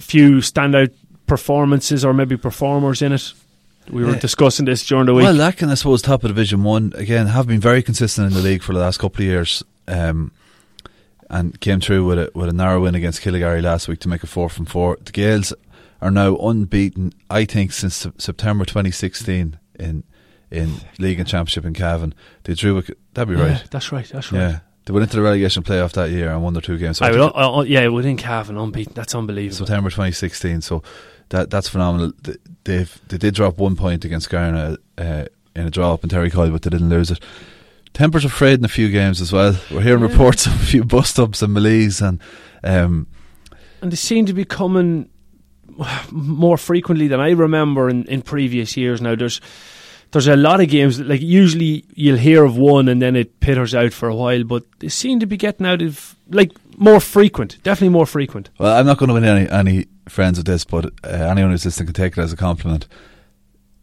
few 0.00 0.36
standout 0.38 0.92
performances 1.26 2.04
or 2.04 2.12
maybe 2.12 2.36
performers 2.36 3.00
in 3.00 3.12
it 3.12 3.32
we 3.90 4.04
were 4.04 4.16
discussing 4.16 4.66
this 4.66 4.84
during 4.86 5.06
the 5.06 5.14
week. 5.14 5.24
Well, 5.24 5.34
Lacken, 5.34 5.70
I 5.70 5.74
suppose, 5.74 6.02
top 6.02 6.24
of 6.24 6.28
Division 6.28 6.62
One 6.62 6.92
again 6.96 7.26
have 7.26 7.46
been 7.46 7.60
very 7.60 7.82
consistent 7.82 8.28
in 8.28 8.34
the 8.34 8.40
league 8.40 8.62
for 8.62 8.72
the 8.72 8.80
last 8.80 8.98
couple 8.98 9.22
of 9.22 9.26
years, 9.26 9.62
um, 9.88 10.32
and 11.30 11.58
came 11.60 11.80
through 11.80 12.06
with 12.06 12.18
a 12.18 12.30
with 12.34 12.48
a 12.48 12.52
narrow 12.52 12.82
win 12.82 12.94
against 12.94 13.22
Killygarry 13.22 13.62
last 13.62 13.88
week 13.88 14.00
to 14.00 14.08
make 14.08 14.22
a 14.22 14.26
four 14.26 14.48
from 14.48 14.66
four. 14.66 14.98
The 15.02 15.12
Gaels 15.12 15.52
are 16.00 16.10
now 16.10 16.36
unbeaten, 16.36 17.12
I 17.30 17.44
think, 17.44 17.72
since 17.72 18.06
September 18.18 18.64
2016 18.64 19.58
in 19.78 20.04
in 20.50 20.74
league 20.98 21.18
and 21.18 21.28
championship 21.28 21.64
in 21.64 21.74
Cavan. 21.74 22.14
They 22.44 22.54
drew. 22.54 22.78
A, 22.78 22.82
that'd 23.12 23.34
be 23.34 23.40
yeah, 23.40 23.52
right. 23.52 23.64
That's 23.70 23.92
right. 23.92 24.08
That's 24.08 24.32
right. 24.32 24.38
Yeah. 24.38 24.58
They 24.86 24.92
went 24.92 25.04
into 25.04 25.16
the 25.16 25.22
relegation 25.22 25.62
playoff 25.62 25.92
that 25.92 26.10
year 26.10 26.30
and 26.30 26.42
won 26.42 26.52
their 26.52 26.60
two 26.60 26.76
games. 26.76 26.98
So 26.98 27.06
I 27.06 27.10
would, 27.10 27.20
uh, 27.20 27.58
uh, 27.58 27.62
yeah, 27.62 27.88
within 27.88 28.18
Cavan, 28.18 28.58
unbeaten. 28.58 28.92
That's 28.94 29.14
unbelievable. 29.14 29.66
September 29.66 29.88
2016. 29.88 30.60
So 30.60 30.82
that 31.30 31.50
that's 31.50 31.68
phenomenal. 31.68 32.12
They've 32.64 33.00
they 33.08 33.18
did 33.18 33.34
drop 33.34 33.58
one 33.58 33.76
point 33.76 34.04
against 34.04 34.30
Garna 34.30 34.76
uh, 34.98 35.26
in 35.54 35.66
a 35.66 35.70
draw 35.70 35.94
up 35.94 36.04
in 36.04 36.10
Terrycoyle, 36.10 36.52
but 36.52 36.62
they 36.62 36.70
didn't 36.70 36.88
lose 36.88 37.10
it. 37.10 37.20
Tempers 37.92 38.24
are 38.24 38.30
frayed 38.30 38.58
in 38.58 38.64
a 38.64 38.68
few 38.68 38.90
games 38.90 39.20
as 39.20 39.32
well. 39.32 39.56
We're 39.70 39.82
hearing 39.82 40.02
yeah. 40.02 40.10
reports 40.10 40.46
of 40.46 40.54
a 40.54 40.66
few 40.66 40.84
bust 40.84 41.18
ups 41.18 41.42
and 41.42 41.54
melees 41.54 42.02
and 42.06 42.20
um, 42.64 43.06
and 43.80 43.92
they 43.92 43.96
seem 43.96 44.26
to 44.26 44.32
be 44.32 44.44
coming 44.44 45.10
more 46.10 46.56
frequently 46.56 47.08
than 47.08 47.20
I 47.20 47.30
remember 47.30 47.88
in, 47.88 48.04
in 48.04 48.22
previous 48.22 48.76
years. 48.76 49.00
Now 49.00 49.14
there's 49.14 49.40
there's 50.10 50.28
a 50.28 50.36
lot 50.36 50.60
of 50.60 50.68
games 50.68 50.98
that, 50.98 51.08
like 51.08 51.20
usually 51.20 51.84
you'll 51.94 52.16
hear 52.16 52.44
of 52.44 52.56
one 52.56 52.88
and 52.88 53.02
then 53.02 53.16
it 53.16 53.40
pitters 53.40 53.74
out 53.74 53.92
for 53.92 54.08
a 54.08 54.14
while, 54.14 54.44
but 54.44 54.64
they 54.78 54.88
seem 54.88 55.20
to 55.20 55.26
be 55.26 55.36
getting 55.36 55.66
out 55.66 55.82
of 55.82 56.16
like 56.30 56.52
more 56.78 57.00
frequent, 57.00 57.62
definitely 57.62 57.90
more 57.90 58.06
frequent. 58.06 58.50
Well, 58.58 58.76
I'm 58.76 58.86
not 58.86 58.98
going 58.98 59.08
to 59.08 59.14
win 59.14 59.24
any 59.24 59.48
any 59.48 59.86
friends 60.08 60.38
with 60.38 60.46
this, 60.46 60.64
but 60.64 60.86
uh, 61.04 61.08
anyone 61.08 61.50
who's 61.50 61.64
listening 61.64 61.86
can 61.86 61.94
take 61.94 62.16
it 62.16 62.20
as 62.20 62.32
a 62.32 62.36
compliment. 62.36 62.86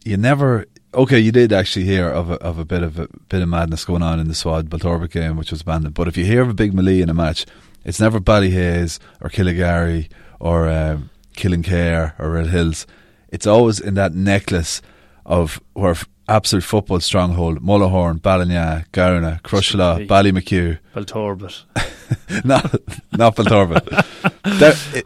You 0.04 0.16
never. 0.16 0.66
Okay, 0.94 1.18
you 1.18 1.32
did 1.32 1.52
actually 1.52 1.86
hear 1.86 2.08
of 2.08 2.30
a, 2.30 2.34
of 2.34 2.58
a 2.58 2.64
bit 2.64 2.82
of 2.82 2.98
a 2.98 3.08
bit 3.28 3.42
of 3.42 3.48
madness 3.48 3.84
going 3.84 4.02
on 4.02 4.20
in 4.20 4.28
the 4.28 4.34
Swad 4.34 4.68
Belturbet 4.68 5.10
game, 5.10 5.36
which 5.36 5.50
was 5.50 5.62
abandoned. 5.62 5.94
But 5.94 6.08
if 6.08 6.16
you 6.16 6.24
hear 6.24 6.42
of 6.42 6.48
a 6.50 6.54
big 6.54 6.74
melee 6.74 7.00
in 7.00 7.08
a 7.08 7.14
match, 7.14 7.46
it's 7.84 8.00
never 8.00 8.20
Ballyhaise 8.20 8.98
or 9.20 9.30
Killygarry 9.30 10.08
or 10.38 10.68
um, 10.68 11.10
Killinkere 11.34 12.18
or 12.18 12.30
Red 12.30 12.48
Hills. 12.48 12.86
It's 13.28 13.46
always 13.46 13.80
in 13.80 13.94
that 13.94 14.14
necklace 14.14 14.82
of 15.24 15.60
where 15.72 15.96
absolute 16.28 16.64
football 16.64 17.00
stronghold 17.00 17.62
Mullahoran, 17.62 18.20
Ballinagh, 18.20 18.86
Gowna, 18.92 19.40
Crosserlough, 19.42 20.06
Ballymachugh. 20.06 20.78
Belturbet. 20.94 21.62
not, 22.44 22.74
not 23.12 23.36
Belturbet. 23.36 23.86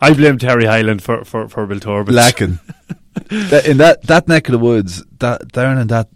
I 0.01 0.15
blame 0.15 0.39
Terry 0.39 0.67
Hyland 0.67 1.03
for, 1.03 1.25
for, 1.25 1.49
for 1.49 1.67
Belturbet. 1.67 2.15
Lacken. 2.15 2.59
in 3.67 3.79
that, 3.79 4.03
that 4.05 4.29
neck 4.29 4.49
of 4.49 4.53
the 4.53 4.59
woods, 4.59 5.05
that 5.19 5.53
down 5.53 5.79
in 5.79 5.89
that 5.89 6.09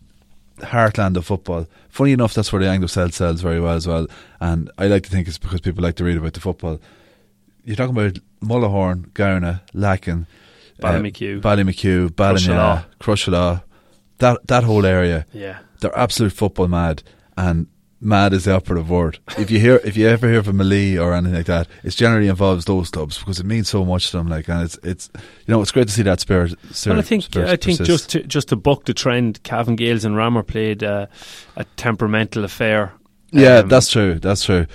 heartland 0.59 1.17
of 1.17 1.27
football, 1.27 1.67
funny 1.89 2.13
enough, 2.13 2.35
that's 2.35 2.53
where 2.53 2.63
the 2.63 2.69
Anglo 2.69 2.87
Celt 2.87 3.15
sells 3.15 3.41
very 3.41 3.61
well 3.61 3.75
as 3.75 3.87
well. 3.87 4.07
And 4.41 4.71
I 4.79 4.87
like 4.87 5.05
to 5.05 5.11
think 5.11 5.29
it's 5.29 5.39
because 5.39 5.61
people 5.61 5.83
like 5.83 5.97
to 5.97 6.05
read 6.05 6.17
about 6.17 6.35
the 6.35 6.41
football. 6.41 6.81
You're 7.65 7.77
talking 7.77 7.97
about 7.97 8.19
Mullahoran, 8.43 9.13
Gowna, 9.13 9.63
Lacken, 9.75 10.27
Ballymachugh, 10.81 11.39
uh, 11.39 11.49
Ballymachugh, 11.49 12.09
Ballinagh, 12.11 12.85
Crosserlough 12.99 13.63
that 14.21 14.47
that 14.47 14.65
whole 14.65 14.87
area, 14.87 15.27
yeah, 15.33 15.59
they're 15.81 15.99
absolute 15.99 16.33
football 16.33 16.69
mad, 16.69 17.03
and 17.37 17.67
mad 18.01 18.33
is 18.33 18.45
the 18.45 18.55
operative 18.55 18.89
word. 18.89 19.19
if 19.39 19.51
you 19.51 19.61
hear, 19.61 19.81
if 19.85 19.97
you 19.97 20.09
ever 20.09 20.29
hear 20.29 20.43
from 20.43 20.61
a 20.61 20.65
Melee 20.65 20.97
or 20.97 21.13
anything 21.13 21.37
like 21.37 21.47
that, 21.47 21.69
it 21.85 21.91
generally 21.91 22.29
involves 22.29 22.65
those 22.65 22.91
clubs 22.91 23.19
because 23.19 23.39
it 23.39 23.47
means 23.47 23.69
so 23.69 23.85
much 23.85 24.11
to 24.11 24.17
them. 24.17 24.29
Like, 24.29 24.49
and 24.49 24.63
it's 24.63 24.79
it's 24.83 25.11
you 25.15 25.53
know 25.53 25.61
it's 25.61 25.73
great 25.73 25.89
to 25.89 25.93
see 25.93 26.03
that 26.03 26.21
spirit. 26.21 26.55
spirit 26.73 26.95
well, 26.95 27.01
I 27.01 27.07
think 27.07 27.37
I 27.37 27.57
think 27.57 27.79
persist. 27.79 27.85
just 27.85 28.11
to 28.11 28.23
just 28.23 28.49
to 28.49 28.57
buck 28.57 28.85
the 28.85 28.95
trend, 28.95 29.43
Cavan 29.43 29.77
Gaels 29.77 30.05
and 30.05 30.17
Ramor 30.17 30.47
played 30.47 30.83
uh, 30.83 31.07
a 31.57 31.65
temperamental 31.77 32.45
affair. 32.45 32.93
Yeah, 33.31 33.59
um, 33.59 33.69
that's 33.69 33.91
true. 33.91 34.15
That's 34.15 34.45
true. 34.45 34.67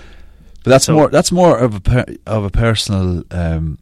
But 0.63 0.71
that's 0.71 0.85
so 0.85 0.93
more 0.93 1.09
that's 1.09 1.31
more 1.31 1.57
of 1.57 1.75
a 1.75 1.79
per, 1.79 2.05
of 2.25 2.43
a 2.45 2.49
personal 2.49 3.23
um, 3.31 3.77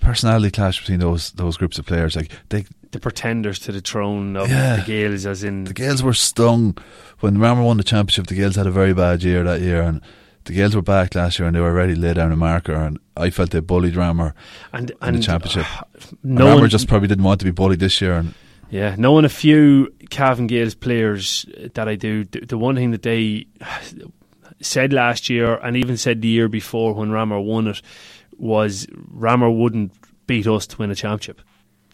personality 0.00 0.50
clash 0.50 0.80
between 0.80 1.00
those 1.00 1.32
those 1.32 1.56
groups 1.56 1.78
of 1.78 1.86
players. 1.86 2.16
Like 2.16 2.30
they 2.48 2.66
the 2.94 3.00
pretenders 3.00 3.58
to 3.58 3.72
the 3.72 3.80
throne 3.80 4.36
of 4.36 4.48
yeah. 4.48 4.76
the 4.76 4.82
Gaels, 4.82 5.26
as 5.26 5.44
in 5.44 5.64
the 5.64 5.74
Gaels 5.74 6.02
were 6.02 6.14
stung 6.14 6.78
when 7.20 7.36
Ramor 7.36 7.64
won 7.64 7.76
the 7.76 7.84
championship. 7.84 8.28
The 8.28 8.34
Gaels 8.34 8.56
had 8.56 8.66
a 8.66 8.70
very 8.70 8.94
bad 8.94 9.22
year 9.22 9.44
that 9.44 9.60
year, 9.60 9.82
and 9.82 10.00
the 10.44 10.54
Gaels 10.54 10.74
were 10.74 10.82
back 10.82 11.14
last 11.14 11.38
year, 11.38 11.46
and 11.46 11.54
they 11.54 11.60
were 11.60 11.68
already 11.68 11.94
laid 11.94 12.16
down 12.16 12.32
a 12.32 12.36
marker. 12.36 12.72
And 12.72 12.98
I 13.16 13.30
felt 13.30 13.50
they 13.50 13.60
bullied 13.60 13.94
Ramor 13.94 14.32
and, 14.72 14.90
in 14.90 14.96
and 15.02 15.16
the 15.18 15.22
championship. 15.22 15.66
Uh, 15.70 15.84
no 16.22 16.56
Ramor 16.56 16.68
just 16.68 16.88
probably 16.88 17.08
didn't 17.08 17.24
want 17.24 17.40
to 17.40 17.44
be 17.44 17.50
bullied 17.50 17.80
this 17.80 18.00
year, 18.00 18.14
and 18.14 18.32
yeah, 18.70 18.94
knowing 18.96 19.24
a 19.24 19.28
few 19.28 19.92
Cavan 20.10 20.46
Gaels 20.46 20.74
players 20.74 21.44
that 21.74 21.88
I 21.88 21.96
do, 21.96 22.24
the, 22.24 22.40
the 22.40 22.58
one 22.58 22.76
thing 22.76 22.92
that 22.92 23.02
they 23.02 23.46
said 24.60 24.92
last 24.92 25.28
year 25.28 25.56
and 25.56 25.76
even 25.76 25.96
said 25.96 26.22
the 26.22 26.28
year 26.28 26.48
before 26.48 26.94
when 26.94 27.10
Ramor 27.10 27.44
won 27.44 27.66
it 27.68 27.82
was 28.38 28.86
Ramor 28.86 29.56
wouldn't 29.56 29.92
beat 30.26 30.46
us 30.46 30.66
to 30.68 30.78
win 30.78 30.90
a 30.90 30.94
championship 30.94 31.40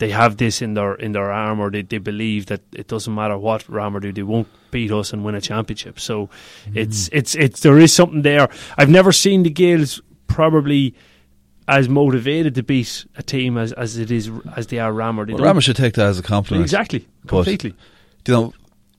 they 0.01 0.11
have 0.11 0.39
this 0.39 0.61
in 0.63 0.75
their 0.75 0.95
in 0.95 1.13
their 1.13 1.31
arm, 1.31 1.61
or 1.61 1.71
they, 1.71 1.83
they 1.83 1.99
believe 1.99 2.47
that 2.47 2.63
it 2.73 2.89
doesn't 2.89 3.15
matter 3.15 3.39
what 3.39 3.65
Ramor 3.67 4.01
do, 4.01 4.13
they 4.13 4.23
won't 4.23 4.49
beat 4.71 4.91
us 4.91 5.13
and 5.13 5.25
win 5.25 5.35
a 5.35 5.41
championship. 5.41 6.01
So 6.01 6.27
mm. 6.67 6.77
it's 6.77 7.09
it's 7.13 7.35
it's 7.37 7.61
there 7.61 7.79
is 7.79 7.93
something 7.93 8.23
there. 8.23 8.49
I've 8.77 8.89
never 8.89 9.13
seen 9.13 9.45
the 9.45 9.51
Gaels 9.51 10.01
probably 10.27 10.95
as 11.69 11.89
motivated 11.89 12.55
to 12.57 12.63
beat 12.63 13.05
a 13.17 13.23
team 13.23 13.57
as, 13.57 13.73
as 13.75 13.97
it 13.97 14.11
is 14.11 14.31
as 14.57 14.67
they 14.69 14.79
are 14.79 14.93
Ramor. 14.93 15.27
They 15.27 15.35
well, 15.35 15.55
Ramor 15.55 15.63
should 15.63 15.77
take 15.77 15.95
that 15.95 16.07
as 16.07 16.19
a 16.19 16.23
compliment. 16.23 16.65
Exactly, 16.65 17.07
completely. 17.27 17.71
But, 18.25 18.29
you 18.29 18.35
know, 18.35 18.55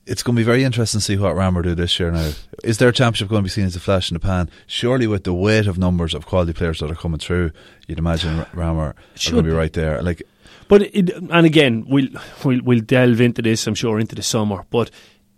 it's 0.06 0.24
going 0.24 0.36
to 0.36 0.40
be 0.40 0.44
very 0.44 0.64
interesting 0.64 1.00
to 1.00 1.04
see 1.04 1.18
what 1.18 1.36
Ramor 1.36 1.64
do 1.64 1.76
this 1.76 2.00
year. 2.00 2.12
Now, 2.12 2.32
is 2.64 2.78
their 2.78 2.92
championship 2.92 3.28
going 3.28 3.42
to 3.42 3.46
be 3.46 3.50
seen 3.50 3.66
as 3.66 3.76
a 3.76 3.80
flash 3.80 4.12
in 4.12 4.16
the 4.16 4.20
pan? 4.20 4.50
Surely, 4.68 5.08
with 5.08 5.24
the 5.24 5.34
weight 5.34 5.68
of 5.68 5.78
numbers 5.78 6.14
of 6.14 6.26
quality 6.26 6.54
players 6.54 6.80
that 6.80 6.92
are 6.92 6.96
coming 6.96 7.20
through, 7.20 7.52
you'd 7.88 8.00
imagine 8.00 8.46
Ramor 8.54 8.78
are 8.78 8.96
going 9.32 9.44
to 9.44 9.50
be 9.50 9.56
right 9.56 9.74
there. 9.74 10.02
Like 10.02 10.22
but 10.72 10.84
it, 10.84 11.10
and 11.10 11.46
again, 11.46 11.84
we'll, 11.86 12.08
we'll 12.46 12.62
we'll 12.64 12.80
delve 12.80 13.20
into 13.20 13.42
this, 13.42 13.68
I'm 13.68 13.76
sure, 13.76 14.00
into 14.00 14.16
the 14.16 14.24
summer. 14.24 14.64
But 14.70 14.90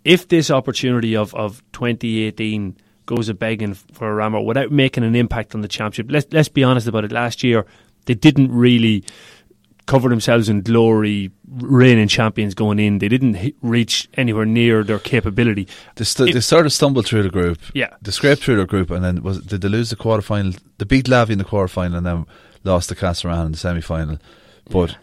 if 0.04 0.28
this 0.28 0.48
opportunity 0.48 1.16
of, 1.16 1.34
of 1.34 1.60
2018 1.72 2.76
goes 3.04 3.28
a 3.28 3.34
begging 3.34 3.74
for 3.74 4.12
a 4.12 4.22
Ramor 4.22 4.44
without 4.44 4.70
making 4.70 5.02
an 5.02 5.16
impact 5.16 5.56
on 5.56 5.60
the 5.60 5.66
championship, 5.66 6.06
let's 6.08 6.32
let's 6.32 6.48
be 6.48 6.62
honest 6.62 6.86
about 6.86 7.04
it. 7.04 7.10
Last 7.10 7.42
year, 7.42 7.66
they 8.06 8.14
didn't 8.14 8.52
really 8.52 9.02
cover 9.86 10.08
themselves 10.08 10.48
in 10.48 10.60
glory, 10.60 11.32
reigning 11.48 12.06
champions 12.06 12.54
going 12.54 12.78
in. 12.78 12.98
They 12.98 13.08
didn't 13.08 13.34
hit, 13.34 13.56
reach 13.60 14.08
anywhere 14.14 14.46
near 14.46 14.84
their 14.84 15.00
capability. 15.00 15.66
They, 15.96 16.04
st- 16.04 16.32
they 16.32 16.40
sort 16.42 16.64
of 16.64 16.72
stumbled 16.72 17.06
through 17.06 17.24
the 17.24 17.28
group. 17.28 17.58
Yeah, 17.74 17.92
they 18.02 18.12
scraped 18.12 18.44
through 18.44 18.58
the 18.58 18.66
group, 18.66 18.88
and 18.92 19.04
then 19.04 19.20
was 19.24 19.40
did 19.40 19.62
they 19.62 19.68
lose 19.68 19.90
the 19.90 19.96
quarterfinal? 19.96 20.60
They 20.78 20.84
beat 20.84 21.06
Lavey 21.06 21.30
in 21.30 21.38
the 21.38 21.44
quarterfinal, 21.44 21.96
and 21.96 22.06
then 22.06 22.26
lost 22.62 22.88
to 22.90 22.94
Castlerahan 22.94 23.46
in 23.46 23.52
the 23.52 23.58
semi 23.58 23.80
final. 23.80 24.18
But 24.70 24.92
yeah 24.92 24.96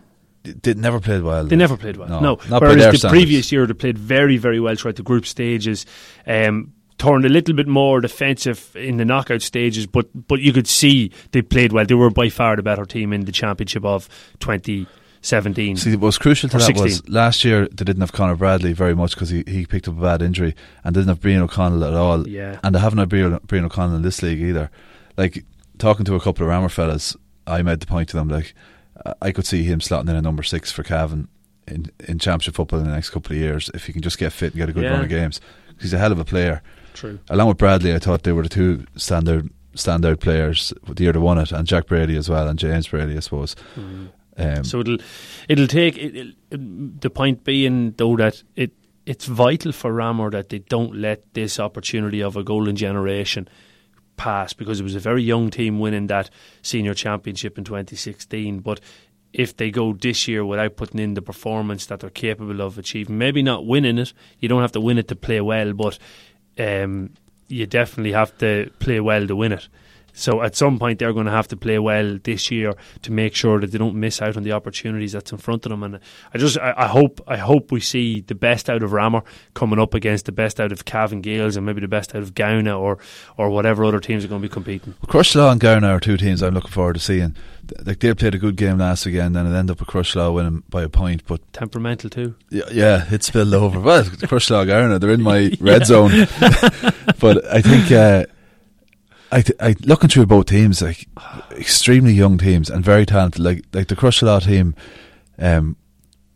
they 0.44 0.74
never 0.74 1.00
played 1.00 1.24
well. 1.24 1.46
They 1.46 1.56
never 1.56 1.78
played 1.78 1.98
well. 1.98 2.08
No, 2.08 2.20
no. 2.20 2.40
Not 2.50 2.62
whereas 2.62 2.78
the 2.78 2.98
standards. 2.98 3.06
previous 3.06 3.52
year 3.52 3.66
they 3.66 3.74
played 3.74 3.98
very, 3.98 4.38
very 4.38 4.60
well 4.60 4.76
throughout 4.76 4.96
the 4.96 5.04
group 5.04 5.26
stages. 5.26 5.86
Um, 6.26 6.74
turned 7.02 7.26
a 7.26 7.30
little 7.30 7.56
bit 7.56 7.68
more 7.68 8.00
defensive 8.00 8.76
in 8.76 8.98
the 8.98 9.06
knockout 9.06 9.42
stages, 9.42 9.88
but 9.88 10.08
but 10.28 10.40
you 10.40 10.54
could 10.54 10.68
see 10.68 11.12
they 11.32 11.42
played 11.42 11.72
well. 11.72 11.86
They 11.86 11.96
were 11.96 12.12
by 12.12 12.30
far 12.30 12.56
the 12.56 12.64
better 12.64 12.86
team 12.86 13.12
in 13.12 13.26
the 13.26 13.32
championship 13.32 13.84
of 13.84 14.08
2017. 14.40 15.78
See, 15.78 15.92
what 15.92 16.02
was 16.02 16.18
crucial 16.20 16.50
to 16.50 16.58
that 16.58 16.64
16. 16.64 16.84
was 16.84 17.10
last 17.10 17.44
year 17.44 17.68
they 17.68 17.86
didn't 17.86 18.02
have 18.02 18.12
Conor 18.12 18.36
Bradley 18.36 18.74
very 18.74 18.96
much 18.96 19.16
because 19.16 19.30
he, 19.30 19.44
he 19.48 19.66
picked 19.66 19.88
up 19.88 19.98
a 19.98 20.02
bad 20.02 20.22
injury 20.22 20.56
and 20.84 20.94
didn't 20.94 21.10
have 21.10 21.22
Brian 21.22 21.42
O'Connell 21.42 21.84
at 21.84 21.94
all. 21.94 22.28
Yeah. 22.28 22.60
And 22.64 22.76
they 22.76 22.80
haven't 22.80 23.00
had 23.00 23.10
Brian, 23.10 23.40
Brian 23.46 23.66
O'Connell 23.66 23.96
in 23.96 24.04
this 24.04 24.22
league 24.22 24.40
either. 24.40 24.70
Like, 25.18 25.44
talking 25.80 26.06
to 26.06 26.16
a 26.16 26.20
couple 26.20 26.46
of 26.46 26.52
Ramor 26.52 26.72
fellas, 26.72 27.16
I 27.48 27.64
made 27.64 27.80
the 27.80 27.88
point 27.88 28.10
to 28.10 28.18
them, 28.18 28.30
like, 28.30 28.54
I 29.22 29.32
could 29.32 29.46
see 29.46 29.64
him 29.64 29.80
slotting 29.80 30.10
in 30.10 30.16
a 30.16 30.22
number 30.22 30.44
six 30.44 30.72
for 30.72 30.84
Cavan 30.84 31.28
in, 31.68 31.92
in 32.08 32.20
championship 32.20 32.56
football 32.56 32.80
in 32.80 32.86
the 32.86 32.92
next 32.92 33.10
couple 33.10 33.36
of 33.36 33.42
years 33.42 33.70
if 33.74 33.86
he 33.86 33.94
can 33.94 34.02
just 34.02 34.18
get 34.18 34.34
fit 34.34 34.54
and 34.54 34.58
get 34.58 34.70
a 34.70 34.74
good 34.74 34.84
yeah. 34.84 34.92
run 34.92 35.04
of 35.04 35.10
games. 35.10 35.42
He's 35.80 35.94
a 35.94 35.98
hell 35.98 36.12
of 36.12 36.20
a 36.20 36.26
player. 36.26 36.62
True. 36.94 37.20
Along 37.30 37.48
with 37.48 37.58
Bradley, 37.58 37.94
I 37.94 38.00
thought 38.00 38.24
they 38.24 38.32
were 38.32 38.44
the 38.44 38.50
two 38.50 38.86
standard 38.96 39.50
standout 39.76 40.20
players 40.20 40.74
the 40.86 41.04
year 41.04 41.14
they 41.14 41.20
won 41.20 41.38
it, 41.38 41.52
and 41.52 41.66
Jack 41.68 41.88
Brady 41.88 42.18
as 42.18 42.30
well, 42.30 42.48
and 42.48 42.60
James 42.60 42.88
Brady, 42.88 43.16
I 43.16 43.22
suppose. 43.22 43.56
Mm. 43.76 44.10
Um, 44.38 44.64
so 44.64 44.80
it'll 44.80 44.98
it'll 45.50 45.68
take 45.68 45.98
it, 45.98 46.16
it, 46.52 47.02
the 47.02 47.10
point 47.10 47.44
being 47.44 47.92
though 47.98 48.16
that 48.18 48.44
it 48.56 48.72
it's 49.06 49.26
vital 49.26 49.72
for 49.72 49.92
Ramor 49.92 50.32
that 50.32 50.50
they 50.50 50.60
don't 50.60 50.96
let 50.96 51.34
this 51.34 51.60
opportunity 51.60 52.22
of 52.22 52.38
a 52.38 52.44
golden 52.44 52.76
generation 52.76 53.48
pass 54.22 54.54
because 54.54 54.80
it 54.80 54.84
was 54.84 54.94
a 54.94 55.00
very 55.00 55.24
young 55.24 55.50
team 55.50 55.80
winning 55.80 56.06
that 56.06 56.30
senior 56.62 56.94
championship 56.94 57.58
in 57.58 57.64
2016. 57.64 58.60
But 58.60 58.80
if 59.34 59.58
they 59.58 59.72
go 59.72 59.94
this 59.94 60.28
year 60.28 60.46
without 60.46 60.76
putting 60.76 61.00
in 61.00 61.16
the 61.16 61.24
performance 61.24 61.88
that 61.88 62.02
they're 62.02 62.12
capable 62.12 62.62
of 62.62 62.78
achieving, 62.78 63.18
maybe 63.18 63.42
not 63.42 63.66
winning 63.66 63.98
it, 63.98 64.14
you 64.40 64.48
don't 64.48 64.62
have 64.62 64.74
to 64.74 64.80
win 64.80 65.00
it 65.00 65.08
to 65.08 65.16
play 65.16 65.42
well, 65.42 65.74
but 65.74 65.98
um, 66.60 67.14
you 67.48 67.66
definitely 67.66 68.12
have 68.12 68.38
to 68.38 68.70
play 68.78 69.00
well 69.00 69.26
to 69.26 69.36
win 69.36 69.54
it. 69.54 69.68
So 70.14 70.42
at 70.42 70.56
some 70.56 70.80
point 70.80 71.00
they're 71.00 71.14
going 71.14 71.26
to 71.26 71.32
have 71.32 71.48
to 71.50 71.58
play 71.58 71.80
well 71.80 72.18
this 72.24 72.52
year 72.52 72.74
to 73.04 73.12
make 73.12 73.36
sure 73.36 73.60
that 73.60 73.72
they 73.72 73.78
don't 73.78 73.96
miss 73.96 74.22
out 74.22 74.38
on 74.38 74.44
the 74.44 74.52
opportunities 74.52 75.14
that's 75.14 75.32
in 75.32 75.38
front 75.38 75.66
of 75.66 75.70
them. 75.70 75.84
And 75.84 76.00
I 76.34 76.38
just 76.38 76.58
I, 76.58 76.74
I 76.78 76.88
hope 76.88 77.22
I 77.28 77.38
hope 77.38 77.72
we 77.72 77.80
see 77.80 78.22
the 78.22 78.36
best 78.36 78.70
out 78.70 78.84
of 78.84 78.92
Ramor 78.92 79.24
coming 79.54 79.80
up 79.80 79.94
against 79.94 80.26
the 80.26 80.32
best 80.32 80.60
out 80.60 80.72
of 80.72 80.86
Cavan 80.86 81.22
Gaels 81.22 81.56
and 81.56 81.66
maybe 81.66 81.82
the 81.82 81.88
best 81.88 82.16
out 82.16 82.22
of 82.22 82.36
Gowna 82.36 82.78
or 82.78 82.98
or 83.38 83.50
whatever 83.50 83.84
other 83.86 84.00
teams 84.00 84.26
are 84.26 84.28
going 84.28 84.42
to 84.42 84.48
be 84.48 84.54
competing. 84.54 84.96
Well, 85.02 85.24
Crosserlough 85.24 85.52
and 85.54 85.62
Gowna 85.62 85.88
are 85.88 86.00
two 86.00 86.18
teams 86.18 86.42
I'm 86.42 86.54
looking 86.54 86.72
forward 86.72 86.94
to 86.94 87.00
seeing. 87.00 87.36
Like 87.86 88.00
they 88.00 88.14
played 88.14 88.36
a 88.36 88.40
good 88.40 88.58
game 88.58 88.80
last 88.80 89.06
weekend, 89.06 89.38
and 89.38 89.48
it 89.48 89.56
ended 89.56 89.72
up 89.72 89.80
with 89.80 89.88
Crosserlough 89.90 90.34
winning 90.34 90.64
by 90.70 90.84
a 90.84 90.90
point. 90.90 91.24
But 91.26 91.42
temperamental 91.54 92.10
too. 92.10 92.36
Yeah, 92.50 92.64
yeah, 92.72 93.06
it 93.14 93.24
spilled 93.24 93.54
over. 93.54 93.80
Well, 93.80 94.04
Crosserlough 94.04 94.68
Gowna, 94.68 95.00
they're 95.00 95.12
in 95.12 95.22
my 95.22 95.56
red 95.60 95.86
zone. 95.88 96.12
but 97.20 97.46
I 97.46 97.62
think. 97.62 97.92
Uh, 97.92 98.26
I, 99.32 99.42
th- 99.42 99.60
I 99.60 99.76
looking 99.86 100.10
through 100.10 100.26
both 100.26 100.48
teams, 100.48 100.82
like 100.82 101.08
extremely 101.52 102.14
young 102.14 102.38
teams 102.38 102.70
and 102.70 102.84
very 102.84 103.06
talented. 103.06 103.42
Like 103.42 103.66
like 103.74 103.88
the 103.88 103.96
Crosserlough 103.96 104.46
team, 104.46 104.76
Um, 105.40 105.78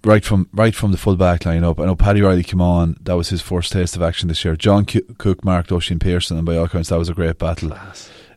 right 0.05 0.23
from 0.23 0.47
right 0.53 0.75
from 0.75 0.91
the 0.91 0.97
full 0.97 1.15
back 1.15 1.45
line 1.45 1.63
up. 1.63 1.79
I 1.79 1.85
know 1.85 1.95
Paddy 1.95 2.21
Riley 2.21 2.43
came 2.43 2.61
on. 2.61 2.97
That 3.01 3.17
was 3.17 3.29
his 3.29 3.41
first 3.41 3.73
taste 3.73 3.95
of 3.95 4.01
action 4.01 4.29
this 4.29 4.45
year. 4.45 4.55
John 4.55 4.85
Cook 4.85 5.43
marked 5.43 5.71
Oisin 5.71 5.99
Pierson, 5.99 6.37
and 6.37 6.45
by 6.45 6.55
all 6.55 6.65
accounts, 6.65 6.89
that 6.89 6.99
was 6.99 7.09
a 7.09 7.13
great 7.13 7.37
battle. 7.37 7.77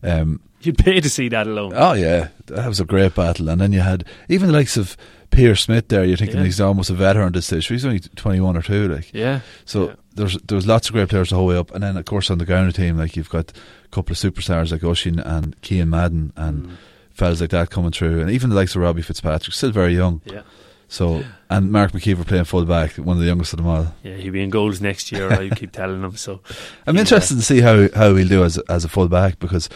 Um, 0.02 0.40
You'd 0.60 0.78
pay 0.78 1.00
to 1.00 1.08
see 1.08 1.28
that 1.28 1.46
alone. 1.46 1.72
Oh 1.74 1.92
yeah, 1.92 2.28
that 2.46 2.66
was 2.66 2.80
a 2.80 2.84
great 2.84 3.14
battle. 3.14 3.48
And 3.48 3.60
then 3.60 3.72
you 3.72 3.80
had 3.80 4.04
even 4.28 4.48
the 4.48 4.54
likes 4.54 4.76
of 4.76 4.96
Pierre 5.30 5.54
Smith 5.54 5.88
there. 5.88 6.04
You're 6.04 6.16
thinking 6.16 6.38
yeah. 6.38 6.44
he's 6.44 6.60
almost 6.60 6.90
a 6.90 6.94
veteran 6.94 7.28
at 7.28 7.32
this 7.34 7.46
stage. 7.46 7.66
He's 7.68 7.84
only 7.84 8.00
21 8.00 8.56
or 8.56 8.62
two, 8.62 8.88
like 8.88 9.12
yeah. 9.14 9.40
So 9.64 9.88
yeah. 9.88 9.94
There's 10.18 10.36
there 10.38 10.56
was 10.56 10.66
lots 10.66 10.88
of 10.88 10.92
great 10.92 11.08
players 11.08 11.30
the 11.30 11.36
whole 11.36 11.46
way 11.46 11.56
up, 11.56 11.70
and 11.72 11.82
then 11.82 11.96
of 11.96 12.04
course 12.04 12.30
on 12.30 12.38
the 12.38 12.44
ground 12.44 12.74
team, 12.74 12.98
like 12.98 13.16
you've 13.16 13.30
got 13.30 13.52
a 13.52 13.88
couple 13.88 14.12
of 14.12 14.18
superstars 14.18 14.70
like 14.70 14.84
Oisin 14.84 15.20
and 15.20 15.56
Cian 15.62 15.88
Madden 15.88 16.32
and 16.36 16.66
mm. 16.66 16.76
fellas 17.12 17.40
like 17.40 17.50
that 17.50 17.70
coming 17.70 17.92
through, 17.92 18.20
and 18.20 18.30
even 18.30 18.50
the 18.50 18.56
likes 18.56 18.74
of 18.74 18.82
Robbie 18.82 19.02
Fitzpatrick, 19.02 19.54
still 19.54 19.70
very 19.70 19.94
young. 19.94 20.20
Yeah. 20.26 20.42
So 20.88 21.22
and 21.50 21.70
Mark 21.70 21.92
McKeever 21.92 22.26
playing 22.26 22.44
full 22.44 22.64
back, 22.64 22.94
one 22.96 23.16
of 23.16 23.20
the 23.20 23.28
youngest 23.28 23.52
of 23.52 23.58
them 23.58 23.68
all. 23.68 23.94
Yeah, 24.02 24.16
he'll 24.16 24.32
be 24.32 24.42
in 24.42 24.50
goals 24.50 24.80
next 24.80 25.12
year. 25.12 25.30
I 25.30 25.50
keep 25.50 25.72
telling 25.72 26.02
him. 26.02 26.16
So 26.16 26.40
I'm 26.86 26.96
interested 26.96 27.36
to 27.36 27.42
see 27.42 27.60
how 27.60 27.88
how 27.94 28.14
he'll 28.14 28.28
do 28.28 28.44
as 28.44 28.58
as 28.68 28.84
a 28.84 28.88
full 28.88 29.08
back 29.08 29.38
because 29.38 29.68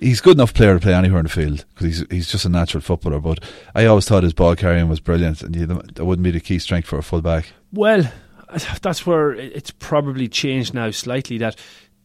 he's 0.00 0.20
good 0.20 0.36
enough 0.36 0.54
player 0.54 0.74
to 0.74 0.80
play 0.80 0.94
anywhere 0.94 1.20
in 1.20 1.24
the 1.24 1.30
field 1.30 1.64
because 1.74 1.86
he's 1.86 2.06
he's 2.10 2.30
just 2.30 2.44
a 2.44 2.48
natural 2.48 2.80
footballer. 2.80 3.20
But 3.20 3.40
I 3.74 3.86
always 3.86 4.06
thought 4.06 4.24
his 4.24 4.32
ball 4.32 4.56
carrying 4.56 4.88
was 4.88 5.00
brilliant, 5.00 5.42
and 5.42 5.54
you, 5.54 5.66
that 5.66 6.04
wouldn't 6.04 6.24
be 6.24 6.30
the 6.30 6.40
key 6.40 6.58
strength 6.58 6.88
for 6.88 6.98
a 6.98 7.02
full 7.02 7.22
back. 7.22 7.52
Well, 7.72 8.10
that's 8.82 9.06
where 9.06 9.32
it's 9.32 9.70
probably 9.70 10.28
changed 10.28 10.74
now 10.74 10.90
slightly. 10.90 11.38
That 11.38 11.56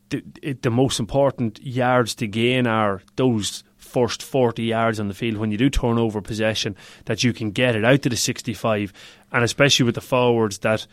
the, 0.10 0.24
it, 0.42 0.62
the 0.62 0.72
most 0.72 1.00
important 1.00 1.62
yards 1.62 2.16
to 2.16 2.28
gain 2.28 2.68
are 2.68 3.02
those 3.16 3.64
first 3.78 4.22
40 4.22 4.64
yards 4.64 5.00
on 5.00 5.08
the 5.08 5.14
field 5.14 5.38
when 5.38 5.52
you 5.52 5.58
do 5.58 5.70
turn 5.70 5.98
over 5.98 6.22
possession 6.22 6.76
that 7.06 7.24
you 7.24 7.32
can 7.32 7.52
get 7.52 7.74
it 7.74 7.86
out 7.86 8.02
to 8.02 8.10
the 8.10 8.18
65 8.18 8.92
and 9.32 9.44
especially 9.46 9.86
with 9.86 9.96
the 9.96 10.02
forwards 10.02 10.58
that 10.60 10.86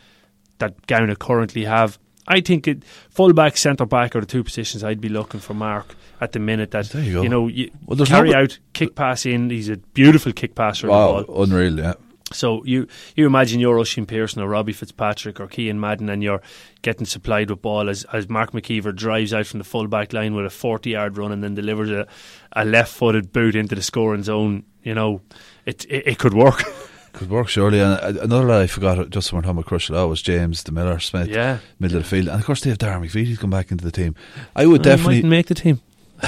that 0.59 0.87
Gowna 0.87 1.19
currently 1.19 1.65
have 1.65 1.99
I 2.27 2.41
think 2.41 2.67
it, 2.67 2.83
full 3.09 3.33
back, 3.33 3.55
centre 3.57 3.85
back 3.85 4.15
are 4.15 4.21
the 4.21 4.25
two 4.25 4.43
positions 4.43 4.83
I'd 4.83 5.01
be 5.01 5.09
looking 5.09 5.39
for 5.39 5.53
Mark 5.53 5.95
at 6.19 6.31
the 6.31 6.39
minute. 6.39 6.71
That 6.71 6.91
you, 6.95 7.21
you, 7.21 7.29
know, 7.29 7.47
you 7.47 7.69
well, 7.85 8.03
carry 8.05 8.31
no 8.31 8.39
out, 8.39 8.57
kick 8.73 8.95
pass 8.95 9.25
in. 9.25 9.49
He's 9.49 9.69
a 9.69 9.77
beautiful 9.77 10.31
kick 10.31 10.55
passer. 10.55 10.87
Wow, 10.87 11.23
unreal, 11.29 11.77
yeah. 11.77 11.93
So 12.35 12.63
you 12.65 12.87
you 13.15 13.25
imagine 13.25 13.59
you're 13.59 13.79
Oisin 13.79 14.05
Pierson 14.05 14.41
or 14.41 14.49
Robbie 14.49 14.73
Fitzpatrick 14.73 15.39
or 15.39 15.49
Cian 15.49 15.79
Madden 15.79 16.09
and 16.09 16.21
you're 16.21 16.41
getting 16.81 17.05
supplied 17.05 17.49
with 17.49 17.61
ball 17.61 17.89
as, 17.89 18.05
as 18.13 18.29
Mark 18.29 18.51
McKeever 18.51 18.95
drives 18.95 19.33
out 19.33 19.47
from 19.47 19.59
the 19.59 19.63
full 19.63 19.87
back 19.87 20.13
line 20.13 20.35
with 20.35 20.45
a 20.45 20.49
40 20.49 20.89
yard 20.89 21.17
run 21.17 21.31
and 21.31 21.43
then 21.43 21.55
delivers 21.55 21.89
a, 21.89 22.07
a 22.53 22.65
left 22.65 22.93
footed 22.93 23.31
boot 23.31 23.55
into 23.55 23.75
the 23.75 23.81
scoring 23.81 24.23
zone. 24.23 24.63
You 24.83 24.93
know, 24.93 25.21
it, 25.65 25.85
it, 25.85 26.07
it 26.07 26.19
could 26.19 26.33
work. 26.33 26.63
Could 27.15 27.29
work 27.29 27.47
surely. 27.47 27.79
And 27.79 27.93
uh, 27.93 28.23
another 28.23 28.45
lad 28.45 28.61
I 28.63 28.67
forgot 28.67 29.09
just 29.09 29.31
when 29.31 29.43
Tom 29.43 29.63
Crusher 29.63 30.05
was 30.05 30.21
James 30.21 30.63
the 30.63 30.73
Miller 30.73 30.99
Smith, 30.99 31.29
yeah, 31.29 31.59
middle 31.79 31.95
of 31.95 32.03
the 32.03 32.09
field, 32.09 32.27
and 32.27 32.37
of 32.37 32.45
course 32.45 32.59
they 32.59 32.69
have 32.69 32.77
Darren 32.77 33.05
McVeigh. 33.05 33.25
He's 33.25 33.37
come 33.37 33.49
back 33.49 33.71
into 33.71 33.85
the 33.85 33.91
team. 33.91 34.15
I 34.53 34.65
would 34.65 34.81
definitely 34.81 35.23
make 35.23 35.45
the 35.47 35.55
team. 35.55 35.79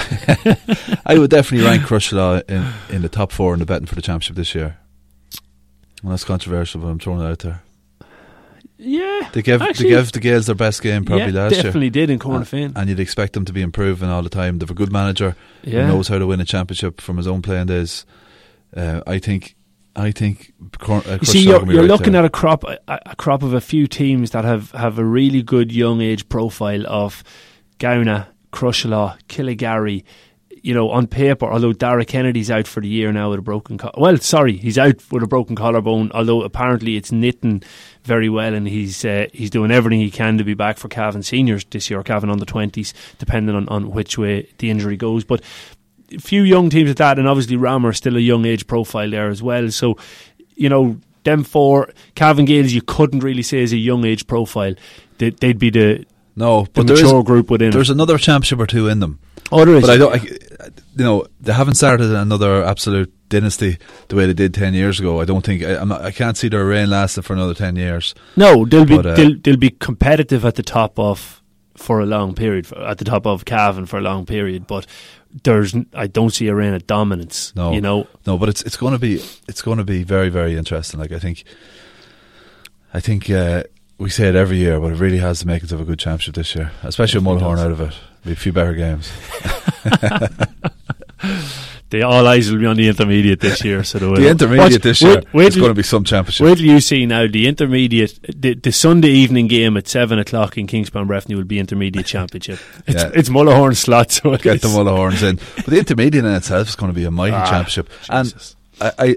I 1.05 1.17
would 1.17 1.29
definitely 1.29 1.67
rank 1.67 1.83
Crosserlough 1.83 2.49
in 2.49 2.95
in 2.95 3.01
the 3.01 3.09
top 3.09 3.33
four 3.33 3.53
in 3.53 3.59
the 3.59 3.65
betting 3.65 3.85
for 3.85 3.95
the 3.95 4.01
championship 4.01 4.37
this 4.37 4.55
year. 4.55 4.77
Well, 6.03 6.11
that's 6.11 6.23
controversial, 6.23 6.81
but 6.81 6.87
I'm 6.87 6.99
throwing 6.99 7.21
it 7.21 7.25
out 7.25 7.39
there. 7.39 7.63
Yeah, 8.79 9.29
they 9.33 9.41
gave 9.41 9.61
actually, 9.61 9.89
they 9.89 9.95
gave 9.95 10.11
the 10.11 10.19
Gaels 10.19 10.45
their 10.45 10.53
best 10.53 10.83
game 10.83 11.03
probably 11.03 11.33
yeah, 11.33 11.41
last 11.41 11.55
definitely 11.55 11.55
year. 11.55 11.63
Definitely 11.63 11.89
did 11.89 12.09
in 12.11 12.19
Cornafean, 12.19 12.65
and, 12.65 12.77
and 12.77 12.89
you'd 12.89 12.99
expect 12.99 13.33
them 13.33 13.43
to 13.45 13.53
be 13.53 13.63
improving 13.63 14.07
all 14.07 14.21
the 14.21 14.29
time. 14.29 14.59
They've 14.59 14.69
a 14.69 14.75
good 14.75 14.91
manager 14.91 15.35
yeah. 15.63 15.87
who 15.87 15.93
knows 15.93 16.09
how 16.09 16.19
to 16.19 16.27
win 16.27 16.39
a 16.39 16.45
championship 16.45 17.01
from 17.01 17.17
his 17.17 17.25
own 17.25 17.41
playing 17.41 17.67
days. 17.67 18.05
Uh, 18.75 19.01
I 19.07 19.17
think 19.17 19.55
I 19.97 20.11
think. 20.11 20.53
Uh, 20.87 21.17
you 21.21 21.25
see, 21.25 21.39
you're, 21.39 21.65
you're 21.71 21.81
right 21.81 21.87
looking 21.87 22.13
there. 22.13 22.21
at 22.21 22.25
a 22.25 22.29
crop, 22.29 22.63
a, 22.63 22.77
a, 22.87 23.15
crop 23.15 23.41
of 23.41 23.53
a 23.53 23.61
few 23.61 23.87
teams 23.87 24.31
that 24.31 24.45
have, 24.45 24.71
have 24.71 24.99
a 24.99 25.03
really 25.03 25.41
good 25.41 25.71
young 25.71 26.01
age 26.01 26.29
profile 26.29 26.85
of 26.85 27.23
Gowna, 27.79 28.27
Crosserlough, 28.53 29.17
Killygarry. 29.27 30.03
You 30.63 30.73
know, 30.73 30.89
on 30.89 31.07
paper, 31.07 31.45
although 31.45 31.73
Dara 31.73 32.03
Kennedy's 32.03 32.51
out 32.51 32.67
for 32.67 32.81
the 32.81 32.87
year 32.87 33.11
now 33.11 33.29
with 33.29 33.39
a 33.39 33.41
broken, 33.41 33.77
co- 33.77 33.91
well, 33.97 34.17
sorry, 34.17 34.57
he's 34.57 34.77
out 34.77 35.01
with 35.11 35.23
a 35.23 35.27
broken 35.27 35.55
collarbone. 35.55 36.11
Although 36.13 36.41
apparently 36.41 36.97
it's 36.97 37.11
knitting 37.11 37.63
very 38.03 38.29
well, 38.29 38.53
and 38.53 38.67
he's 38.67 39.05
uh, 39.05 39.27
he's 39.33 39.49
doing 39.49 39.71
everything 39.71 39.99
he 39.99 40.11
can 40.11 40.37
to 40.37 40.43
be 40.43 40.53
back 40.53 40.77
for 40.77 40.87
Cavan 40.89 41.23
seniors 41.23 41.63
this 41.65 41.89
year, 41.89 42.01
Cavan 42.03 42.29
on 42.29 42.39
the 42.39 42.45
twenties, 42.45 42.93
depending 43.19 43.55
on, 43.55 43.67
on 43.69 43.91
which 43.91 44.17
way 44.17 44.49
the 44.57 44.69
injury 44.69 44.97
goes. 44.97 45.23
But 45.23 45.41
a 46.11 46.19
few 46.19 46.43
young 46.43 46.69
teams 46.69 46.89
at 46.89 46.97
that, 46.97 47.19
and 47.19 47.27
obviously 47.27 47.57
Ramor 47.57 47.95
still 47.95 48.17
a 48.17 48.21
young 48.21 48.45
age 48.45 48.67
profile 48.67 49.09
there 49.09 49.29
as 49.29 49.43
well. 49.43 49.69
So, 49.71 49.97
you 50.55 50.69
know, 50.69 50.97
them 51.23 51.43
four 51.43 51.89
Cavan 52.15 52.45
Gaels, 52.45 52.71
you 52.71 52.81
couldn't 52.81 53.19
really 53.19 53.43
say 53.43 53.59
is 53.59 53.73
a 53.73 53.77
young 53.77 54.05
age 54.05 54.27
profile. 54.27 54.73
They, 55.17 55.33
would 55.41 55.59
be 55.59 55.69
the 55.69 56.05
no, 56.35 56.63
the 56.63 56.69
but 56.83 56.87
mature 56.87 57.23
group 57.23 57.49
within. 57.49 57.71
There's 57.71 57.89
another 57.89 58.17
championship 58.17 58.59
or 58.59 58.67
two 58.67 58.87
in 58.87 58.99
them. 58.99 59.19
Oh, 59.51 59.65
there 59.65 59.75
is. 59.75 59.81
But 59.81 59.89
I 59.89 59.97
don't. 59.97 60.13
I, 60.13 60.37
you 60.95 61.03
know, 61.03 61.25
they 61.39 61.53
haven't 61.53 61.75
started 61.75 62.11
another 62.11 62.63
absolute 62.63 63.13
dynasty 63.29 63.77
the 64.07 64.15
way 64.15 64.25
they 64.25 64.33
did 64.33 64.53
ten 64.53 64.73
years 64.73 64.99
ago. 64.99 65.21
I 65.21 65.25
don't 65.25 65.45
think. 65.45 65.63
I, 65.63 65.83
not, 65.83 66.01
I 66.01 66.11
can't 66.11 66.37
see 66.37 66.49
their 66.49 66.65
reign 66.65 66.89
lasting 66.89 67.23
for 67.23 67.33
another 67.33 67.53
ten 67.53 67.75
years. 67.75 68.15
No, 68.35 68.65
they'll 68.65 68.85
but, 68.85 69.03
be 69.03 69.09
uh, 69.09 69.15
they'll, 69.15 69.37
they'll 69.39 69.57
be 69.57 69.69
competitive 69.69 70.45
at 70.45 70.55
the 70.55 70.63
top 70.63 70.97
of 70.99 71.41
for 71.75 71.99
a 71.99 72.05
long 72.05 72.33
period, 72.33 72.71
at 72.73 72.97
the 72.97 73.05
top 73.05 73.25
of 73.27 73.45
Cavan 73.45 73.85
for 73.85 73.97
a 73.97 74.01
long 74.01 74.25
period. 74.25 74.67
But 74.67 74.87
there's 75.43 75.75
I 75.93 76.07
don't 76.07 76.31
see 76.31 76.47
a 76.47 76.55
reign 76.55 76.73
of 76.73 76.87
dominance. 76.87 77.53
No, 77.55 77.71
you 77.71 77.81
know, 77.81 78.07
no, 78.25 78.37
but 78.37 78.49
it's 78.49 78.61
it's 78.63 78.77
going 78.77 78.93
to 78.93 78.99
be 78.99 79.15
it's 79.47 79.61
going 79.61 79.77
to 79.77 79.83
be 79.83 80.03
very 80.03 80.29
very 80.29 80.57
interesting. 80.57 80.99
Like 80.99 81.11
I 81.11 81.19
think, 81.19 81.43
I 82.93 82.99
think 82.99 83.29
uh, 83.29 83.63
we 83.97 84.09
say 84.09 84.29
it 84.29 84.35
every 84.35 84.57
year, 84.57 84.79
but 84.79 84.93
it 84.93 84.99
really 84.99 85.19
has 85.19 85.41
the 85.41 85.45
makings 85.45 85.71
of 85.71 85.81
a 85.81 85.85
good 85.85 85.99
championship 85.99 86.35
this 86.35 86.55
year, 86.55 86.71
especially 86.83 87.19
with 87.19 87.41
Mullahoran 87.41 87.59
out 87.59 87.71
of 87.71 87.81
it. 87.81 87.93
Be 88.25 88.33
a 88.33 88.35
few 88.35 88.51
better 88.51 88.73
games. 88.73 89.09
the 91.89 92.03
all 92.03 92.27
eyes 92.27 92.51
will 92.51 92.59
be 92.59 92.65
on 92.65 92.75
the 92.75 92.87
intermediate 92.87 93.39
this 93.39 93.63
year. 93.63 93.83
So 93.83 93.99
the, 93.99 94.29
intermediate 94.29 94.73
watch, 94.73 94.81
this 94.81 95.01
year 95.01 95.15
wait, 95.15 95.33
wait 95.33 95.47
is 95.49 95.55
going 95.55 95.69
to 95.69 95.73
be 95.73 95.83
some 95.83 96.03
championship. 96.03 96.45
Wait 96.45 96.57
till 96.57 96.67
you 96.67 96.81
see 96.81 97.05
now 97.05 97.27
the 97.27 97.47
intermediate, 97.47 98.19
the, 98.23 98.55
the 98.55 98.71
Sunday 98.71 99.09
evening 99.09 99.47
game 99.47 99.77
at 99.77 99.87
seven 99.87 100.19
o'clock 100.19 100.57
in 100.57 100.67
Kingspan 100.67 101.07
Breffni 101.07 101.35
will 101.35 101.45
be 101.45 101.59
intermediate 101.59 102.05
championship. 102.05 102.59
It's, 102.87 103.03
yeah. 103.03 103.11
it's 103.13 103.29
Mullahoran 103.29 103.75
slot, 103.75 104.11
so 104.11 104.37
get 104.37 104.61
the 104.61 104.69
Mullahorans 104.69 105.27
in. 105.27 105.39
But 105.55 105.65
the 105.65 105.79
intermediate 105.79 106.23
in 106.23 106.31
itself 106.31 106.69
is 106.69 106.75
going 106.75 106.91
to 106.91 106.95
be 106.95 107.03
a 107.03 107.11
mighty 107.11 107.35
ah, 107.35 107.49
championship, 107.49 107.89
Jesus. 108.03 108.55
and 108.79 108.91
I, 108.99 109.05
I 109.05 109.15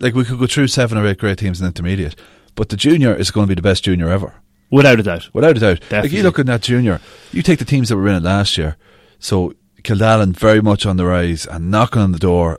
like 0.00 0.14
we 0.14 0.24
could 0.24 0.38
go 0.38 0.46
through 0.46 0.68
seven 0.68 0.96
or 0.96 1.06
eight 1.06 1.18
great 1.18 1.38
teams 1.38 1.60
in 1.60 1.66
intermediate, 1.66 2.16
but 2.54 2.70
the 2.70 2.76
junior 2.76 3.14
is 3.14 3.30
going 3.30 3.46
to 3.46 3.48
be 3.48 3.54
the 3.54 3.62
best 3.62 3.84
junior 3.84 4.08
ever. 4.08 4.34
Without 4.70 5.00
a 5.00 5.02
doubt. 5.02 5.28
Without 5.34 5.56
a 5.56 5.60
doubt. 5.60 5.80
Definitely. 5.80 6.08
Like 6.08 6.12
you 6.16 6.22
look 6.22 6.38
at 6.38 6.46
that 6.46 6.62
junior, 6.62 7.00
you 7.32 7.42
take 7.42 7.58
the 7.58 7.64
teams 7.64 7.88
that 7.88 7.96
were 7.96 8.08
in 8.08 8.16
it 8.16 8.22
last 8.22 8.56
year. 8.56 8.76
So 9.18 9.54
Kildallan 9.82 10.36
very 10.36 10.60
much 10.60 10.86
on 10.86 10.96
the 10.96 11.06
rise 11.06 11.46
and 11.46 11.70
knocking 11.70 12.02
on 12.02 12.12
the 12.12 12.18
door 12.18 12.58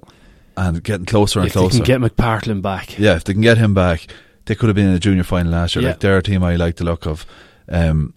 and 0.58 0.84
getting 0.84 1.06
closer 1.06 1.40
and 1.40 1.48
if 1.48 1.54
closer. 1.54 1.78
If 1.78 1.86
they 1.86 1.94
can 1.94 2.02
get 2.02 2.16
McPartlin 2.16 2.62
back. 2.62 2.98
Yeah, 3.00 3.16
if 3.16 3.24
they 3.24 3.34
can 3.34 3.42
get 3.42 3.58
him 3.58 3.74
back, 3.74 4.08
they 4.46 4.56
could 4.56 4.68
have 4.68 4.76
been 4.76 4.88
in 4.88 4.96
a 4.96 5.00
junior 5.00 5.24
final 5.24 5.52
last 5.52 5.76
year. 5.76 5.84
Yeah. 5.84 5.90
Like 5.90 6.00
they're 6.00 6.18
a 6.18 6.24
team 6.24 6.44
I 6.44 6.56
like 6.56 6.76
the 6.76 6.84
look 6.84 7.06
of. 7.06 7.26
Um, 7.70 8.14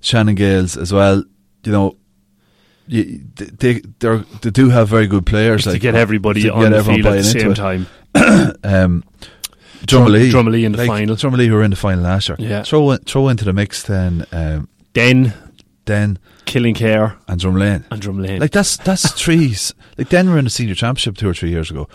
Shannon 0.00 0.34
Gaels 0.34 0.76
as 0.76 0.92
well. 0.92 1.24
You 1.64 1.72
know, 1.72 1.96
they 2.88 3.20
they 3.38 3.80
they 3.80 4.50
do 4.50 4.68
have 4.68 4.88
very 4.88 5.06
good 5.06 5.26
players. 5.26 5.66
Like, 5.66 5.74
to 5.74 5.78
get 5.78 5.94
everybody 5.94 6.48
on 6.48 6.70
get 6.70 6.70
the 6.70 6.84
field 6.84 7.06
at 7.06 7.16
the 7.16 7.24
same 7.24 7.54
time. 7.54 7.86
um, 8.64 9.04
Drumalee, 9.86 10.30
Drumalee 10.30 10.64
in 10.64 10.72
the 10.72 10.78
like 10.78 10.88
final. 10.88 11.16
Drumalee 11.16 11.46
who 11.46 11.54
were 11.54 11.62
in 11.62 11.70
the 11.70 11.76
final 11.76 12.04
last 12.04 12.28
year. 12.28 12.36
Yeah. 12.38 12.62
Throw 12.62 12.96
throw 12.96 13.28
into 13.28 13.44
the 13.44 13.52
mix 13.52 13.82
then. 13.82 14.26
Um, 14.32 14.68
Denn. 14.92 15.32
Denn. 15.84 16.18
Killinkere 16.46 17.16
and 17.28 17.40
Drumlane. 17.40 17.84
And 17.90 18.02
Drumlane. 18.02 18.40
Like 18.40 18.52
that's 18.52 18.76
that's 18.78 19.18
trees. 19.20 19.74
Like 19.98 20.08
then 20.08 20.30
were 20.30 20.38
in 20.38 20.44
the 20.44 20.50
senior 20.50 20.74
championship 20.74 21.16
two 21.16 21.28
or 21.28 21.34
three 21.34 21.50
years 21.50 21.70
ago. 21.70 21.88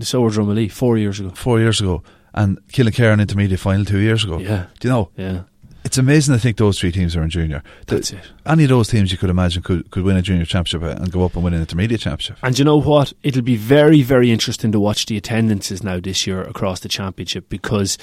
So 0.00 0.20
were 0.20 0.30
Drumalee 0.30 0.70
four 0.70 0.98
years 0.98 1.20
ago. 1.20 1.30
Four 1.30 1.60
years 1.60 1.80
ago. 1.80 2.02
And 2.32 2.58
Killincare 2.68 3.12
in 3.12 3.20
intermediate 3.20 3.60
final 3.60 3.84
two 3.84 3.98
years 3.98 4.24
ago. 4.24 4.38
Yeah. 4.38 4.66
Do 4.78 4.88
you 4.88 4.94
know? 4.94 5.10
Yeah. 5.16 5.42
It's 5.84 5.98
amazing 5.98 6.34
to 6.34 6.40
think 6.40 6.56
those 6.56 6.78
three 6.78 6.92
teams 6.92 7.16
are 7.16 7.22
in 7.22 7.30
junior. 7.30 7.62
That's 7.86 8.12
it. 8.12 8.20
Any 8.46 8.64
of 8.64 8.68
those 8.70 8.88
teams 8.88 9.12
you 9.12 9.18
could 9.18 9.30
imagine 9.30 9.62
could, 9.62 9.90
could 9.90 10.04
win 10.04 10.16
a 10.16 10.22
junior 10.22 10.44
championship 10.44 10.82
and 10.82 11.10
go 11.10 11.24
up 11.24 11.34
and 11.34 11.44
win 11.44 11.54
an 11.54 11.60
intermediate 11.60 12.02
championship. 12.02 12.36
And 12.42 12.58
you 12.58 12.64
know 12.64 12.80
what? 12.80 13.12
It'll 13.22 13.42
be 13.42 13.56
very, 13.56 14.02
very 14.02 14.30
interesting 14.30 14.72
to 14.72 14.80
watch 14.80 15.06
the 15.06 15.16
attendances 15.16 15.82
now 15.82 15.98
this 15.98 16.26
year 16.26 16.42
across 16.42 16.80
the 16.80 16.88
championship 16.88 17.48
because 17.48 17.96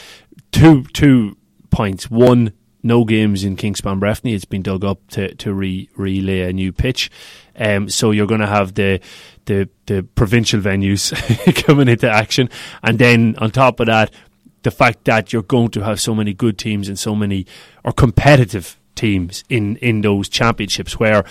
two 0.51 0.83
two 0.85 1.37
points. 1.69 2.09
One, 2.09 2.53
no 2.83 3.05
games 3.05 3.43
in 3.43 3.55
Kingspan 3.55 3.99
Breffni. 3.99 4.33
It's 4.33 4.45
been 4.45 4.63
dug 4.63 4.83
up 4.83 4.99
to 5.09 5.33
to 5.35 5.53
re, 5.53 5.89
relay 5.95 6.41
a 6.41 6.53
new 6.53 6.71
pitch. 6.71 7.11
Um, 7.55 7.89
so 7.89 8.11
you're 8.11 8.27
going 8.27 8.41
to 8.41 8.47
have 8.47 8.73
the 8.75 8.99
the 9.45 9.69
the 9.85 10.03
provincial 10.03 10.59
venues 10.61 11.13
coming 11.65 11.87
into 11.87 12.09
action, 12.09 12.49
and 12.83 12.99
then 12.99 13.35
on 13.37 13.51
top 13.51 13.79
of 13.79 13.87
that, 13.87 14.11
the 14.67 14.71
fact 14.71 15.05
that 15.05 15.31
you're 15.31 15.43
going 15.43 15.69
to 15.69 15.81
have 15.81 15.97
so 16.01 16.13
many 16.13 16.33
good 16.33 16.57
teams 16.57 16.89
and 16.89 16.99
so 16.99 17.15
many 17.15 17.45
or 17.85 17.93
competitive 17.93 18.77
teams 18.95 19.45
in 19.47 19.77
in 19.77 20.01
those 20.01 20.27
championships 20.27 20.99
where 20.99 21.23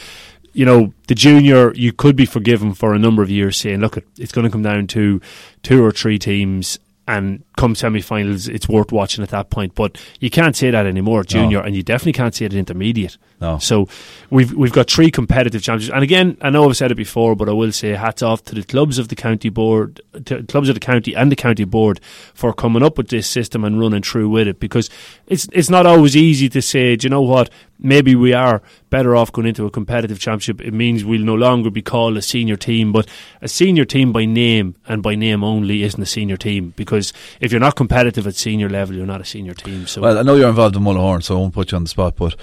you 0.55 0.65
know, 0.65 0.95
the 1.07 1.15
junior, 1.15 1.75
you 1.75 1.93
could 1.93 2.17
be 2.17 2.25
forgiven 2.25 2.73
for 2.73 2.95
a 2.95 2.99
number 2.99 3.23
of 3.23 3.29
years 3.29 3.59
saying, 3.59 3.81
look, 3.81 3.99
it's 4.17 4.33
going 4.33 4.47
to 4.47 4.51
come 4.51 4.63
down 4.63 4.87
to 4.87 5.21
two 5.63 5.85
or 5.85 5.93
three 5.93 6.19
teams 6.19 6.79
and 7.07 7.45
come 7.57 7.75
semi-finals, 7.75 8.49
it's 8.49 8.69
worth 8.69 8.93
watching 8.93 9.23
at 9.23 9.31
that 9.31 9.51
point. 9.51 9.75
But 9.75 10.01
you 10.21 10.31
can't 10.31 10.55
say 10.55 10.71
that 10.71 10.87
anymore, 10.87 11.25
junior, 11.25 11.61
no. 11.61 11.65
and 11.65 11.75
you 11.75 11.83
definitely 11.83 12.13
can't 12.13 12.35
say 12.35 12.45
it 12.45 12.53
at 12.53 12.59
intermediate. 12.59 13.17
No. 13.41 13.59
So 13.59 13.89
we've 14.31 14.53
we've 14.53 14.73
got 14.73 14.91
three 14.91 15.11
competitive 15.11 15.63
championships, 15.63 15.95
and 15.95 16.03
again, 16.03 16.39
I 16.41 16.51
know 16.51 16.69
I've 16.69 16.77
said 16.77 16.91
it 16.91 16.97
before, 16.97 17.35
but 17.35 17.49
I 17.49 17.53
will 17.53 17.73
say 17.73 17.91
hats 17.91 18.23
off 18.23 18.45
to 18.45 18.55
the 18.55 18.63
clubs 18.63 18.99
of 18.99 19.09
the 19.09 19.17
county 19.17 19.49
board, 19.51 20.01
clubs 20.49 20.69
of 20.69 20.75
the 20.75 20.81
county 20.81 21.15
and 21.15 21.31
the 21.31 21.37
county 21.37 21.65
board 21.65 22.01
for 22.33 22.53
coming 22.55 22.83
up 22.83 22.97
with 22.97 23.09
this 23.09 23.27
system 23.27 23.65
and 23.65 23.79
running 23.79 24.03
through 24.03 24.31
with 24.31 24.49
it 24.49 24.61
because 24.61 24.89
it's 25.27 25.49
it's 25.53 25.69
not 25.69 25.87
always 25.87 26.17
easy 26.17 26.49
to 26.49 26.63
say. 26.63 26.97
Do 26.97 27.07
you 27.07 27.11
know 27.11 27.23
what? 27.23 27.51
Maybe 27.79 28.15
we 28.15 28.33
are 28.33 28.63
better 28.89 29.15
off 29.15 29.33
going 29.33 29.47
into 29.47 29.67
a 29.67 29.71
competitive 29.71 30.19
championship. 30.19 30.63
It 30.63 30.73
means 30.73 31.05
we'll 31.05 31.21
no 31.21 31.35
longer 31.35 31.71
be 31.71 31.83
called 31.83 32.17
a 32.17 32.23
senior 32.23 32.57
team, 32.57 32.91
but 32.91 33.07
a 33.43 33.49
senior 33.49 33.85
team 33.85 34.13
by 34.13 34.25
name 34.25 34.77
and 34.89 35.03
by 35.03 35.15
name 35.15 35.45
only 35.45 35.83
isn't 35.83 36.03
a 36.03 36.07
senior 36.07 36.39
team 36.39 36.73
because 36.77 37.13
if 37.47 37.53
you're 37.53 37.61
not 37.61 37.77
competitive 37.77 38.27
at 38.27 38.35
senior 38.35 38.69
level, 38.69 38.97
you're 38.97 39.07
not 39.07 39.21
a 39.21 39.25
senior 39.25 39.55
team. 39.55 39.87
So 39.87 40.03
well, 40.03 40.19
I 40.19 40.23
know 40.23 40.35
you're 40.35 40.49
involved 40.49 40.77
in 40.77 40.83
Mullahoran, 40.83 41.23
so 41.23 41.37
I 41.37 41.39
won't 41.39 41.55
put 41.55 41.73
you 41.73 41.77
on 41.77 41.85
the 41.85 41.89
spot, 41.89 42.17
but 42.17 42.35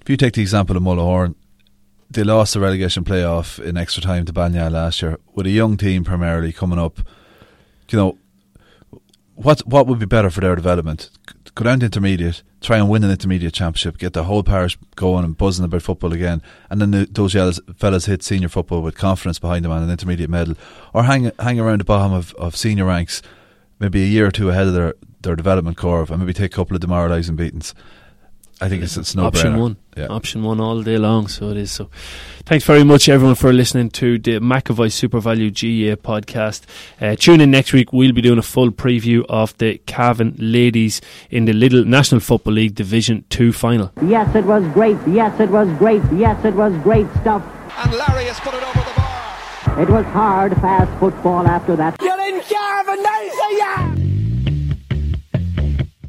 if 0.00 0.08
you 0.08 0.16
take 0.16 0.34
the 0.34 0.42
example 0.42 0.76
of 0.76 0.82
Mullahoran, 0.82 1.34
they 2.10 2.22
lost 2.22 2.54
the 2.54 2.60
relegation 2.60 3.04
playoff 3.04 3.58
in 3.58 3.76
extra 3.76 4.02
time 4.02 4.24
to 4.24 4.32
Balliol 4.32 4.70
last 4.70 5.02
year 5.02 5.18
with 5.34 5.46
a 5.46 5.50
young 5.50 5.76
team 5.76 6.04
primarily 6.04 6.52
coming 6.52 6.78
up. 6.78 7.00
You 7.90 7.98
know, 7.98 8.18
what 9.34 9.66
what 9.66 9.86
would 9.86 9.98
be 9.98 10.06
better 10.06 10.30
for 10.30 10.40
their 10.40 10.54
development? 10.54 11.10
Go 11.54 11.64
down 11.64 11.80
to 11.80 11.86
intermediate, 11.86 12.42
try 12.60 12.78
and 12.78 12.88
win 12.88 13.04
an 13.04 13.10
intermediate 13.10 13.54
championship, 13.54 13.98
get 13.98 14.12
the 14.12 14.24
whole 14.24 14.42
parish 14.42 14.76
going 14.96 15.24
and 15.24 15.36
buzzing 15.36 15.64
about 15.64 15.82
football 15.82 16.12
again, 16.12 16.42
and 16.70 16.80
then 16.80 16.90
the, 16.90 17.08
those 17.10 17.60
fellas 17.76 18.06
hit 18.06 18.22
senior 18.22 18.48
football 18.48 18.82
with 18.82 18.96
confidence 18.96 19.38
behind 19.38 19.64
them 19.64 19.72
and 19.72 19.84
an 19.84 19.90
intermediate 19.90 20.30
medal, 20.30 20.56
or 20.92 21.04
hang 21.04 21.30
hang 21.38 21.60
around 21.60 21.80
the 21.80 21.84
bottom 21.84 22.12
of, 22.12 22.34
of 22.34 22.56
senior 22.56 22.84
ranks, 22.84 23.22
maybe 23.78 24.02
a 24.02 24.06
year 24.06 24.26
or 24.26 24.30
two 24.30 24.50
ahead 24.50 24.66
of 24.66 24.74
their, 24.74 24.94
their 25.22 25.36
development 25.36 25.76
curve, 25.76 26.10
and 26.10 26.20
maybe 26.20 26.32
take 26.32 26.52
a 26.52 26.56
couple 26.56 26.74
of 26.74 26.80
demoralising 26.80 27.36
beatings. 27.36 27.74
I 28.60 28.68
think 28.68 28.84
it's, 28.84 28.96
it's 28.96 29.16
no 29.16 29.26
option 29.26 29.58
one. 29.58 29.76
Yeah. 29.96 30.06
Option 30.06 30.44
one 30.44 30.60
all 30.60 30.80
day 30.82 30.96
long. 30.96 31.26
So 31.26 31.50
it 31.50 31.56
is. 31.56 31.72
So 31.72 31.90
thanks 32.44 32.64
very 32.64 32.84
much, 32.84 33.08
everyone, 33.08 33.34
for 33.34 33.52
listening 33.52 33.90
to 33.90 34.16
the 34.18 34.38
McAvoy 34.38 34.90
SuperValu 34.90 35.50
GAA 35.50 35.96
podcast. 35.96 36.62
Uh, 37.00 37.16
tune 37.16 37.40
in 37.40 37.50
next 37.50 37.72
week. 37.72 37.92
We'll 37.92 38.12
be 38.12 38.22
doing 38.22 38.38
a 38.38 38.42
full 38.42 38.70
preview 38.70 39.24
of 39.28 39.58
the 39.58 39.78
Cavan 39.86 40.36
ladies 40.38 41.00
in 41.30 41.46
the 41.46 41.52
Lidl 41.52 41.84
National 41.84 42.20
Football 42.20 42.54
League 42.54 42.74
Division 42.76 43.24
2 43.30 43.52
final. 43.52 43.90
Yes, 44.06 44.32
it 44.36 44.44
was 44.44 44.64
great. 44.72 44.96
Yes, 45.08 45.38
it 45.40 45.50
was 45.50 45.68
great. 45.78 46.02
Yes, 46.14 46.42
it 46.44 46.54
was 46.54 46.72
great 46.82 47.08
stuff. 47.20 47.42
And 47.76 47.92
Larry 47.92 48.26
has 48.26 48.38
put 48.38 48.54
it 48.54 48.62
over 48.62 48.72
the 48.78 48.83
bar. 48.83 48.83
It 49.66 49.88
was 49.88 50.04
hard, 50.06 50.52
fast 50.60 50.90
football 51.00 51.46
after 51.46 51.74
that. 51.74 52.00
You're 52.00 52.20
in 52.20 52.40
Cavan, 52.42 53.02
yeah! 53.58 53.94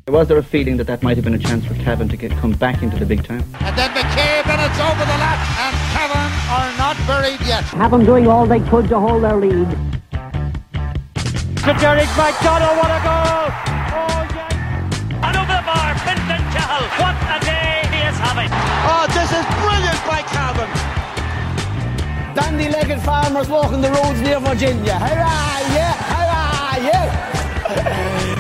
Was 0.07 0.27
there 0.27 0.37
a 0.37 0.43
feeling 0.43 0.77
that 0.77 0.85
that 0.85 1.01
might 1.01 1.17
have 1.17 1.23
been 1.23 1.33
a 1.33 1.39
chance 1.39 1.65
for 1.65 1.73
Cavan 1.73 2.07
to 2.09 2.17
get 2.17 2.29
come 2.33 2.51
back 2.51 2.83
into 2.83 2.97
the 2.97 3.07
big 3.07 3.23
time? 3.23 3.43
And 3.61 3.75
then 3.75 3.89
McCabe 3.89 4.45
and 4.45 4.61
it's 4.61 4.79
over 4.79 5.01
the 5.01 5.17
lap 5.17 5.41
and 5.65 5.75
Cavan 5.97 6.31
are 6.53 6.77
not 6.77 6.95
buried 7.07 7.41
yet. 7.47 7.63
Cavan 7.65 8.05
doing 8.05 8.27
all 8.27 8.45
they 8.45 8.59
could 8.59 8.87
to 8.89 8.99
hold 8.99 9.23
their 9.23 9.35
lead. 9.35 9.69
To 11.65 11.73
Derek 11.81 12.11
McDonald, 12.15 12.77
what 12.77 12.91
a 12.93 13.01
goal! 13.01 13.49
Oh 13.97 14.21
yes! 14.29 14.53
And 15.25 15.35
over 15.35 15.55
the 15.57 15.65
bar, 15.65 15.97
Fintan 16.05 16.43
Cahill. 16.53 16.85
What 17.01 17.15
a 17.33 17.39
day 17.43 17.81
he 17.89 18.07
is 18.07 18.17
having! 18.19 18.74
Dandy-legged 22.35 22.99
farmers 23.01 23.47
walking 23.47 23.79
the 23.79 23.89
roads 23.91 24.19
near 24.19 24.41
Virginia. 24.41 24.99
Hurrah! 24.99 25.59
Yeah! 25.73 25.93
Hurrah! 26.11 26.75
Yeah! 26.85 28.31